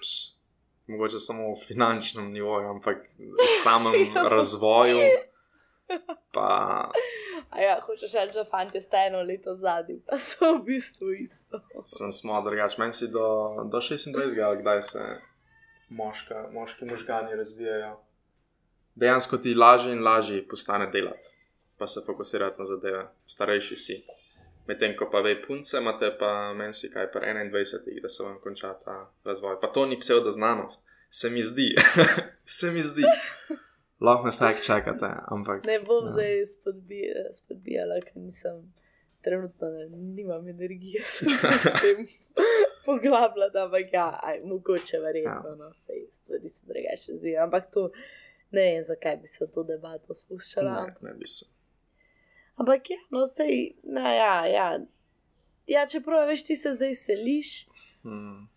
Psst 0.00 0.36
mogoče 0.86 1.18
samo 1.18 1.52
v 1.52 1.64
finančnem 1.66 2.32
nivoju, 2.32 2.68
ampak 2.68 2.96
v 3.18 3.48
samem 3.64 3.94
ja, 4.14 4.28
razvoju. 4.28 4.98
Pa... 6.32 6.90
A 7.50 7.60
ja, 7.60 7.80
hočeš 7.80 8.12
reči, 8.12 8.34
da 8.34 8.44
fanti 8.44 8.80
ste 8.80 8.96
eno 9.06 9.22
leto 9.22 9.54
zadnji, 9.54 10.00
pa 10.06 10.18
so 10.18 10.56
v 10.58 10.64
bistvu 10.66 11.12
isto. 11.14 11.62
Sem 11.84 12.12
smo 12.12 12.40
drugač, 12.42 12.74
meni 12.78 12.92
si 12.92 13.10
do, 13.10 13.54
do 13.70 13.78
26, 13.78 14.60
kdaj 14.60 14.82
se 14.82 15.04
moška, 15.88 16.48
moški 16.52 16.90
možgani 16.90 17.36
razvijajo. 17.36 17.94
Dejansko 18.94 19.38
ti 19.38 19.54
lažje 19.54 19.92
in 19.92 20.02
lažje 20.02 20.42
postane 20.48 20.90
delati, 20.90 21.35
pa 21.78 21.86
se 21.86 22.00
fokusirati 22.06 22.58
na 22.58 22.64
zadeve, 22.64 23.06
starejši 23.26 23.76
si. 23.76 24.04
Medtem 24.66 24.96
ko 24.98 25.08
pa 25.10 25.20
ve 25.20 25.36
punce, 25.42 25.78
imate 25.78 26.10
pa 26.18 26.52
meni 26.54 26.74
si 26.74 26.90
kaj 26.90 27.10
pa 27.12 27.20
21, 27.20 28.02
da 28.02 28.08
se 28.08 28.22
vam 28.22 28.40
konča 28.42 28.74
ta 28.84 29.12
razvoj. 29.24 29.60
Pa 29.60 29.72
to 29.72 29.86
ni 29.86 30.00
pseudo 30.00 30.30
znanost, 30.30 30.84
se 31.10 31.30
mi 31.30 31.42
zdi. 31.42 31.74
se 32.58 32.70
mi 32.70 32.82
zdi. 32.82 33.02
Lahko 34.00 34.24
me 34.24 34.32
fakt 34.32 34.64
čakate, 34.66 35.08
ampak. 35.26 35.64
Ne 35.64 35.78
bom 35.80 36.06
ja. 36.06 36.12
zdaj 36.12 36.44
spodbijala, 37.32 38.00
ker 38.04 38.16
nisem 38.16 38.74
trenutno 39.26 39.68
ne, 39.68 39.88
nimam 39.88 40.48
energije, 40.48 41.00
da 41.42 41.52
se 41.52 41.70
tem 41.82 42.06
poglabljam, 42.84 43.50
ampak 43.64 43.92
ja, 43.92 44.20
aj, 44.22 44.40
mogoče 44.44 44.98
verjetno, 44.98 45.48
ja. 45.48 45.54
no, 45.54 45.72
se 45.74 45.92
stvari 46.10 46.48
se 46.48 46.66
drugače 46.66 47.12
razvijajo. 47.12 47.44
Ampak 47.44 47.70
to 47.70 47.90
ne 48.50 48.62
vem, 48.62 48.84
zakaj 48.84 49.16
bi 49.16 49.26
se 49.26 49.44
v 49.44 49.50
to 49.54 49.64
debato 49.64 50.14
spuščala. 50.14 50.82
Ne, 50.82 51.08
ne 51.08 51.14
bi 51.18 51.26
se. 51.26 51.55
Ampak 52.56 52.90
ja, 52.90 52.98
no, 53.10 53.26
sej, 53.26 53.76
no, 53.84 54.00
ja, 54.00 54.46
ja. 54.48 54.66
ja, 55.68 55.86
čeprav 55.86 56.28
veš, 56.28 56.44
ti 56.48 56.56
se 56.56 56.72
zdaj 56.72 56.94
seliš. 56.94 57.66
Hmm. 58.02 58.48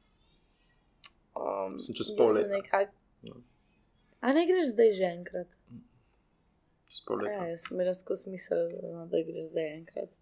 Um, 1.35 1.79
Sem 1.79 1.95
čez 1.95 2.13
pol 2.17 2.31
leta. 2.35 2.47
Nekak... 2.47 2.93
No. 3.23 3.41
A 4.23 4.33
ne 4.35 4.45
greš 4.47 4.71
zdaj 4.73 4.93
že 4.95 5.09
enkrat? 5.09 5.51
Čez 6.87 7.03
pol 7.07 7.23
leta. 7.23 7.43
Ja, 7.43 7.51
jaz 7.51 7.67
sem 7.67 7.75
imel 7.75 7.91
skozi 7.95 8.27
smisel, 8.29 8.71
no, 8.87 9.03
da 9.11 9.23
greš 9.23 9.51
zdaj 9.51 9.69
enkrat. 9.73 10.15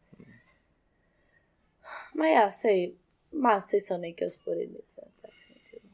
Ma 2.18 2.28
ja, 2.28 2.50
sej, 2.50 2.96
ma 3.32 3.60
sej 3.62 3.82
so 3.86 3.98
neke 4.02 4.26
usporednice. 4.26 5.06
definitivno. 5.22 5.94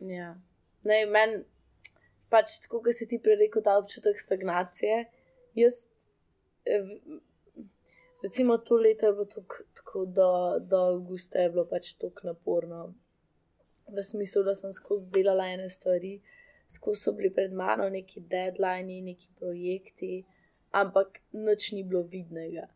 Ja. 0.00 0.34
Ne, 0.84 1.04
meni 1.06 1.44
pač, 2.30 2.60
tako 2.60 2.82
kot 2.82 2.94
si 2.94 3.06
ti 3.06 3.18
prej 3.18 3.36
rekel, 3.36 3.62
ta 3.62 3.76
občutek 3.76 4.20
stagnacije. 4.20 5.04
Jaz, 5.54 5.86
eh, 6.64 6.86
recimo, 8.22 8.58
to 8.58 8.74
leto 8.76 9.06
je 9.06 9.12
bilo 9.12 9.24
tok- 9.26 9.64
tako 9.74 10.04
do, 10.06 10.28
do 10.60 10.76
avgusta, 10.76 11.38
je 11.38 11.50
bilo 11.50 11.64
pač 11.64 11.94
tako 11.94 12.26
naporno. 12.26 12.94
V 13.88 14.02
smislu, 14.02 14.42
da 14.42 14.54
sem 14.54 14.72
skozi 14.72 15.08
delala 15.10 15.46
ene 15.46 15.68
stvari, 15.68 16.20
skozi 16.68 17.00
so 17.00 17.12
bili 17.12 17.30
pred 17.30 17.52
mano 17.52 17.88
neki 17.88 18.20
deadline, 18.22 19.00
neki 19.02 19.28
projekti, 19.34 20.24
ampak 20.72 21.18
nič 21.32 21.72
ni 21.72 21.82
bilo 21.82 22.02
vidnega. 22.04 22.68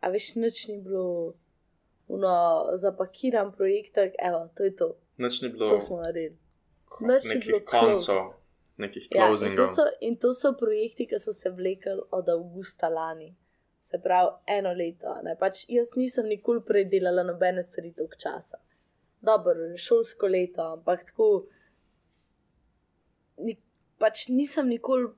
A 0.00 0.08
veš, 0.08 0.34
nič 0.36 0.68
ni 0.68 0.78
bilo, 0.78 1.34
uno, 2.08 2.34
zapakiran 2.74 3.52
projekt, 3.52 3.96
evo, 4.18 4.48
to 4.54 4.64
je 4.64 4.76
to, 4.76 4.96
Nič 5.18 5.42
ni 5.42 5.48
bilo 5.48 5.68
to 5.70 5.80
smo 5.80 5.96
naredili. 5.96 6.36
nič 7.00 7.24
ni 7.24 7.40
bilo 7.40 7.58
nekih 7.58 7.68
koncev, 7.68 8.32
nekih 8.80 9.08
Ja, 9.10 9.28
in, 9.28 9.36
to 9.36 9.36
closingov. 9.36 9.68
so, 9.74 9.84
in 10.00 10.16
to 10.16 10.32
so 10.34 10.52
projekti, 10.58 11.06
ki 11.06 11.18
so 11.18 11.32
se 11.32 11.50
vlekli 11.50 12.00
od 12.10 12.28
avgusta 12.28 12.88
lani, 12.88 13.34
se 13.80 13.98
pravi 14.02 14.30
eno 14.46 14.72
leto. 14.72 15.14
Ne? 15.24 15.36
Pač 15.40 15.64
jaz 15.68 15.94
nisem 15.96 16.28
nikoli 16.28 16.64
prej 16.66 16.84
delala 16.92 17.22
nobene 17.22 17.62
stvari 17.62 17.92
toliko 17.96 18.18
časa. 18.20 18.58
Dobro, 19.20 19.70
šolsko 19.76 20.26
leto, 20.26 20.62
ampak 20.78 21.04
tako. 21.10 21.30
Ni, 23.38 23.56
pač 23.98 24.28
nisem 24.28 24.68
nikoli. 24.68 25.10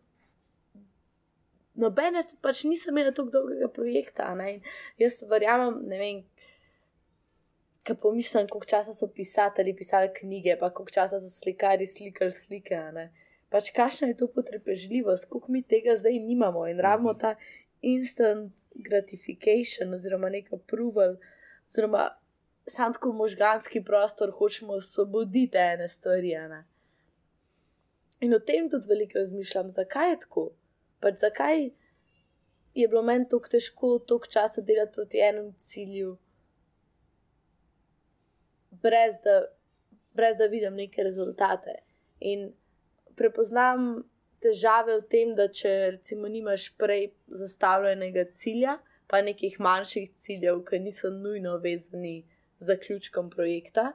Nobene, 1.75 2.21
pač 2.45 2.65
nisem 2.69 2.93
imela 2.93 3.15
tako 3.17 3.31
dolgega 3.33 3.69
projekta. 3.73 4.35
Ne? 4.37 4.59
In 4.59 4.61
Jaz 5.01 5.23
verjamem, 5.31 5.79
ne 5.89 5.99
vem, 5.99 6.19
kaj 7.83 7.97
pomislim, 8.03 8.49
koliko 8.49 8.69
časa 8.69 8.93
so 8.93 9.09
pisatelji 9.09 9.77
pisali 9.77 10.11
knjige, 10.15 10.57
pa 10.61 10.71
koliko 10.71 10.93
časa 10.95 11.21
so 11.21 11.31
slikari 11.31 11.87
slikali 11.87 12.33
slike. 12.33 12.77
ne. 12.93 13.07
Pač 13.53 13.69
kakšna 13.77 14.09
je 14.09 14.17
to 14.17 14.31
potrpežljivost, 14.33 15.29
koliko 15.29 15.53
mi 15.53 15.63
tega 15.63 15.97
zdaj 15.97 16.19
nimamo 16.25 16.65
in 16.71 16.81
rabimo 16.81 17.13
ta 17.15 17.35
instant 17.83 18.53
gratification, 18.75 19.93
oziroma 19.95 20.31
nek 20.33 20.49
approval, 20.57 21.19
oziroma 21.69 22.09
sam 22.67 22.95
tako 22.97 23.13
možganski 23.13 23.83
prostor, 23.85 24.33
hočemo 24.39 24.73
osvoboditi 24.81 25.59
ene 25.59 25.89
stvari. 25.89 26.35
ne. 26.49 26.65
In 28.21 28.35
o 28.35 28.39
tem 28.39 28.71
tudi 28.71 28.89
veliko 28.89 29.19
razmišljam, 29.19 29.71
zakaj 29.71 30.11
je 30.11 30.21
tako. 30.21 30.51
Pač 31.01 31.15
zakaj 31.19 31.71
je 32.75 32.89
bilo 32.89 33.03
meni 33.03 33.29
tako 33.29 33.49
težko 33.49 33.99
toliko 33.99 34.27
časa 34.27 34.63
delati 34.63 34.95
proti 34.95 35.19
enemu 35.19 35.53
cilju, 35.59 36.17
brez 38.71 39.15
da, 39.25 39.45
brez 40.15 40.37
da 40.39 40.47
vidim 40.47 40.75
neke 40.75 41.03
rezultate. 41.03 41.75
In 42.21 42.53
prepoznam 43.17 44.05
težave 44.43 44.99
v 45.01 45.09
tem, 45.11 45.35
da 45.39 45.49
če 45.49 45.73
recimo 45.97 46.29
nimaš 46.29 46.71
prej 46.79 47.13
zastavljenega 47.29 48.27
cilja, 48.35 48.79
pa 49.07 49.21
nekih 49.23 49.59
manjših 49.61 50.15
ciljev, 50.17 50.63
ki 50.69 50.81
niso 50.83 51.11
nujno 51.13 51.59
vezani 51.63 52.23
z 52.59 52.71
zaključkom 52.73 53.31
projekta, 53.31 53.93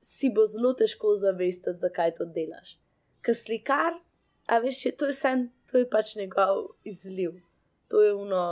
si 0.00 0.30
bo 0.32 0.46
zelo 0.46 0.72
težko 0.74 1.14
zavestiti, 1.20 1.76
zakaj 1.76 2.14
to 2.16 2.24
delaš. 2.24 2.78
Ker 3.22 3.36
slikar, 3.36 3.98
a 4.48 4.58
veš, 4.64 4.86
je, 4.86 4.92
to 4.96 5.10
je 5.10 5.14
vse, 5.14 5.32
to 5.68 5.82
je 5.82 5.88
pač 5.90 6.14
njegov 6.16 6.64
izliv. 6.88 7.36
To 7.92 8.00
je 8.02 8.14
ono, 8.14 8.44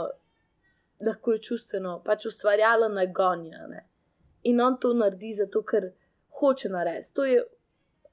lahko 1.01 1.33
je 1.33 1.43
čustveno, 1.49 1.97
pač 2.05 2.27
ustvarjalo 2.29 2.89
nagonja. 2.93 3.65
Ne? 3.71 3.85
In 4.43 4.61
on 4.61 4.77
to 4.81 4.93
naredi 4.93 5.33
zato, 5.39 5.63
ker 5.65 5.89
hoče 6.39 6.69
narediti. 6.69 7.13
To 7.17 7.25
je, 7.25 7.41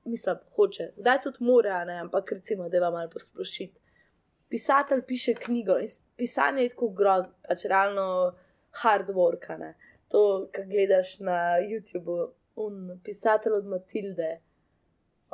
mislim, 0.05 0.37
hoče. 0.57 0.91
Kdaj 0.97 1.23
tudi 1.23 1.37
mora, 1.41 1.77
a 1.81 1.85
ne? 1.85 1.99
ampak 2.01 2.33
recimo, 2.33 2.69
da 2.69 2.81
vam 2.81 2.93
malo 2.93 3.11
posplošiti. 3.11 3.81
Pisatelj 4.49 5.03
piše 5.07 5.35
knjigo 5.35 5.79
in 5.79 5.89
pisanje 6.17 6.63
je 6.63 6.69
tako 6.69 6.89
grozno, 6.89 7.33
pač 7.49 7.65
realno 7.65 8.35
hard 8.71 9.09
work. 9.09 9.59
ne. 9.59 9.75
To, 10.09 10.49
kar 10.53 10.65
gledaš 10.65 11.21
na 11.21 11.39
YouTubu, 11.61 12.29
un 12.57 13.01
pisatelj 13.05 13.53
od 13.53 13.67
Matilde, 13.67 14.41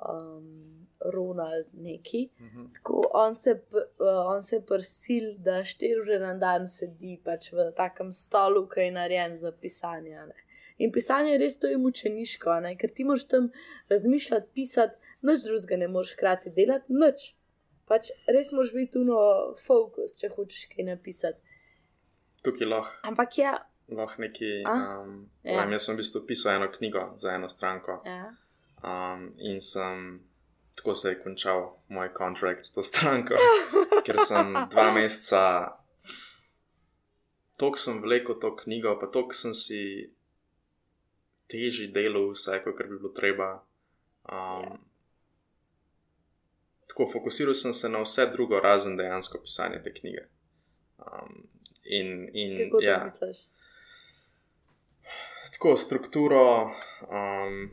um, 0.09 0.87
Ronald 1.05 1.67
neki. 1.73 2.29
Mhm. 2.41 2.73
Tako, 2.75 3.11
on 3.13 3.35
se, 3.35 3.51
uh, 3.73 4.27
on 4.27 4.43
se 4.43 4.63
prsil, 4.67 5.35
da 5.39 5.65
štiri 5.65 6.01
ure 6.01 6.19
na 6.19 6.35
dan 6.35 6.69
sedi 6.69 7.21
pač 7.25 7.53
v 7.53 7.73
takem 7.77 8.13
stolu, 8.13 8.67
ki 8.69 8.81
je 8.81 8.93
narejen 8.93 9.37
za 9.39 9.53
pisanje. 9.53 10.27
ne. 10.27 10.50
In 10.81 10.93
pisanje 10.93 11.37
res 11.39 11.59
to 11.61 11.69
je 11.69 11.77
mučeniško, 11.79 12.57
ne, 12.65 12.73
ker 12.81 12.93
ti 12.97 13.05
moraš 13.05 13.27
tam 13.29 13.51
razmišljati, 13.93 14.49
pisati, 14.57 14.97
nič 15.29 15.45
drugega 15.45 15.77
ne 15.83 15.89
moreš 15.93 16.15
hkrati 16.17 16.53
delati, 16.57 16.97
nič. 17.03 17.33
Pač 17.91 18.13
res 18.31 18.53
moraš 18.57 18.73
biti 18.77 18.95
tuno 18.97 19.19
fokus, 19.61 20.17
če 20.21 20.31
hočeš 20.37 20.69
kaj 20.73 20.87
napisati. 20.89 21.59
Tukaj 22.41 22.71
lahko 22.71 23.11
Ampak 23.11 23.37
ja, 23.39 23.59
lahko 23.93 24.23
neki. 24.23 24.63
A? 24.65 24.77
Um, 25.03 25.29
Ja. 25.45 25.57
povem, 25.57 25.73
jaz 25.73 25.87
sem 25.87 25.95
v 25.95 26.01
bistvu 26.01 26.23
pisal 26.29 26.57
eno 26.57 26.71
knjigo 26.73 27.13
za 27.17 27.35
eno 27.35 27.49
stranko 27.49 28.01
ja. 28.05 28.33
um, 28.85 29.33
in 29.39 29.61
sem. 29.61 30.21
Tako 30.77 30.95
se 30.95 31.09
je 31.11 31.17
končal 31.21 31.65
moj 31.89 32.09
kontrakt 32.15 32.65
s 32.65 32.73
to 32.73 32.83
stranko, 32.83 33.37
ker 34.07 34.17
sem 34.23 34.55
dva 34.71 34.87
meseca, 34.95 35.43
tako 37.61 37.77
sem 37.77 37.99
vlekel 38.01 38.39
to 38.41 38.55
knjigo, 38.57 38.95
pa 39.01 39.11
tako 39.11 39.35
sem 39.37 39.53
si 39.53 39.81
teži 41.51 41.91
delal 41.95 42.31
vse, 42.31 42.61
kot 42.65 42.79
bi 42.79 42.99
bilo 42.99 43.13
treba. 43.17 43.51
Um, 44.25 44.79
Tako 46.91 47.07
fokusiral 47.13 47.55
sem 47.55 47.73
se 47.75 47.89
na 47.89 48.01
vse 48.03 48.27
drugo, 48.33 48.61
razen 48.61 48.97
dejansko 48.97 49.39
pisanje 49.43 49.83
te 49.85 49.93
knjige. 49.95 50.27
Um, 50.99 51.47
in, 51.85 52.29
in, 52.33 52.71
kako 52.71 52.83
ja, 52.83 53.05
misliš? 53.05 53.47
tako 55.53 55.77
strukturo, 55.77 56.71
um, 57.11 57.71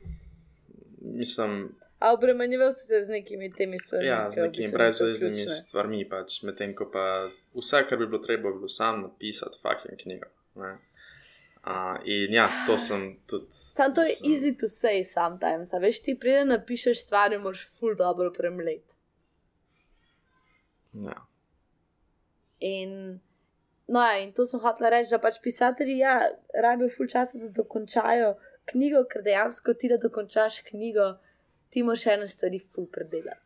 mislim, 1.02 1.76
A 2.00 2.14
obremenjeval 2.14 2.74
si 2.74 2.88
se 2.88 3.04
z 3.04 3.10
nekimi 3.10 3.54
temi 3.54 3.78
stvarmi? 3.78 4.08
ja, 4.08 4.32
z 4.32 4.42
nekimi 4.42 4.72
ključne? 4.72 5.50
stvarmi, 5.50 6.10
pač, 6.10 6.44
medtem 6.44 6.76
ko 6.76 6.86
pa 6.94 7.30
vse, 7.58 7.82
kar 7.90 7.98
bi 7.98 8.06
bilo 8.06 8.20
treba, 8.22 8.52
bi 8.52 8.58
bilo 8.58 8.70
sam 8.70 9.02
napisati, 9.02 9.58
fucking 9.62 10.02
knjigo. 10.02 10.30
ne. 10.56 10.78
Uh, 11.68 12.00
in 12.06 12.34
ja, 12.34 12.48
to 12.68 12.78
sem 12.88 13.20
tudi. 13.28 13.46
Sam 13.50 13.94
to 13.94 14.02
je 14.02 14.08
sem- 14.16 14.32
easy 14.32 14.58
to 14.58 14.68
say 14.68 15.04
sometimes. 15.04 15.74
A 15.74 15.80
veš, 15.84 16.00
ti 16.04 16.16
preden 16.20 16.48
napišeš 16.54 17.02
stvari, 17.04 17.38
moraš 17.38 17.66
ful 17.80 17.96
dobro 17.96 18.32
premleti. 18.34 18.96
Ja. 20.94 21.18
In, 22.60 23.20
no, 23.88 24.00
ja, 24.00 24.16
in 24.24 24.32
to 24.34 24.46
sem 24.46 24.64
hotel 24.64 24.90
reči, 24.94 25.12
da 25.12 25.20
pač 25.20 25.42
pisatelji 25.44 25.98
ja, 26.00 26.16
rabijo 26.56 26.90
ful 26.96 27.10
časa, 27.12 27.38
da 27.42 27.52
dokončajo 27.60 28.38
knjigo, 28.72 29.04
ker 29.12 29.26
dejansko 29.28 29.76
ti, 29.76 29.92
da 29.92 30.00
dokončaš 30.02 30.62
knjigo, 30.72 31.18
ti 31.70 31.84
moraš 31.84 32.08
ene 32.16 32.28
stvari 32.32 32.62
ful 32.64 32.88
predelati. 32.88 33.44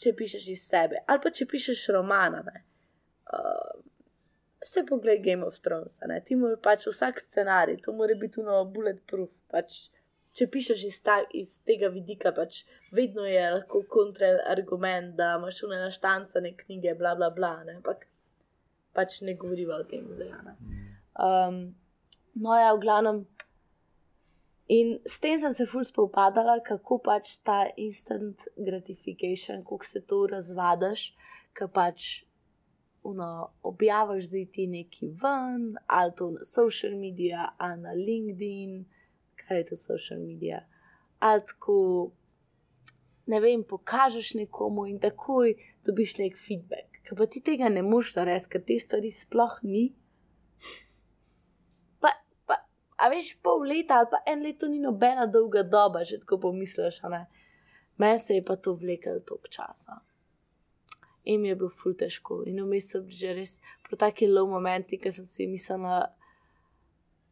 Če 0.00 0.14
pišeš 0.16 0.48
iz 0.54 0.64
sebe, 0.64 1.04
ali 1.06 1.20
pa 1.22 1.30
če 1.34 1.44
pišeš 1.50 1.90
romana. 1.92 2.40
Ne. 2.46 2.64
Uh, 3.28 3.67
Vse 4.62 4.82
pogled 4.86 5.22
Game 5.22 5.46
of 5.46 5.60
Thrones, 5.60 6.00
ti 6.26 6.36
moraš 6.36 6.58
pač 6.62 6.86
vsak 6.90 7.20
scenarij, 7.22 7.78
to 7.84 7.92
mora 7.92 8.14
biti 8.18 8.40
uno 8.40 8.64
bulletproof. 8.74 9.30
Pač, 9.52 9.84
če 10.34 10.48
pišeš 10.50 10.84
iz, 10.88 10.98
ta, 11.02 11.20
iz 11.34 11.60
tega 11.66 11.88
vidika, 11.94 12.32
pač 12.34 12.64
vedno 12.92 13.26
je 13.26 13.44
lahko 13.54 13.84
kontraargument, 13.90 15.14
da 15.18 15.36
imaš 15.38 15.62
une 15.68 15.78
naštancane 15.84 16.56
knjige, 16.58 16.96
bla 16.98 17.14
bla 17.14 17.30
bla, 17.30 17.52
ne? 17.64 17.78
ampak 17.78 18.08
pač 18.98 19.20
ne 19.22 19.36
govoriva 19.38 19.78
o 19.78 19.86
tem 19.86 20.10
zdaj. 20.10 20.34
Um, 21.18 21.60
no, 22.34 22.58
ja, 22.58 22.74
v 22.74 22.82
glavnem, 22.82 23.26
In 24.68 25.00
s 25.06 25.16
tem 25.20 25.38
sem 25.38 25.52
se 25.52 25.64
ful 25.64 25.84
spopadala, 25.84 26.58
kako 26.60 26.98
pač 27.00 27.38
ta 27.40 27.70
instant 27.80 28.44
gratification, 28.56 29.62
kako 29.64 29.84
se 29.84 30.00
to 30.04 30.26
razvadaš, 30.28 31.04
ki 31.56 31.68
pač 31.72 32.08
uno, 33.08 33.52
objaviš 33.62 34.26
zdaj 34.28 34.46
ti 34.52 34.66
neki 34.66 35.06
ven, 35.06 35.76
ali 35.86 36.12
to 36.16 36.30
na 36.30 36.44
social 36.44 36.94
medija, 37.00 37.54
ali 37.58 37.80
na 37.80 37.92
LinkedIn, 37.92 38.84
kaj 39.36 39.58
je 39.58 39.64
to 39.64 39.76
social 39.76 40.20
medija. 40.20 40.66
Ali 41.18 41.42
tako, 41.46 42.10
ne 43.26 43.40
vem, 43.40 43.64
pokažeš 43.64 44.34
nekomu 44.34 44.86
in 44.86 45.00
takoj 45.00 45.54
dobiš 45.86 46.18
nek 46.18 46.36
feedback. 46.46 47.00
Ker 47.02 47.16
pa 47.18 47.26
ti 47.26 47.40
tega 47.40 47.68
ne 47.68 47.82
moš 47.82 48.14
narediti, 48.16 48.50
ker 48.52 48.64
te 48.68 48.78
stvari 48.80 49.12
sploh 49.12 49.56
ni. 49.62 49.86
Pa, 52.00 52.12
pa, 52.46 52.60
a 52.96 53.08
veš, 53.08 53.38
pol 53.42 53.64
leta 53.72 54.02
ali 54.02 54.12
pa 54.12 54.20
en 54.26 54.44
leto 54.44 54.68
ni 54.68 54.82
nobena 54.84 55.26
dolga 55.26 55.62
doba, 55.62 56.04
že 56.04 56.20
tako 56.20 56.40
pomisliš, 56.48 57.00
a 57.04 57.14
ne. 57.14 57.24
Meni 57.98 58.18
se 58.18 58.34
je 58.34 58.44
pa 58.44 58.56
to 58.56 58.76
vlekel 58.78 59.24
toliko 59.26 59.48
časa 59.50 59.98
in 61.28 61.40
mi 61.40 61.48
je 61.48 61.56
bilo 61.60 61.70
ful 61.70 61.94
težko. 61.94 62.42
In 62.48 62.62
vmes 62.64 62.88
so 62.92 63.02
bili 63.04 63.20
že 63.20 63.34
res 63.36 63.58
pro 63.84 63.98
taki 64.00 64.26
low 64.26 64.48
momenti, 64.48 64.98
ki 64.98 65.12
sem 65.12 65.26
si 65.28 65.46
mislila, 65.46 66.00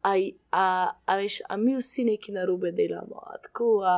a, 0.05 0.13
a, 0.51 0.65
a 1.05 1.17
veš, 1.17 1.41
a 1.49 1.57
mi 1.57 1.75
vsi 1.75 2.05
neki 2.11 2.35
na 2.35 2.45
robe 2.45 2.71
delamo. 2.71 3.23
A, 3.25 3.39
tako, 3.41 3.71
a, 3.81 3.95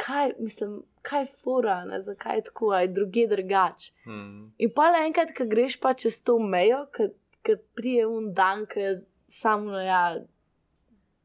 kaj, 0.00 0.32
mislim, 0.38 0.80
kaj 1.02 1.26
fora, 1.42 1.84
ne, 1.84 2.00
zakaj 2.02 2.40
je 2.40 2.46
tako, 2.48 2.72
a 2.72 2.80
je 2.80 2.94
druge 2.96 3.26
drugače. 3.26 3.92
Mm. 4.06 4.48
In 4.58 4.72
pa 4.74 4.88
le 4.94 5.04
enkrat, 5.06 5.34
ko 5.36 5.44
greš 5.44 5.78
pa 5.80 5.94
čez 5.94 6.22
to 6.22 6.38
mejo, 6.38 6.86
ki 6.96 7.60
prije 7.76 8.06
un 8.06 8.32
dan, 8.34 8.66
ki 8.66 8.88
samo, 9.28 9.70
no, 9.70 9.84
ja, 9.84 10.18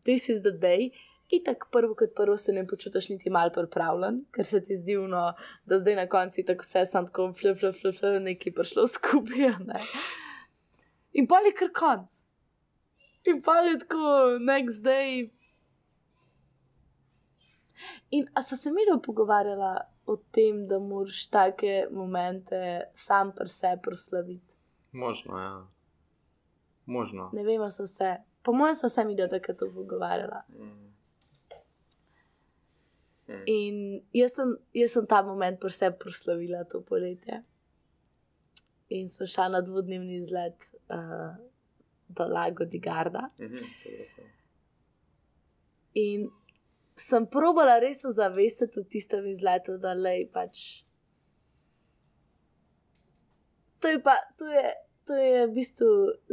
this 0.04 0.30
is 0.30 0.44
the 0.44 0.52
day. 0.52 0.92
Tako 1.44 1.68
prvo, 1.72 1.96
kot 1.96 2.12
prvo, 2.16 2.38
se 2.38 2.54
ne 2.54 2.66
počutiš 2.68 3.10
niti 3.10 3.30
malo 3.30 3.52
pripravljen, 3.54 4.26
ker 4.36 4.46
se 4.46 4.60
ti 4.64 4.76
zdi, 4.78 4.98
no, 5.10 5.34
da 5.66 5.80
zdaj 5.80 5.96
na 5.96 6.08
koncu 6.08 6.44
tako 6.48 6.66
vse 6.68 6.86
sem 6.86 7.08
tako 7.08 7.30
flip, 7.40 7.60
flip, 7.60 7.76
flip, 7.82 7.96
flip, 8.00 8.20
nekaj 8.22 8.54
prišlo 8.54 8.88
skupaj. 8.96 9.56
Ne? 9.66 9.80
In 11.14 11.28
pa 11.28 11.40
je 11.46 11.54
kar 11.58 11.72
konc. 11.74 12.20
In 13.26 13.42
pa 13.42 13.56
je 13.64 13.80
tako, 13.80 14.04
next 14.44 14.84
day. 14.84 15.30
In 18.12 18.28
a 18.34 18.42
so 18.42 18.56
se 18.56 18.72
mi 18.72 18.86
dobro 18.88 19.02
pogovarjala 19.06 19.78
o 20.06 20.18
tem, 20.32 20.68
da 20.68 20.80
moraš 20.80 21.28
take 21.28 21.88
momente 21.92 22.82
sam 22.96 23.32
pri 23.36 23.50
sebi 23.50 23.82
proslaviti. 23.82 24.54
Možno, 24.92 25.40
ja. 25.40 25.68
Možno. 26.86 27.30
Ne 27.34 27.44
vem, 27.44 27.72
so 27.72 27.88
se. 27.88 28.16
Po 28.44 28.54
mojem, 28.54 28.76
so 28.76 28.90
se 28.90 29.06
mi 29.06 29.16
do 29.16 29.28
takrat 29.28 29.58
pogovarjala. 29.60 30.42
Mm. 30.50 30.83
In 33.50 33.80
jaz 34.16 34.38
sem, 34.38 34.54
jaz 34.78 34.94
sem 34.98 35.08
ta 35.10 35.22
moment 35.26 35.60
pri 35.60 35.74
sebi 35.74 36.00
proslavila 36.04 36.64
to 36.70 36.82
poletje. 36.86 37.42
In 38.94 39.10
sem 39.10 39.28
šla 39.30 39.50
na 39.56 39.62
dvodnevni 39.66 40.20
izlet 40.22 40.70
uh, 40.94 41.34
do 42.08 42.28
Lago 42.30 42.66
di 42.66 42.80
Garda. 42.80 43.30
Je 43.40 43.50
to. 44.16 44.30
In 45.94 46.30
sem 46.98 47.26
probala 47.26 47.80
res 47.82 48.04
ozavestiti 48.06 48.82
v 48.82 48.90
tistem 48.90 49.28
izletu, 49.30 49.78
da 49.82 49.94
le 49.98 50.16
pač. 50.34 50.84
To 53.82 53.92
je 53.92 54.00
pa, 54.00 54.16
to 54.40 54.48
je, 54.48 54.68
to 55.08 55.18
je 55.18 55.42
v 55.48 55.52
bistvu 55.58 55.90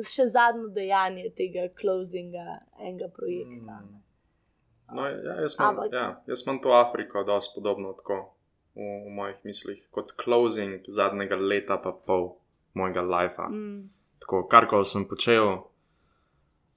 še 0.07 0.29
zadnje 0.31 0.71
dejanje 0.77 1.33
tega 1.37 1.67
closinga 1.81 2.61
enega 2.79 3.09
projekta. 3.17 3.81
Mm. 3.81 4.10
No, 4.95 5.07
ja, 5.07 5.41
jaz, 5.41 5.55
imam, 5.59 5.77
Ampak- 5.77 5.93
ja, 5.93 6.23
jaz 6.27 6.43
imam 6.47 6.61
to 6.63 6.73
Afriko, 6.73 7.23
da 7.25 7.33
je 7.33 7.41
podobno 7.55 7.93
tako 7.93 8.35
v, 8.75 8.81
v 9.07 9.11
mojih 9.15 9.37
mislih, 9.45 9.89
kot 9.91 10.13
closing 10.25 10.81
zadnjega 10.89 11.37
leta, 11.37 11.79
pa 11.79 11.93
pol 11.93 12.35
mojega 12.75 13.03
lifea. 13.03 13.49
Mm. 13.49 13.89
Tako, 14.21 14.47
karkoli 14.49 14.85
sem 14.85 15.05
počel, 15.09 15.47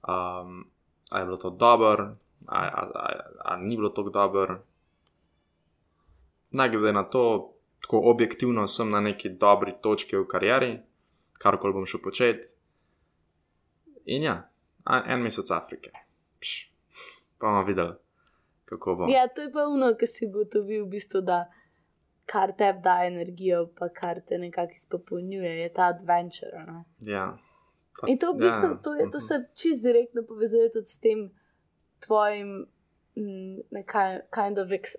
um, 0.08 0.64
a 1.10 1.18
je 1.18 1.24
bilo 1.24 1.36
to 1.36 1.50
dobro, 1.50 2.16
a, 2.46 2.58
a, 2.58 2.82
a, 2.94 3.06
a 3.44 3.56
ni 3.56 3.76
bilo 3.76 3.88
tako 3.88 4.10
dobro. 4.10 4.62
Ne 6.50 6.68
glede 6.70 6.92
na 6.92 7.04
to, 7.04 7.52
tako 7.80 8.00
objektivno 8.10 8.66
sem 8.66 8.90
na 8.90 9.00
neki 9.00 9.28
dobri 9.28 9.72
točki 9.82 10.16
v 10.16 10.26
karieri, 10.26 10.78
karkoli 11.38 11.72
bom 11.72 11.86
šel 11.86 12.00
početi. 12.00 12.48
In 14.04 14.22
ja, 14.22 14.50
en 15.06 15.22
mesec 15.22 15.50
Afrike. 15.50 15.90
Pš, 16.40 16.70
pa 17.38 17.46
bomo 17.46 17.64
videli, 17.64 17.94
kako 18.64 18.94
bo. 18.94 19.08
Ja, 19.08 19.28
to 19.28 19.42
je 19.42 19.52
pa 19.52 19.66
uno, 19.68 19.94
ki 19.98 20.06
si 20.06 20.26
gotovil, 20.26 20.84
v 20.84 20.88
bistvu, 20.96 21.20
da 21.20 21.44
kar 22.26 22.52
tebi 22.58 22.80
da 22.84 22.98
energijo, 23.06 23.66
pa 23.78 23.88
kar 23.88 24.20
te 24.20 24.38
nekako 24.38 24.72
izpopolnjuje, 24.76 25.58
je 25.60 25.72
ta 25.72 25.82
adventure. 25.82 26.64
Ne? 26.66 26.84
Ja. 26.98 27.36
Ta- 28.00 28.06
In 28.08 28.18
to 28.18 28.32
v 28.32 28.38
bistvu, 28.38 28.68
ja, 28.70 28.78
to, 28.82 28.94
je, 28.94 29.10
to 29.10 29.18
mhm. 29.18 29.26
se 29.26 29.34
čist 29.54 29.82
direktno 29.82 30.22
povezuje 30.28 30.72
tudi 30.72 30.86
s 30.86 30.98
tem 30.98 31.30
tvojim, 32.00 32.66
mm, 33.16 33.58
nekaj, 33.70 34.20
kind 34.34 34.58
of 34.58 34.72
ex, 34.72 34.96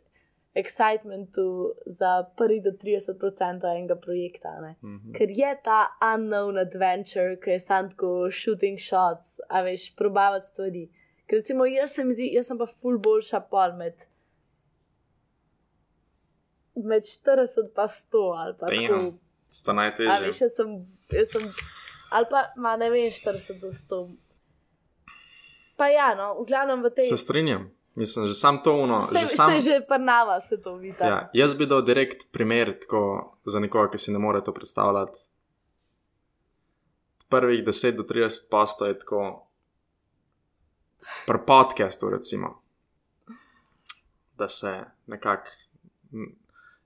excitementu 0.55 1.73
za 1.85 2.23
prvi 2.37 2.61
do 2.61 2.71
30% 2.71 3.77
enega 3.77 3.95
projekta. 3.95 4.61
Ne? 4.61 4.75
Mhm. 4.83 5.13
Ker 5.13 5.29
je 5.29 5.57
ta 5.63 5.87
unknown 6.15 6.57
adventure, 6.57 7.39
ki 7.43 7.49
je 7.49 7.59
sam 7.59 7.89
tako 7.89 8.29
shooting 8.31 8.79
shots, 8.79 9.39
a 9.49 9.61
veš, 9.61 9.95
probavati 9.95 10.47
stvari. 10.47 10.89
Ker 11.25 11.39
recimo 11.41 11.65
jaz 11.65 11.95
sem, 11.97 12.11
zdi, 12.13 12.27
jaz 12.35 12.47
sem 12.51 12.57
pa 12.57 12.67
ful 12.69 12.97
boljša 13.01 13.39
pol 13.49 13.73
med, 13.79 13.95
med 16.75 17.07
40 17.07 17.71
pa 17.75 17.87
100 17.87 18.25
ali 18.41 18.53
pa 18.59 18.67
Damn. 18.69 18.87
tako. 18.87 19.13
Sto 19.47 19.71
A 19.71 19.75
najtežje. 19.75 20.27
veš, 20.27 20.41
jaz 20.41 20.53
sem, 20.57 20.75
jaz 21.13 21.31
sem, 21.31 21.49
ali 22.11 22.29
pa, 22.29 22.47
ma 22.57 22.75
ne 22.77 22.89
vem, 22.89 23.09
40 23.11 23.61
do 23.61 23.71
100. 23.73 24.05
Pa 25.77 25.87
ja, 25.91 26.13
no, 26.15 26.33
v 26.41 26.45
glavnem 26.47 26.83
v 26.83 26.89
tej. 26.95 27.09
Se 27.09 27.17
strinjam. 27.17 27.71
Mislim, 27.95 28.27
že 28.27 28.33
sam 28.33 28.59
to 28.63 28.75
uno. 28.75 29.01
Vse, 29.07 29.19
že 29.19 29.27
sam, 29.27 29.59
že 29.59 29.79
prnava 29.87 30.39
se 30.39 30.57
to 30.61 30.75
vidi. 30.75 30.97
ja, 30.99 31.29
jaz 31.33 31.55
bi 31.55 31.65
dal 31.65 31.81
direkt 31.81 32.31
primer 32.31 32.75
tako, 32.79 33.37
za 33.45 33.59
nekoga, 33.59 33.91
ki 33.91 33.97
si 33.97 34.11
ne 34.11 34.19
more 34.19 34.43
to 34.43 34.53
predstavljati. 34.53 35.17
Prvih 37.29 37.63
10 37.63 37.95
do 37.95 38.03
30 38.03 38.49
posto 38.51 38.85
je 38.85 38.99
tako, 38.99 39.44
pri 41.27 41.39
podcastu, 41.47 42.09
recimo, 42.09 42.61
da 44.37 44.47
se 44.49 44.83
nekako 45.07 45.49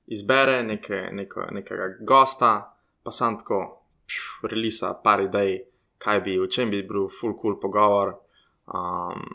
izbere 0.07 0.63
neke, 0.63 1.09
neko, 1.11 1.47
nekega 1.51 1.95
gosta, 2.01 2.75
pa 3.03 3.11
sam 3.11 3.37
tako, 3.37 3.81
relisa 4.41 4.93
par 5.03 5.21
idej, 5.21 5.63
kaj 5.97 6.21
bi, 6.21 6.39
o 6.39 6.47
čem 6.47 6.69
bi 6.69 6.83
bil 6.83 7.09
full 7.19 7.35
cool 7.41 7.59
pogovor. 7.59 8.15
Um, 8.67 9.25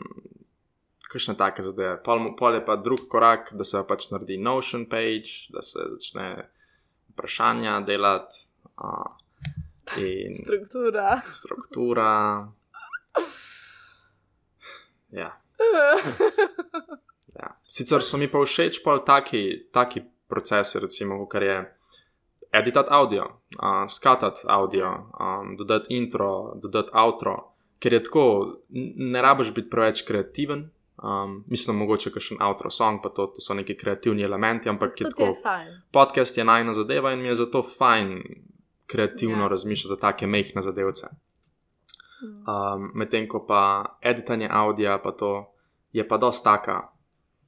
kakšne 1.15 1.37
take 1.39 1.63
zadeve. 1.63 1.95
Pol, 2.03 2.33
pol 2.35 2.59
je 2.59 2.65
pa 2.65 2.75
drug 2.75 3.07
korak, 3.07 3.53
da 3.55 3.63
se 3.63 3.79
pač 3.87 4.09
naredi 4.11 4.35
Notion 4.37 4.83
page, 4.91 5.47
da 5.55 5.63
se 5.63 5.85
začne 5.93 6.49
vprašanja 7.13 7.79
delati 7.87 8.35
uh, 8.83 9.15
in 9.95 10.35
Struktura. 10.35 11.21
struktura. 11.23 12.09
Ja. 15.15 15.31
Ja. 17.35 17.49
Sicer 17.67 18.03
so 18.03 18.17
mi 18.17 18.29
pa 18.31 18.39
všeč 18.39 18.79
pa 18.83 18.99
taki, 19.03 19.67
taki 19.71 20.01
procesi, 20.27 20.79
recimo, 20.79 21.25
kar 21.27 21.43
je 21.43 21.57
editati 22.51 22.87
audio, 22.91 23.25
uh, 23.25 23.83
skatati 23.87 24.47
audio, 24.47 24.91
um, 25.19 25.57
dodati 25.57 25.95
intro, 25.97 26.55
dodati 26.55 26.89
outro, 26.93 27.35
ker 27.79 27.93
je 27.93 28.03
tako, 28.03 28.55
ne 28.95 29.21
rabiš 29.21 29.53
biti 29.53 29.69
preveč 29.69 30.05
kreativen. 30.07 30.69
Um, 30.95 31.43
mislim, 31.51 31.77
mogoče 31.77 32.11
kakšen 32.15 32.39
outro 32.41 32.69
song, 32.71 33.01
pa 33.03 33.09
to, 33.09 33.27
to 33.35 33.43
so 33.43 33.53
neki 33.53 33.75
kreativni 33.77 34.23
elementi, 34.23 34.69
ampak 34.69 35.01
je 35.01 35.05
je 35.05 35.11
tako. 35.11 35.35
fajn. 35.43 35.73
Podcast 35.91 36.37
je 36.37 36.45
najna 36.47 36.73
zadeva 36.73 37.11
in 37.11 37.19
mi 37.19 37.27
je 37.27 37.35
zato 37.35 37.63
fajn 37.63 38.21
kreativno 38.87 39.35
Ja. 39.35 39.41
ja. 39.41 39.47
razmišljati 39.47 39.87
za 39.87 39.99
take 39.99 40.27
mehke 40.27 40.61
zadevce. 40.61 41.07
Mm. 42.25 42.43
Um, 42.49 42.91
Medtem 42.93 43.27
ko 43.27 43.45
pa 43.47 43.85
editanje 44.01 44.49
audia, 44.51 44.97
pa 45.03 45.11
to 45.11 45.53
je 45.93 46.07
pa 46.07 46.17
dosta 46.17 46.57
taka, 46.57 46.81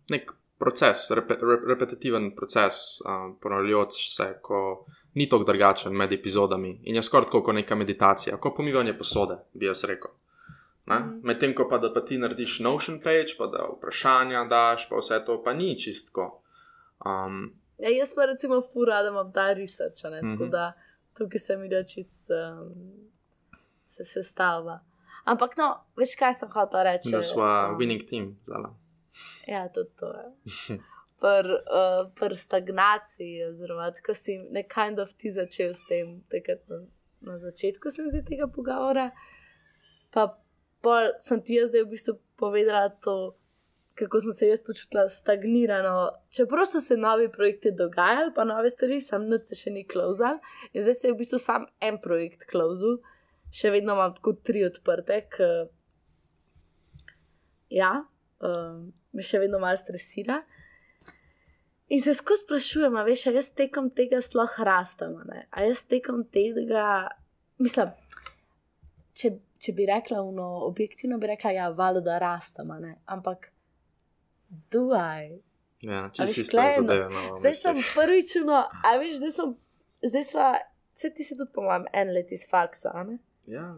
nek 0.10 0.32
proces, 0.60 1.12
repe, 1.12 1.36
rep, 1.42 1.66
repetitiven 1.68 2.32
proces, 2.36 3.02
um, 3.06 3.36
ponavljajoč 3.42 3.92
se, 4.16 4.40
ko 4.42 4.86
ni 5.14 5.30
tako 5.30 5.44
drugačen 5.44 5.94
med 5.94 6.14
epizodami 6.14 6.80
in 6.84 6.96
je 6.96 7.04
skoraj 7.04 7.30
kot 7.30 7.54
neka 7.56 7.76
meditacija, 7.76 8.38
kot 8.38 8.56
pomivanje 8.56 8.98
posode, 8.98 9.38
bi 9.54 9.66
jaz 9.66 9.84
rekel. 9.84 10.12
Mhm. 10.90 11.20
Medtem 11.24 11.56
ko 11.56 11.68
pa 11.70 11.78
da 11.78 11.94
pa 11.94 12.02
ti 12.02 12.18
narediš 12.18 12.60
Notion 12.60 13.02
page, 13.04 13.36
pa 13.38 13.48
da 13.48 13.68
vprašanja 13.78 14.46
daš, 14.50 14.90
pa 14.90 14.96
vse 14.96 15.26
to 15.26 15.44
pa 15.44 15.54
ni 15.54 15.78
čistko. 15.78 16.42
Um, 17.06 17.54
Ja, 17.78 17.90
jaz 17.90 18.16
pa 18.16 18.26
recimo 18.26 18.62
fura, 18.74 19.04
da 19.04 19.10
imam 19.10 19.32
ta 19.34 19.54
research, 19.54 20.04
ne? 20.04 20.22
tako 20.22 20.44
Mhm. 20.44 20.50
da 20.50 20.74
tukaj 21.18 21.40
se 21.40 21.58
mi 21.58 21.70
da 21.70 21.84
čist 21.84 22.30
um, 22.32 22.74
se 23.98 24.06
sestavlja. 24.06 24.80
Ampak 25.28 25.58
no, 25.60 25.72
veš 26.00 26.16
kaj 26.20 26.38
sem 26.40 26.52
hotel 26.54 26.86
reči. 26.88 27.12
Da 27.12 27.22
smo 27.26 27.48
winning 27.80 28.06
team, 28.08 28.36
zala. 28.48 28.72
Ja, 29.48 29.66
tudi 29.74 29.92
to 30.00 30.12
je. 30.14 30.78
Pr, 31.18 31.50
uh, 31.50 32.04
pr 32.16 32.36
stagnaciji, 32.38 33.42
oziroma 33.50 33.90
ko 34.06 34.14
si 34.14 34.38
nekaj 34.38 34.74
kind 34.74 35.00
of 35.02 35.14
ti 35.18 35.32
začel 35.34 35.74
s 35.74 35.82
tem, 35.90 36.20
takrat 36.30 36.62
na, 36.70 36.84
na 37.26 37.40
začetku 37.42 37.90
sem 37.92 38.12
zdaj 38.14 38.24
tega 38.30 38.48
pogovora. 38.48 39.10
Pa 40.14 40.30
pol 40.86 41.12
sem 41.24 41.42
ti 41.42 41.58
jaz 41.58 41.74
zdaj 41.74 41.88
v 41.88 41.92
bistvu 41.96 42.16
povedala 42.38 42.94
to, 43.04 43.36
kako 43.98 44.22
sem 44.22 44.34
se 44.38 44.48
jaz 44.48 44.62
počutila 44.62 45.08
stagnirano. 45.10 46.12
Čeprav 46.30 46.70
so 46.70 46.82
se 46.82 46.98
novi 46.98 47.32
projekti 47.32 47.74
dogajali, 47.74 48.32
pa 48.36 48.46
nove 48.46 48.70
stvari, 48.70 49.02
sam 49.02 49.26
noč 49.26 49.50
se 49.50 49.58
še 49.58 49.74
ni 49.74 49.84
klauzal. 49.88 50.38
In 50.74 50.86
zdaj 50.86 51.00
se 51.02 51.08
je 51.08 51.16
v 51.16 51.22
bistvu 51.24 51.42
sam 51.42 51.66
en 51.82 51.98
projekt 52.04 52.46
klauzul, 52.52 53.00
še 53.58 53.72
vedno 53.74 53.96
imam 53.98 54.14
tako 54.18 54.36
tri 54.46 54.64
odprte, 54.68 55.24
ker 55.34 55.68
ja, 57.74 57.92
um, 58.44 58.88
me 59.14 59.26
še 59.26 59.42
vedno 59.42 59.60
malo 59.64 59.80
stresira. 59.80 60.42
In 61.88 62.02
se 62.04 62.14
skozi 62.14 62.44
sprašujem, 62.44 62.98
a 63.00 63.04
veš, 63.08 63.30
a 63.30 63.38
jaz 63.38 63.50
tekom 63.56 63.90
tega 63.96 64.20
sploh 64.24 64.58
rastem, 64.68 65.16
a? 65.24 65.44
A 65.56 65.64
jaz 65.64 65.86
tekom 65.88 66.26
tega, 66.36 67.08
mislim, 67.64 67.94
če, 69.16 69.32
če 69.64 69.74
bi 69.78 69.86
rekla, 69.88 70.20
no, 70.36 70.50
objektivno 70.68 71.20
bi 71.22 71.32
rekla, 71.32 71.54
ja, 71.56 71.70
valjda, 71.72 72.04
da 72.10 72.18
rastem, 72.26 72.74
a 72.76 72.82
ne? 72.84 72.98
Ampak, 73.16 73.54
duaj. 74.74 75.38
Ja, 75.86 76.04
A 76.04 76.12
če 76.12 76.28
veš, 76.28 76.36
si 76.36 76.44
je, 76.44 76.58
no. 76.60 76.68
zadeva. 76.82 77.08
No, 77.14 77.24
v 77.38 77.40
Zdaj 77.46 77.56
sem 77.62 77.80
prvič, 77.94 78.36
no, 78.44 78.60
a 78.68 78.94
veš, 79.00 79.22
zdaj 79.22 79.34
sem, 79.38 79.56
zdaj 80.12 80.28
sva, 80.28 80.52
vse 80.98 81.14
ti 81.16 81.24
si 81.24 81.40
tudi, 81.40 81.54
po 81.56 81.64
mojem, 81.64 81.88
en 81.96 82.12
let 82.18 82.36
iz 82.36 82.44
faksa, 82.52 82.92
a 82.92 83.08
ne? 83.08 83.22
Ja, 83.48 83.72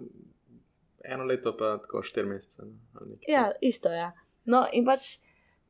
eno 1.03 1.25
leto 1.29 1.53
pa 1.57 1.77
tako 1.77 2.03
štiri 2.03 2.27
mesece. 2.27 2.65
no, 2.65 3.01
Ja, 3.27 3.51
isto 3.61 3.89
je. 3.89 3.97
Ja. 3.97 4.11
No, 4.45 4.65
in 4.73 4.85
pač 4.85 5.19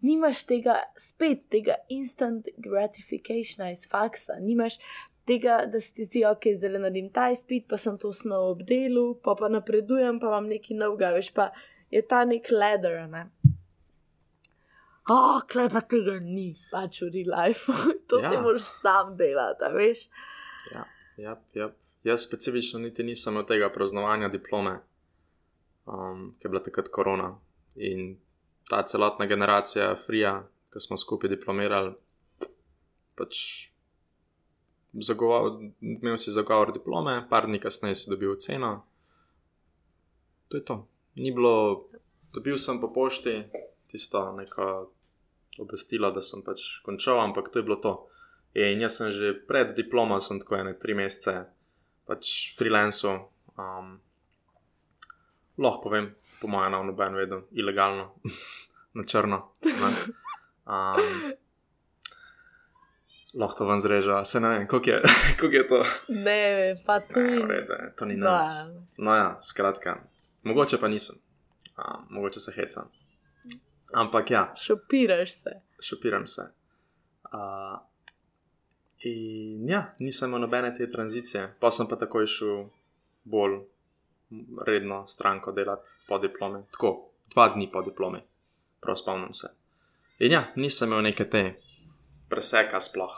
nimaš 0.01 0.45
tega, 0.47 0.79
spet 0.97 1.49
tega 1.51 1.75
instant 1.91 2.47
gratificationa 2.57 3.71
iz 3.71 3.83
faksa, 3.89 4.39
nimaš 4.39 4.79
tega, 5.27 5.63
da 5.69 5.81
si 5.83 5.93
ti 5.93 6.07
zdi, 6.07 6.23
ok, 6.25 6.51
zdaj 6.57 6.73
le 6.73 6.83
naredim 6.85 7.09
ta 7.13 7.29
izpit, 7.33 7.67
pa 7.69 7.77
sem 7.77 7.97
to 8.01 8.13
snov 8.15 8.47
obdelal, 8.55 9.13
pa 9.23 9.35
pa 9.37 9.51
napredujem, 9.51 10.21
pa 10.21 10.31
imam 10.31 10.49
nekaj 10.49 10.77
novega, 10.77 11.11
veš 11.17 11.33
pa 11.35 11.51
je 11.93 12.01
ta 12.05 12.23
nek 12.25 12.49
ladder, 12.53 13.03
a 13.03 13.07
ne. 13.11 13.25
Oh, 15.09 15.41
klej 15.49 15.71
pa 15.73 15.81
tega 15.81 16.19
ni, 16.21 16.53
pač 16.71 17.01
v 17.01 17.11
real 17.13 17.31
life. 17.33 17.73
to 18.09 18.21
ja. 18.21 18.29
si 18.29 18.41
moraš 18.41 18.71
sam 18.79 19.15
delati, 19.19 19.69
veš. 19.75 20.07
Ja, 20.73 20.85
ja, 21.17 21.37
ja. 21.57 21.69
Jaz 22.03 22.23
specifično 22.23 22.79
niti 22.79 23.03
nisem 23.03 23.37
od 23.37 23.47
tega 23.47 23.69
praznovanja 23.69 24.27
diplome, 24.27 24.79
um, 25.85 26.35
ki 26.39 26.47
je 26.47 26.49
bila 26.49 26.63
takrat 26.63 26.87
korona. 26.87 27.33
In 27.75 28.17
ta 28.69 28.83
celotna 28.85 29.25
generacija 29.25 29.95
Frija, 30.05 30.47
ki 30.73 30.79
smo 30.79 30.97
skupaj 30.97 31.29
diplomirali, 31.29 31.93
pač 33.17 33.41
zagovar, 34.93 35.51
imel 35.81 36.17
si 36.17 36.31
zagovor 36.31 36.71
diplome, 36.73 37.27
par 37.29 37.47
dni 37.47 37.59
kasneje 37.59 37.95
si 37.95 38.09
dobil 38.09 38.35
ceno. 38.39 38.85
To 40.47 40.57
je 40.57 40.65
to. 40.65 40.87
Ni 41.15 41.31
bilo, 41.31 41.89
dobil 42.33 42.57
sem 42.57 42.79
po 42.81 42.93
pošti 42.93 43.43
tisto 43.91 44.31
neko 44.37 44.91
obvestilo, 45.59 46.11
da 46.11 46.21
sem 46.21 46.41
pač 46.45 46.79
končal, 46.85 47.19
ampak 47.19 47.49
to 47.51 47.59
je 47.59 47.63
bilo 47.63 47.75
to. 47.75 47.93
In 48.57 48.81
jaz 48.81 48.97
sem 48.97 49.11
že 49.11 49.33
pred 49.47 49.75
diplomo, 49.77 50.17
sem 50.21 50.39
tako 50.39 50.57
ene 50.57 50.73
tri 50.79 50.95
mesece, 50.97 51.45
pač 52.09 52.31
freelancer. 52.57 53.19
Um, 53.53 53.99
lahko 55.57 55.83
povem, 55.83 56.09
po 56.39 56.47
mojem, 56.47 56.71
na 56.71 56.81
noben 56.81 57.13
vedel, 57.13 57.43
ilegalno, 57.53 58.09
na 58.95 59.03
črno. 59.03 59.43
ne. 59.61 59.91
Um, 60.65 61.33
lahko 63.33 63.57
to 63.57 63.65
vam 63.65 63.81
zreža, 63.81 64.23
se 64.23 64.39
ne 64.39 64.49
vem, 64.49 64.67
koliko 64.67 64.89
je, 64.89 65.01
koliko 65.39 65.55
je 65.55 65.67
to. 65.67 65.79
Ne, 66.09 66.39
pa 66.85 66.99
to 66.99 67.19
Ne, 67.19 67.29
ni. 67.29 67.37
v 67.37 67.47
redu, 67.47 67.73
je, 67.73 67.91
to 67.95 68.05
ni 68.05 68.17
No, 68.17 68.31
nič. 68.31 68.51
No 68.97 69.15
ja, 69.15 69.39
skratka, 69.43 69.97
mogoče 70.43 70.77
pa 70.77 70.87
nisem, 70.87 71.19
um, 71.75 72.07
mogoče 72.09 72.39
se 72.39 72.53
hecam. 72.55 72.89
Ampak 73.93 74.31
ja, 74.31 74.53
Šopiraš 74.55 75.31
se. 75.33 75.51
šopiram 75.81 76.27
se. 76.27 76.41
Uh, 77.25 77.77
in 79.03 79.69
ja, 79.69 79.83
nisem 79.99 80.29
imel 80.29 80.41
nobene 80.41 80.73
te 80.77 80.91
tranzicije, 80.91 81.55
pa 81.59 81.71
sem 81.71 81.87
pa 81.89 81.95
takoj 81.95 82.27
šel 82.27 82.65
bolj 83.23 83.59
redno 84.67 85.07
stranko 85.07 85.51
delati 85.51 85.89
po 86.07 86.17
diplomi, 86.17 86.63
tako 86.71 87.09
dva 87.33 87.47
dni 87.53 87.69
po 87.71 87.81
diplomi, 87.81 88.19
prav 88.81 88.95
spomnim 88.95 89.33
se. 89.33 89.49
In 90.19 90.31
ja, 90.31 90.43
nisem 90.55 90.91
imel 90.91 91.03
neke 91.09 91.29
te 91.29 91.43
preseka 92.29 92.79
sploh. 92.79 93.15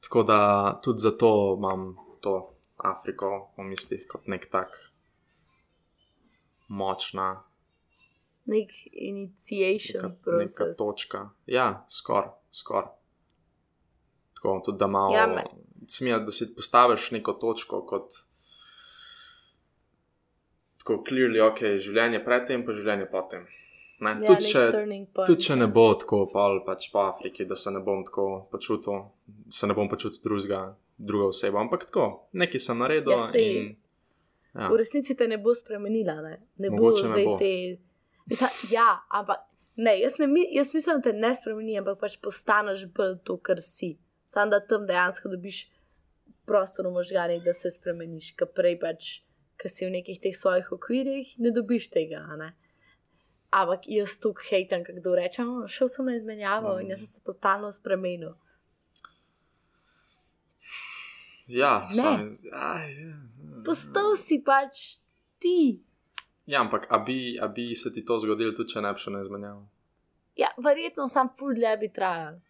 Tako 0.00 0.22
da 0.22 0.38
tudi 0.84 0.98
zato 0.98 1.56
imam 1.58 1.96
to 2.20 2.52
Afriko 2.76 3.50
v 3.56 3.66
mislih 3.66 4.06
kot 4.08 4.26
nek 4.26 4.50
tak 4.50 4.78
močna 6.68 7.42
Nek 8.46 8.70
initiation 8.92 10.04
neka, 10.04 10.30
neka 10.38 10.64
točka. 10.78 11.30
Ja, 11.46 11.84
skoraj, 11.90 12.30
skoraj. 12.50 12.92
Tako 14.36 14.60
tudi, 14.62 14.78
da 14.78 14.86
malo. 14.88 15.14
Ja, 15.14 15.26
me- 15.26 15.44
Smija, 15.86 16.18
da 16.18 16.30
si 16.30 16.48
postaviš 16.50 17.10
neko 17.12 17.32
točko 17.34 17.82
kot. 17.82 18.10
Tako 20.78 21.04
clearly, 21.04 21.40
ok, 21.42 21.62
življenje 21.78 22.20
predtem, 22.24 22.64
pa 22.64 22.72
življenje 22.72 23.06
potem. 23.06 23.46
Ne, 23.98 24.10
Ja, 24.20 24.28
tudi, 24.28 24.44
če, 24.44 24.62
tudi 25.22 25.40
če 25.40 25.56
ne 25.56 25.66
bo 25.68 25.86
tako, 25.94 26.26
pol 26.28 26.58
pač 26.62 26.90
po 26.92 27.06
Afriki, 27.06 27.46
da 27.46 27.56
se 27.56 27.70
ne 27.70 27.80
bom 27.80 28.04
tako 28.04 28.26
počutil, 28.50 29.06
se 29.48 29.66
ne 29.66 29.74
bom 29.74 29.88
počutil 29.88 30.20
drugega, 30.22 30.60
druga 30.98 31.30
oseba, 31.30 31.62
ampak 31.62 31.86
tako, 31.86 32.04
nekaj 32.34 32.60
sem 32.60 32.78
naredil. 32.78 33.14
Ja, 33.14 33.30
sej. 33.30 33.46
in, 33.54 33.70
ja. 34.52 34.68
V 34.68 34.76
resnici 34.76 35.16
te 35.16 35.26
ne 35.26 35.38
bo 35.38 35.54
spremenila, 35.54 36.18
ne, 36.20 36.34
ne 36.58 36.68
bo 36.68 36.76
Mogoče 36.76 37.02
ne 37.04 37.14
zdaj 37.14 37.24
bo. 37.24 37.38
te. 37.38 37.52
Ta, 38.36 38.50
ja, 38.68 38.84
ampak 39.10 39.46
ne, 39.76 39.96
jaz, 39.98 40.18
ne, 40.20 40.28
jaz 40.52 40.74
mislim, 40.74 40.98
da 40.98 41.02
te 41.02 41.14
ne 41.14 41.32
spremeni, 41.32 41.78
ampak 41.78 41.98
pač 41.98 42.18
postaneš 42.18 42.84
bolj 42.92 43.16
to, 43.24 43.38
kar 43.38 43.62
si. 43.62 43.94
Sam 44.26 44.50
da 44.50 44.60
tam 44.60 44.86
dejansko 44.86 45.30
dobiš 45.30 45.68
prostor 46.46 46.86
v 46.86 46.92
možganih, 46.98 47.42
da 47.44 47.52
se 47.54 47.70
spremeniš, 47.70 48.32
ker 48.38 48.50
prej 48.54 48.78
pač, 48.82 49.10
ker 49.58 49.70
si 49.70 49.86
v 49.86 49.94
nekih 49.98 50.18
teh 50.22 50.34
svojih 50.36 50.72
okvirjih, 50.74 51.36
ne 51.42 51.52
dobiš 51.54 51.90
tega. 51.94 52.22
Ne? 52.38 52.52
Ampak 53.54 53.86
jaz 53.90 54.18
tu 54.20 54.34
hejtam, 54.48 54.82
kdo 54.82 55.14
reče, 55.14 55.42
"O, 55.42 55.68
šel 55.68 55.88
sem 55.88 56.06
na 56.06 56.16
izmenjavo 56.16 56.78
in 56.80 56.90
jaz 56.90 56.98
sem 56.98 57.06
se 57.06 57.20
totalno 57.24 57.72
spremenil. 57.72 58.34
ja, 61.46 61.86
sam, 61.90 62.30
aj, 62.52 62.90
ja, 62.90 63.14
Postal 63.64 64.16
si 64.16 64.42
pač 64.42 64.98
ti. 65.38 65.82
Ja, 66.46 66.60
ampak 66.60 66.86
a 66.90 66.98
bi, 66.98 67.38
a 67.38 67.48
bi 67.48 67.74
se 67.74 67.92
ti 67.92 68.04
to 68.04 68.18
zgodilo, 68.18 68.52
tudi 68.52 68.74
če 68.74 68.82
ne 68.82 68.92
bi 68.92 68.98
šel 68.98 69.12
na 69.12 69.20
izmenjavo? 69.22 69.66
Ja, 70.36 70.50
verjetno 70.58 71.08
sam 71.08 71.30
ful 71.38 71.54
dlje 71.54 71.76
bi 71.76 71.88
trajal. 71.92 72.40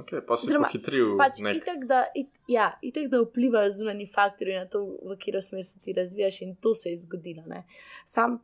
Okay, 0.00 0.20
pa 0.26 0.36
si 0.36 0.48
Oziroma, 0.48 0.66
pohitril 0.66 1.14
Pač 1.18 1.40
nek. 1.44 1.60
itak, 1.62 1.86
da, 1.86 2.04
it, 2.14 2.30
ja, 2.50 2.72
itak, 2.82 3.08
da 3.12 3.20
vplivajo 3.22 3.70
zunani 3.70 4.06
faktori 4.06 4.56
na 4.56 4.66
to, 4.66 4.82
v 5.02 5.16
katero 5.18 5.42
smer 5.44 5.64
se 5.64 5.78
ti 5.80 5.94
razvijaš, 5.96 6.40
in 6.42 6.56
to 6.56 6.74
se 6.74 6.90
je 6.90 7.02
zgodilo. 7.04 7.44
Ne. 7.46 7.64
Sam, 8.06 8.40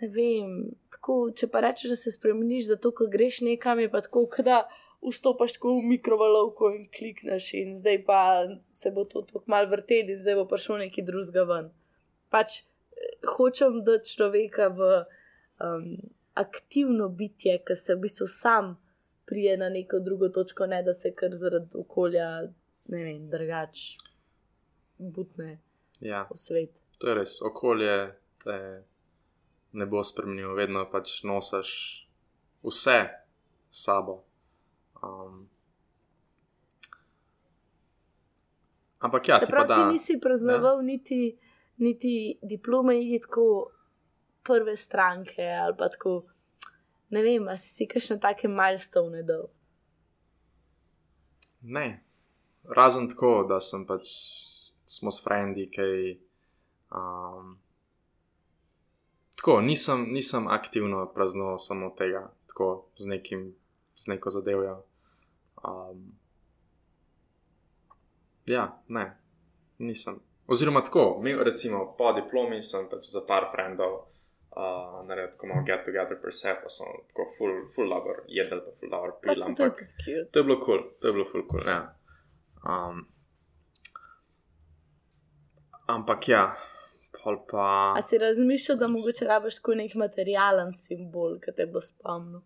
ne 0.00 0.10
vem, 0.14 0.52
tako, 0.94 1.30
če 1.34 1.50
pa 1.50 1.62
rečeš, 1.66 1.94
da 1.94 1.98
se 1.98 2.14
spremeniš 2.14 2.70
zato, 2.72 2.92
ker 2.94 3.10
greš 3.12 3.42
nekam, 3.46 3.82
je 3.82 3.90
pa 3.90 4.02
tako, 4.04 4.28
da 4.44 4.64
vstopaš 5.04 5.58
tako 5.58 5.76
v 5.78 5.92
mikrovalovko 5.94 6.72
in 6.74 6.88
klikneš, 6.90 7.52
in 7.54 7.76
zdaj 7.78 8.02
pa 8.06 8.20
se 8.70 8.90
bo 8.90 9.04
to 9.04 9.22
tako 9.22 9.44
mal 9.46 9.68
vrteli, 9.70 10.16
zdaj 10.18 10.40
bo 10.40 10.48
prišel 10.50 10.82
neki 10.86 11.06
drugega 11.06 11.46
ven. 11.50 11.70
Pač 12.30 12.60
eh, 12.62 13.30
hočem 13.36 13.82
dati 13.86 14.10
človeka 14.10 14.68
v 14.74 14.90
um, 15.62 15.86
aktivno 16.34 17.08
bitje, 17.08 17.58
ki 17.66 17.76
se 17.78 17.94
v 17.94 18.06
bistvu 18.06 18.26
sam 18.30 18.76
prije 19.28 19.56
na 19.60 19.68
neko 19.68 19.98
drugo 20.00 20.28
točko, 20.28 20.66
ne 20.66 20.82
da 20.82 20.92
se 20.92 21.12
kar 21.14 21.34
zaradi 21.36 21.76
okolja, 21.76 22.28
ne 22.88 23.04
vem, 23.04 23.26
drugač 23.30 23.96
butne 24.98 25.58
Ja, 26.00 26.26
v 26.30 26.36
svet. 26.38 26.70
to 26.98 27.08
je 27.08 27.14
res. 27.14 27.42
Okolje 27.42 28.14
te 28.44 28.84
ne 29.72 29.86
bo 29.86 30.02
spremenilo, 30.04 30.54
vedno 30.54 30.86
pač 30.90 31.22
nosiš 31.26 31.70
vse 32.62 32.98
sabo. 33.68 34.22
Um, 35.02 35.48
ampak 38.98 39.28
ja, 39.28 39.38
se 39.38 39.46
ti 39.46 39.52
pravi, 39.52 39.68
da. 39.68 39.74
ti 39.74 39.92
nisi 39.92 40.18
praznoval 40.22 40.82
niti, 40.82 41.38
niti 41.76 42.38
diplome, 42.42 42.94
niti 42.94 43.20
tako 43.26 43.70
prve 44.42 44.76
stranke 44.76 45.42
ali 45.42 45.76
pa 45.78 45.88
tako. 45.88 46.22
Ne 47.10 47.22
vem, 47.22 47.48
a 47.48 47.56
si 47.56 47.70
si 47.72 47.86
kakšne 47.88 48.18
take 48.20 48.48
milestone 48.48 49.22
dal. 49.22 49.48
Ne, 51.62 52.04
razen 52.68 53.08
tako, 53.08 53.46
da 53.48 53.60
sem 53.60 53.86
pač 53.86 54.10
smo 54.84 55.10
s 55.10 55.24
frendi, 55.24 55.70
kaj 55.72 56.18
um, 56.92 57.56
tako, 59.36 59.60
nisem, 59.60 60.06
nisem 60.12 60.48
aktivno 60.48 61.06
praznoval 61.14 61.58
samo 61.58 61.90
tega, 61.98 62.28
tako 62.46 62.88
z, 62.98 63.06
nekim, 63.06 63.54
z 63.96 64.06
neko 64.06 64.30
zadevjo. 64.30 64.82
Um, 65.64 66.12
ja, 68.46 68.82
ne, 68.88 69.16
nisem. 69.78 70.20
Oziroma, 70.46 70.84
tako, 70.84 71.20
mi, 71.22 71.34
recimo, 71.36 71.94
po 71.98 72.12
diplomi 72.12 72.62
sem 72.62 72.88
pač 72.90 73.08
za 73.12 73.20
par 73.28 73.50
frendov. 73.52 74.08
Uh, 74.58 75.06
naredil 75.06 75.30
tako 75.32 75.46
malo 75.46 75.62
get 75.66 75.84
together, 75.86 76.16
per 76.22 76.34
se 76.34 76.50
pa 76.62 76.68
so 76.68 76.84
tako 77.08 77.28
full, 77.36 77.58
full 77.74 77.88
labor, 77.88 78.24
jedel 78.26 78.58
pa 78.64 78.72
full 78.80 78.90
labor, 78.90 79.12
pil, 79.22 79.44
ampak 79.46 79.84
to 80.32 80.40
je 80.40 80.44
bilo 80.44 80.56
kul, 80.58 80.64
cool, 80.64 80.80
to 80.98 81.08
je 81.08 81.12
bilo 81.14 81.26
full 81.30 81.44
cool, 81.50 81.68
ja. 81.70 81.94
Um, 82.66 83.04
ampak 85.86 86.28
ja, 86.28 86.42
pol 87.14 87.38
pa. 87.46 87.94
A 87.96 88.02
si 88.02 88.18
razmišljal, 88.18 88.82
da 88.82 88.90
mogoče 88.90 89.30
rabiš 89.30 89.62
kot 89.62 89.78
nek 89.78 89.94
materialen 89.94 90.74
simbol, 90.74 91.38
ki 91.38 91.54
te 91.54 91.70
bo 91.70 91.78
spomnil? 91.78 92.42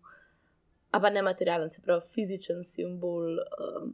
A 0.93 1.01
pa 1.01 1.09
ne 1.09 1.25
materialen, 1.25 1.69
se 1.69 1.81
pravi 1.81 2.05
fizičen 2.13 2.61
simbol 2.61 3.41
um, 3.41 3.93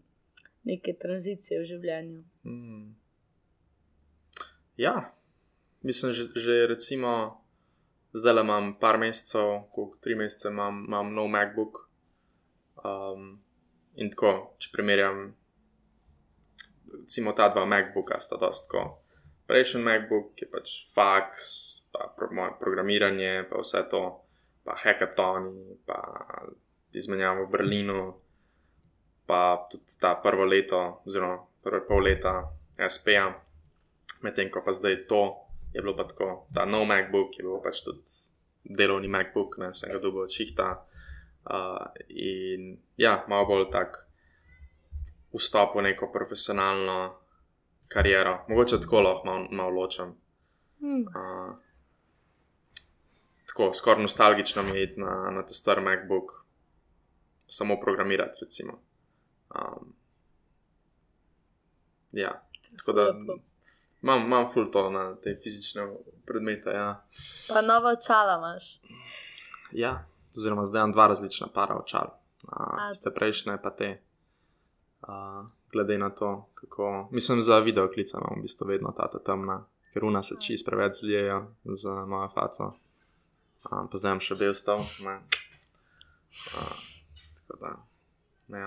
neke 0.68 1.00
tranzicije 1.00 1.64
v 1.64 1.72
življenju. 1.72 2.24
Mm. 2.44 2.88
Ja, 4.84 4.98
mislim, 5.88 6.12
že, 6.12 6.34
že 6.36 6.66
recimo 6.68 7.46
zdaj 8.14 8.34
le 8.34 8.42
imam 8.42 8.74
par 8.80 8.98
mesecev, 8.98 9.70
koliko 9.72 9.98
tri 10.02 10.16
mesece 10.16 10.50
imam, 10.50 10.86
imam 10.88 11.14
nov 11.14 11.28
MacBook. 11.28 11.84
Um, 12.84 13.40
in 14.00 14.10
tako, 14.10 14.56
če 14.58 14.72
primerjam, 14.74 15.34
recimo 16.94 17.34
ta 17.38 17.50
dva 17.54 17.66
MacBooka, 17.66 18.20
sta 18.20 18.40
dostko. 18.40 18.86
Prejšnji 19.50 19.84
MacBook 19.84 20.42
je 20.42 20.48
pač 20.50 20.76
fax, 20.96 21.50
pa 21.92 22.08
pro, 22.16 22.30
moje 22.32 22.56
programiranje, 22.62 23.44
pa 23.50 23.62
vse 23.62 23.84
to, 23.92 24.04
pa 24.64 24.78
hackathoni, 24.78 25.78
pa 25.86 26.00
izmenjavo 26.94 27.46
v 27.46 27.52
Berlinu, 27.52 28.02
pa 29.26 29.68
tudi 29.70 30.00
ta 30.02 30.16
prvo 30.22 30.46
leto, 30.46 31.02
oziroma 31.06 31.38
prve 31.64 31.84
pol 31.86 32.08
leta 32.08 32.34
SP-ja, 32.80 33.28
medtem 34.24 34.50
ko 34.50 34.64
pa 34.66 34.74
zdaj 34.74 35.06
to 35.10 35.49
je 35.74 35.82
bilo 35.82 35.96
pa 35.96 36.08
tako, 36.08 36.48
ta 36.54 36.66
nov 36.66 36.86
MacBook 36.86 37.38
je 37.38 37.44
bil 37.44 37.62
pač 37.64 37.84
tudi 37.86 38.02
delovni 38.64 39.08
MacBook, 39.08 39.58
ne 39.58 39.74
sem 39.74 39.92
ga 39.92 40.00
dobil 40.00 40.26
od 40.26 40.34
šihta. 40.34 40.86
Uh, 41.50 41.88
in 42.10 42.78
ja, 42.98 43.24
malo 43.28 43.48
bolj 43.48 43.70
tak 43.72 44.06
vstop 45.34 45.76
v 45.76 45.88
neko 45.90 46.12
profesionalno 46.14 47.16
kariero, 47.88 48.46
mogoče 48.50 48.82
tako 48.82 49.02
lahko 49.02 49.26
malo, 49.26 49.48
malo 49.52 49.82
ločem. 49.82 50.14
Hmm. 50.80 51.06
Uh, 51.08 51.56
tako 53.48 53.74
skoraj 53.74 54.02
nostalgično 54.02 54.64
mi 54.64 54.78
je 54.78 54.84
iti 54.84 55.02
na, 55.02 55.32
na 55.32 55.46
ta 55.46 55.54
star 55.54 55.82
MacBook, 55.82 56.32
samo 57.48 57.80
programirati. 57.82 58.46
Um, 58.70 59.94
ja, 62.12 62.42
tako 62.78 62.92
da. 62.92 63.14
Imam, 64.02 64.26
imam 64.26 64.48
full 64.54 64.72
to 64.72 64.90
na 64.90 65.16
te 65.16 65.40
fizične 65.44 65.88
predmete. 66.26 66.70
Ja. 66.70 67.06
Pa 67.48 67.62
nova 67.62 67.92
očala 67.92 68.38
imaš. 68.38 68.80
Ja, 69.72 70.06
oziroma 70.38 70.66
zdaj 70.66 70.80
imam 70.80 70.92
dva 70.92 71.08
različna 71.08 71.48
para 71.54 71.76
očal. 71.76 72.20
Ste 72.96 73.12
prejšnje, 73.12 73.58
pa 73.64 73.70
te. 73.70 74.02
A, 75.02 75.46
glede 75.72 75.98
na 75.98 76.10
to, 76.10 76.50
kako. 76.54 77.10
Mislim, 77.12 77.42
za 77.42 77.60
video 77.60 77.92
klice 77.92 78.18
imam 78.18 78.40
v 78.40 78.42
bistvu 78.42 78.68
vedno 78.68 78.92
ta 78.98 79.20
temna, 79.26 79.66
ker 79.94 80.04
una 80.04 80.24
se 80.24 80.36
čist 80.42 80.66
preveč 80.66 81.00
zlijejo 81.02 81.48
z 81.64 81.90
mojo 82.08 82.30
faco. 82.30 82.74
A, 83.64 83.88
pa 83.92 83.98
zdaj 83.98 84.10
imam 84.10 84.24
še 84.24 84.36
bel 84.36 84.54
stav. 84.54 84.80
Tako 87.36 87.60
da, 87.60 87.76
ne. 88.48 88.64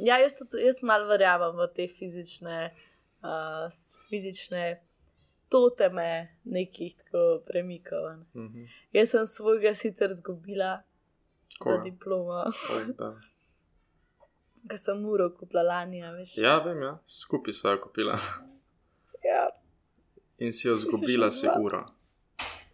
Ja, 0.00 0.16
jaz, 0.18 0.32
jaz 0.64 0.82
malo 0.82 1.06
verjamem 1.06 1.58
v 1.60 1.66
te 1.76 1.86
fizične 1.88 2.70
uh, 3.22 3.72
fizične 4.08 4.82
toteme, 5.50 6.36
nekih 6.44 6.94
tako 6.96 7.42
premikov. 7.46 8.04
Ne. 8.10 8.24
Mm 8.34 8.48
-hmm. 8.48 8.68
Jaz 8.92 9.10
sem 9.10 9.26
svojega 9.26 9.74
sicer 9.74 10.10
izgubila 10.10 10.82
za 11.64 11.76
diplomo. 11.84 12.44
Ker 14.68 14.78
sem 14.78 15.06
uro 15.06 15.30
kupila 15.38 15.62
lani, 15.62 16.02
veš. 16.02 16.38
Ja, 16.38 16.58
vem, 16.58 16.82
ja. 16.82 16.98
skupaj 17.04 17.52
sva 17.52 17.70
jo 17.70 17.80
kupila. 17.80 18.18
ja. 19.30 19.48
In 20.38 20.52
si 20.52 20.68
jo 20.68 20.74
izgubila, 20.74 21.30
si 21.30 21.46
uro. 21.60 21.86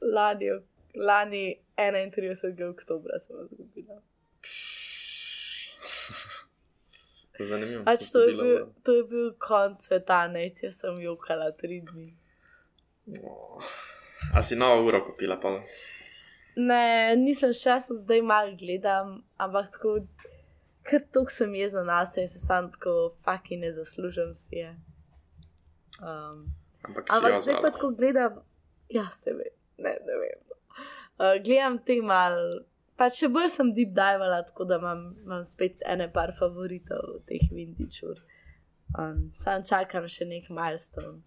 Lani, 0.01 0.47
lani 0.95 1.57
31. 1.77 2.71
oktober 2.71 3.13
sem 3.21 3.37
jo 3.37 3.45
izgubila. 3.45 4.01
Zanimivo. 7.41 7.85
Pač 7.85 8.11
to, 8.13 8.23
je 8.25 8.37
bil, 8.37 8.55
to 8.83 8.95
je 9.01 9.05
bil 9.11 9.27
konc 9.43 9.81
sveta, 9.81 10.27
nec 10.33 10.63
jaz 10.63 10.81
sem 10.81 11.01
jokala 11.03 11.51
tri 11.57 11.81
dni. 11.85 12.09
Oh. 13.23 13.61
A 14.35 14.43
si 14.43 14.57
novo 14.57 14.87
uro 14.87 15.05
kupila? 15.05 15.37
Pa? 15.41 15.61
Ne, 16.57 17.15
nisem 17.21 17.53
še, 17.53 17.77
sem 17.85 17.99
zdaj 18.01 18.23
malo 18.25 18.55
gledam, 18.59 19.21
ampak 19.37 19.69
tako, 19.75 19.99
ker 20.89 21.05
tok 21.13 21.31
sem 21.35 21.53
jezna 21.59 21.85
na 21.85 22.01
sebe 22.09 22.25
in 22.27 22.33
se 22.33 22.41
sam 22.41 22.71
tako 22.73 23.13
faki 23.27 23.61
ne 23.61 23.73
zaslužim 23.77 24.33
si 24.35 24.63
je. 24.63 24.71
Um, 26.01 26.47
ampak 26.83 27.13
ampak 27.13 27.43
zdaj 27.45 27.61
pa 27.61 27.73
tako 27.77 27.93
gledam, 27.99 28.41
ja 28.89 29.09
se 29.13 29.37
ve, 29.37 29.53
ne, 29.77 29.93
ne 30.09 30.19
vem. 30.23 30.41
Uh, 31.17 31.37
gledam 31.45 31.79
te 31.85 32.01
mal 32.01 32.41
pa 32.97 33.09
še 33.13 33.29
bolj 33.33 33.51
sem 33.53 33.73
deep 33.77 33.93
divala, 33.97 34.43
tako 34.49 34.65
da 34.69 34.79
imam, 34.81 35.03
imam 35.25 35.45
spet 35.45 35.85
ene 35.87 36.09
par 36.13 36.33
favoritov 36.39 37.21
teh 37.29 37.45
vindičur. 37.53 38.23
Um, 38.97 39.31
sam 39.35 39.65
čakam 39.67 40.07
še 40.09 40.29
nek 40.29 40.49
milestone, 40.55 41.21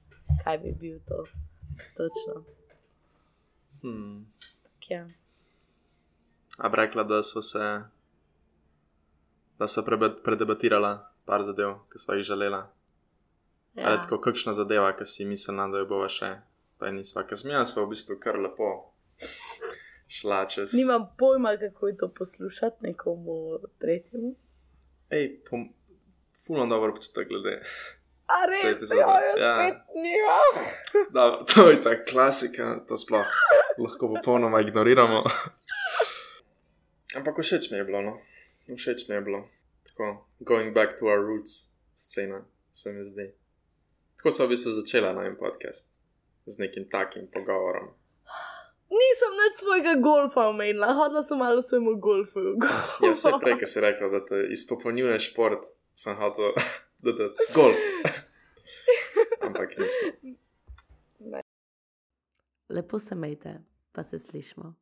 kaj 0.43 0.61
bi 0.63 0.73
bil 0.81 0.97
to. 1.07 1.23
Točno. 1.95 2.41
Hmm. 3.83 4.25
Ja. 4.89 5.05
A 6.57 6.69
bi 6.69 6.79
rekla, 6.81 7.05
da 7.07 7.21
so 7.23 7.41
se, 7.45 7.67
da 9.59 9.67
so 9.67 9.85
predebatirala 9.85 10.91
par 11.25 11.45
zadev, 11.47 11.77
ki 11.91 12.01
so 12.01 12.17
jih 12.17 12.25
želela. 12.31 12.65
Ja. 13.77 13.91
Ali 13.91 14.01
tako 14.03 14.17
kakšna 14.25 14.55
zadeva, 14.57 14.89
ki 14.97 15.05
si 15.05 15.27
mislila, 15.29 15.69
da 15.71 15.83
jo 15.83 15.87
bova 15.91 16.09
še, 16.11 16.33
pa 16.81 16.89
je 16.89 16.97
nisva, 16.97 17.23
ker 17.29 17.37
smija 17.37 17.61
se 17.69 17.77
v 17.79 17.85
bistvu 17.93 18.17
kar 18.19 18.39
lepo 18.41 18.71
šla 20.09 20.45
čez. 20.45 20.73
Nimam 20.73 21.15
pojma, 21.17 21.57
kako 21.57 21.87
je 21.87 21.97
to 21.97 22.13
poslušati 22.13 22.75
nekomu 22.79 23.59
tretjemu. 23.79 24.35
Ej, 25.09 25.39
pom... 25.49 25.69
fulno 26.45 26.65
dobro 26.65 26.95
počutim 26.95 27.27
glede. 27.29 27.61
A 28.25 28.45
res, 28.45 28.89
ja, 28.91 28.97
jaz 28.97 29.37
ja. 29.37 29.57
spet 29.59 29.77
nimam. 29.95 30.55
da, 31.15 31.45
to 31.53 31.69
je 31.69 31.81
ta 31.81 32.05
klasika, 32.05 32.85
to 32.87 32.97
sploh 32.97 33.25
lahko 33.77 34.13
popolnoma 34.15 34.61
ignoriramo. 34.61 35.23
Ampak 37.17 37.41
všeč 37.41 37.71
mi 37.71 37.77
je 37.77 37.83
bilo, 37.83 38.01
no. 38.01 38.17
Všeč 38.75 39.07
mi 39.09 39.15
je 39.15 39.21
bilo. 39.21 39.47
Tako, 39.83 40.25
going 40.39 40.73
back 40.73 40.99
to 40.99 41.05
our 41.05 41.25
roots, 41.25 41.73
scena, 41.93 42.45
se 42.71 42.93
mi 42.93 43.03
zdi. 43.03 43.31
Tako 44.17 44.31
so 44.31 44.45
v 44.45 44.49
bistvu 44.49 44.71
začela 44.71 45.13
na 45.13 45.25
en 45.25 45.35
podcast 45.35 45.93
z 46.45 46.57
nekim 46.59 46.89
takim 46.89 47.27
pogovorom 47.33 47.98
nisem 48.93 49.37
več 49.41 49.61
svojega 49.61 49.95
golfa 50.01 50.47
omenila, 50.49 50.93
hodila 50.97 51.23
sem 51.23 51.37
malo 51.37 51.61
svojemu 51.61 51.95
golfu. 52.01 52.45
Ja, 53.05 53.13
vse 53.13 53.33
prej, 53.41 53.59
ki 53.61 53.69
si 53.69 53.83
rekel, 53.85 54.11
da 54.13 54.23
te 54.25 54.41
izpopolnjuje 54.55 55.19
šport, 55.29 55.69
sem 55.93 56.17
hotel, 56.19 56.53
da 57.05 57.15
te 57.17 57.29
golf. 57.55 57.79
Ampak 59.45 59.77
nismo. 59.79 60.35
Lepo 62.69 62.99
se 62.99 63.15
mejte, 63.15 63.55
pa 63.91 64.03
se 64.03 64.19
slišmo. 64.19 64.73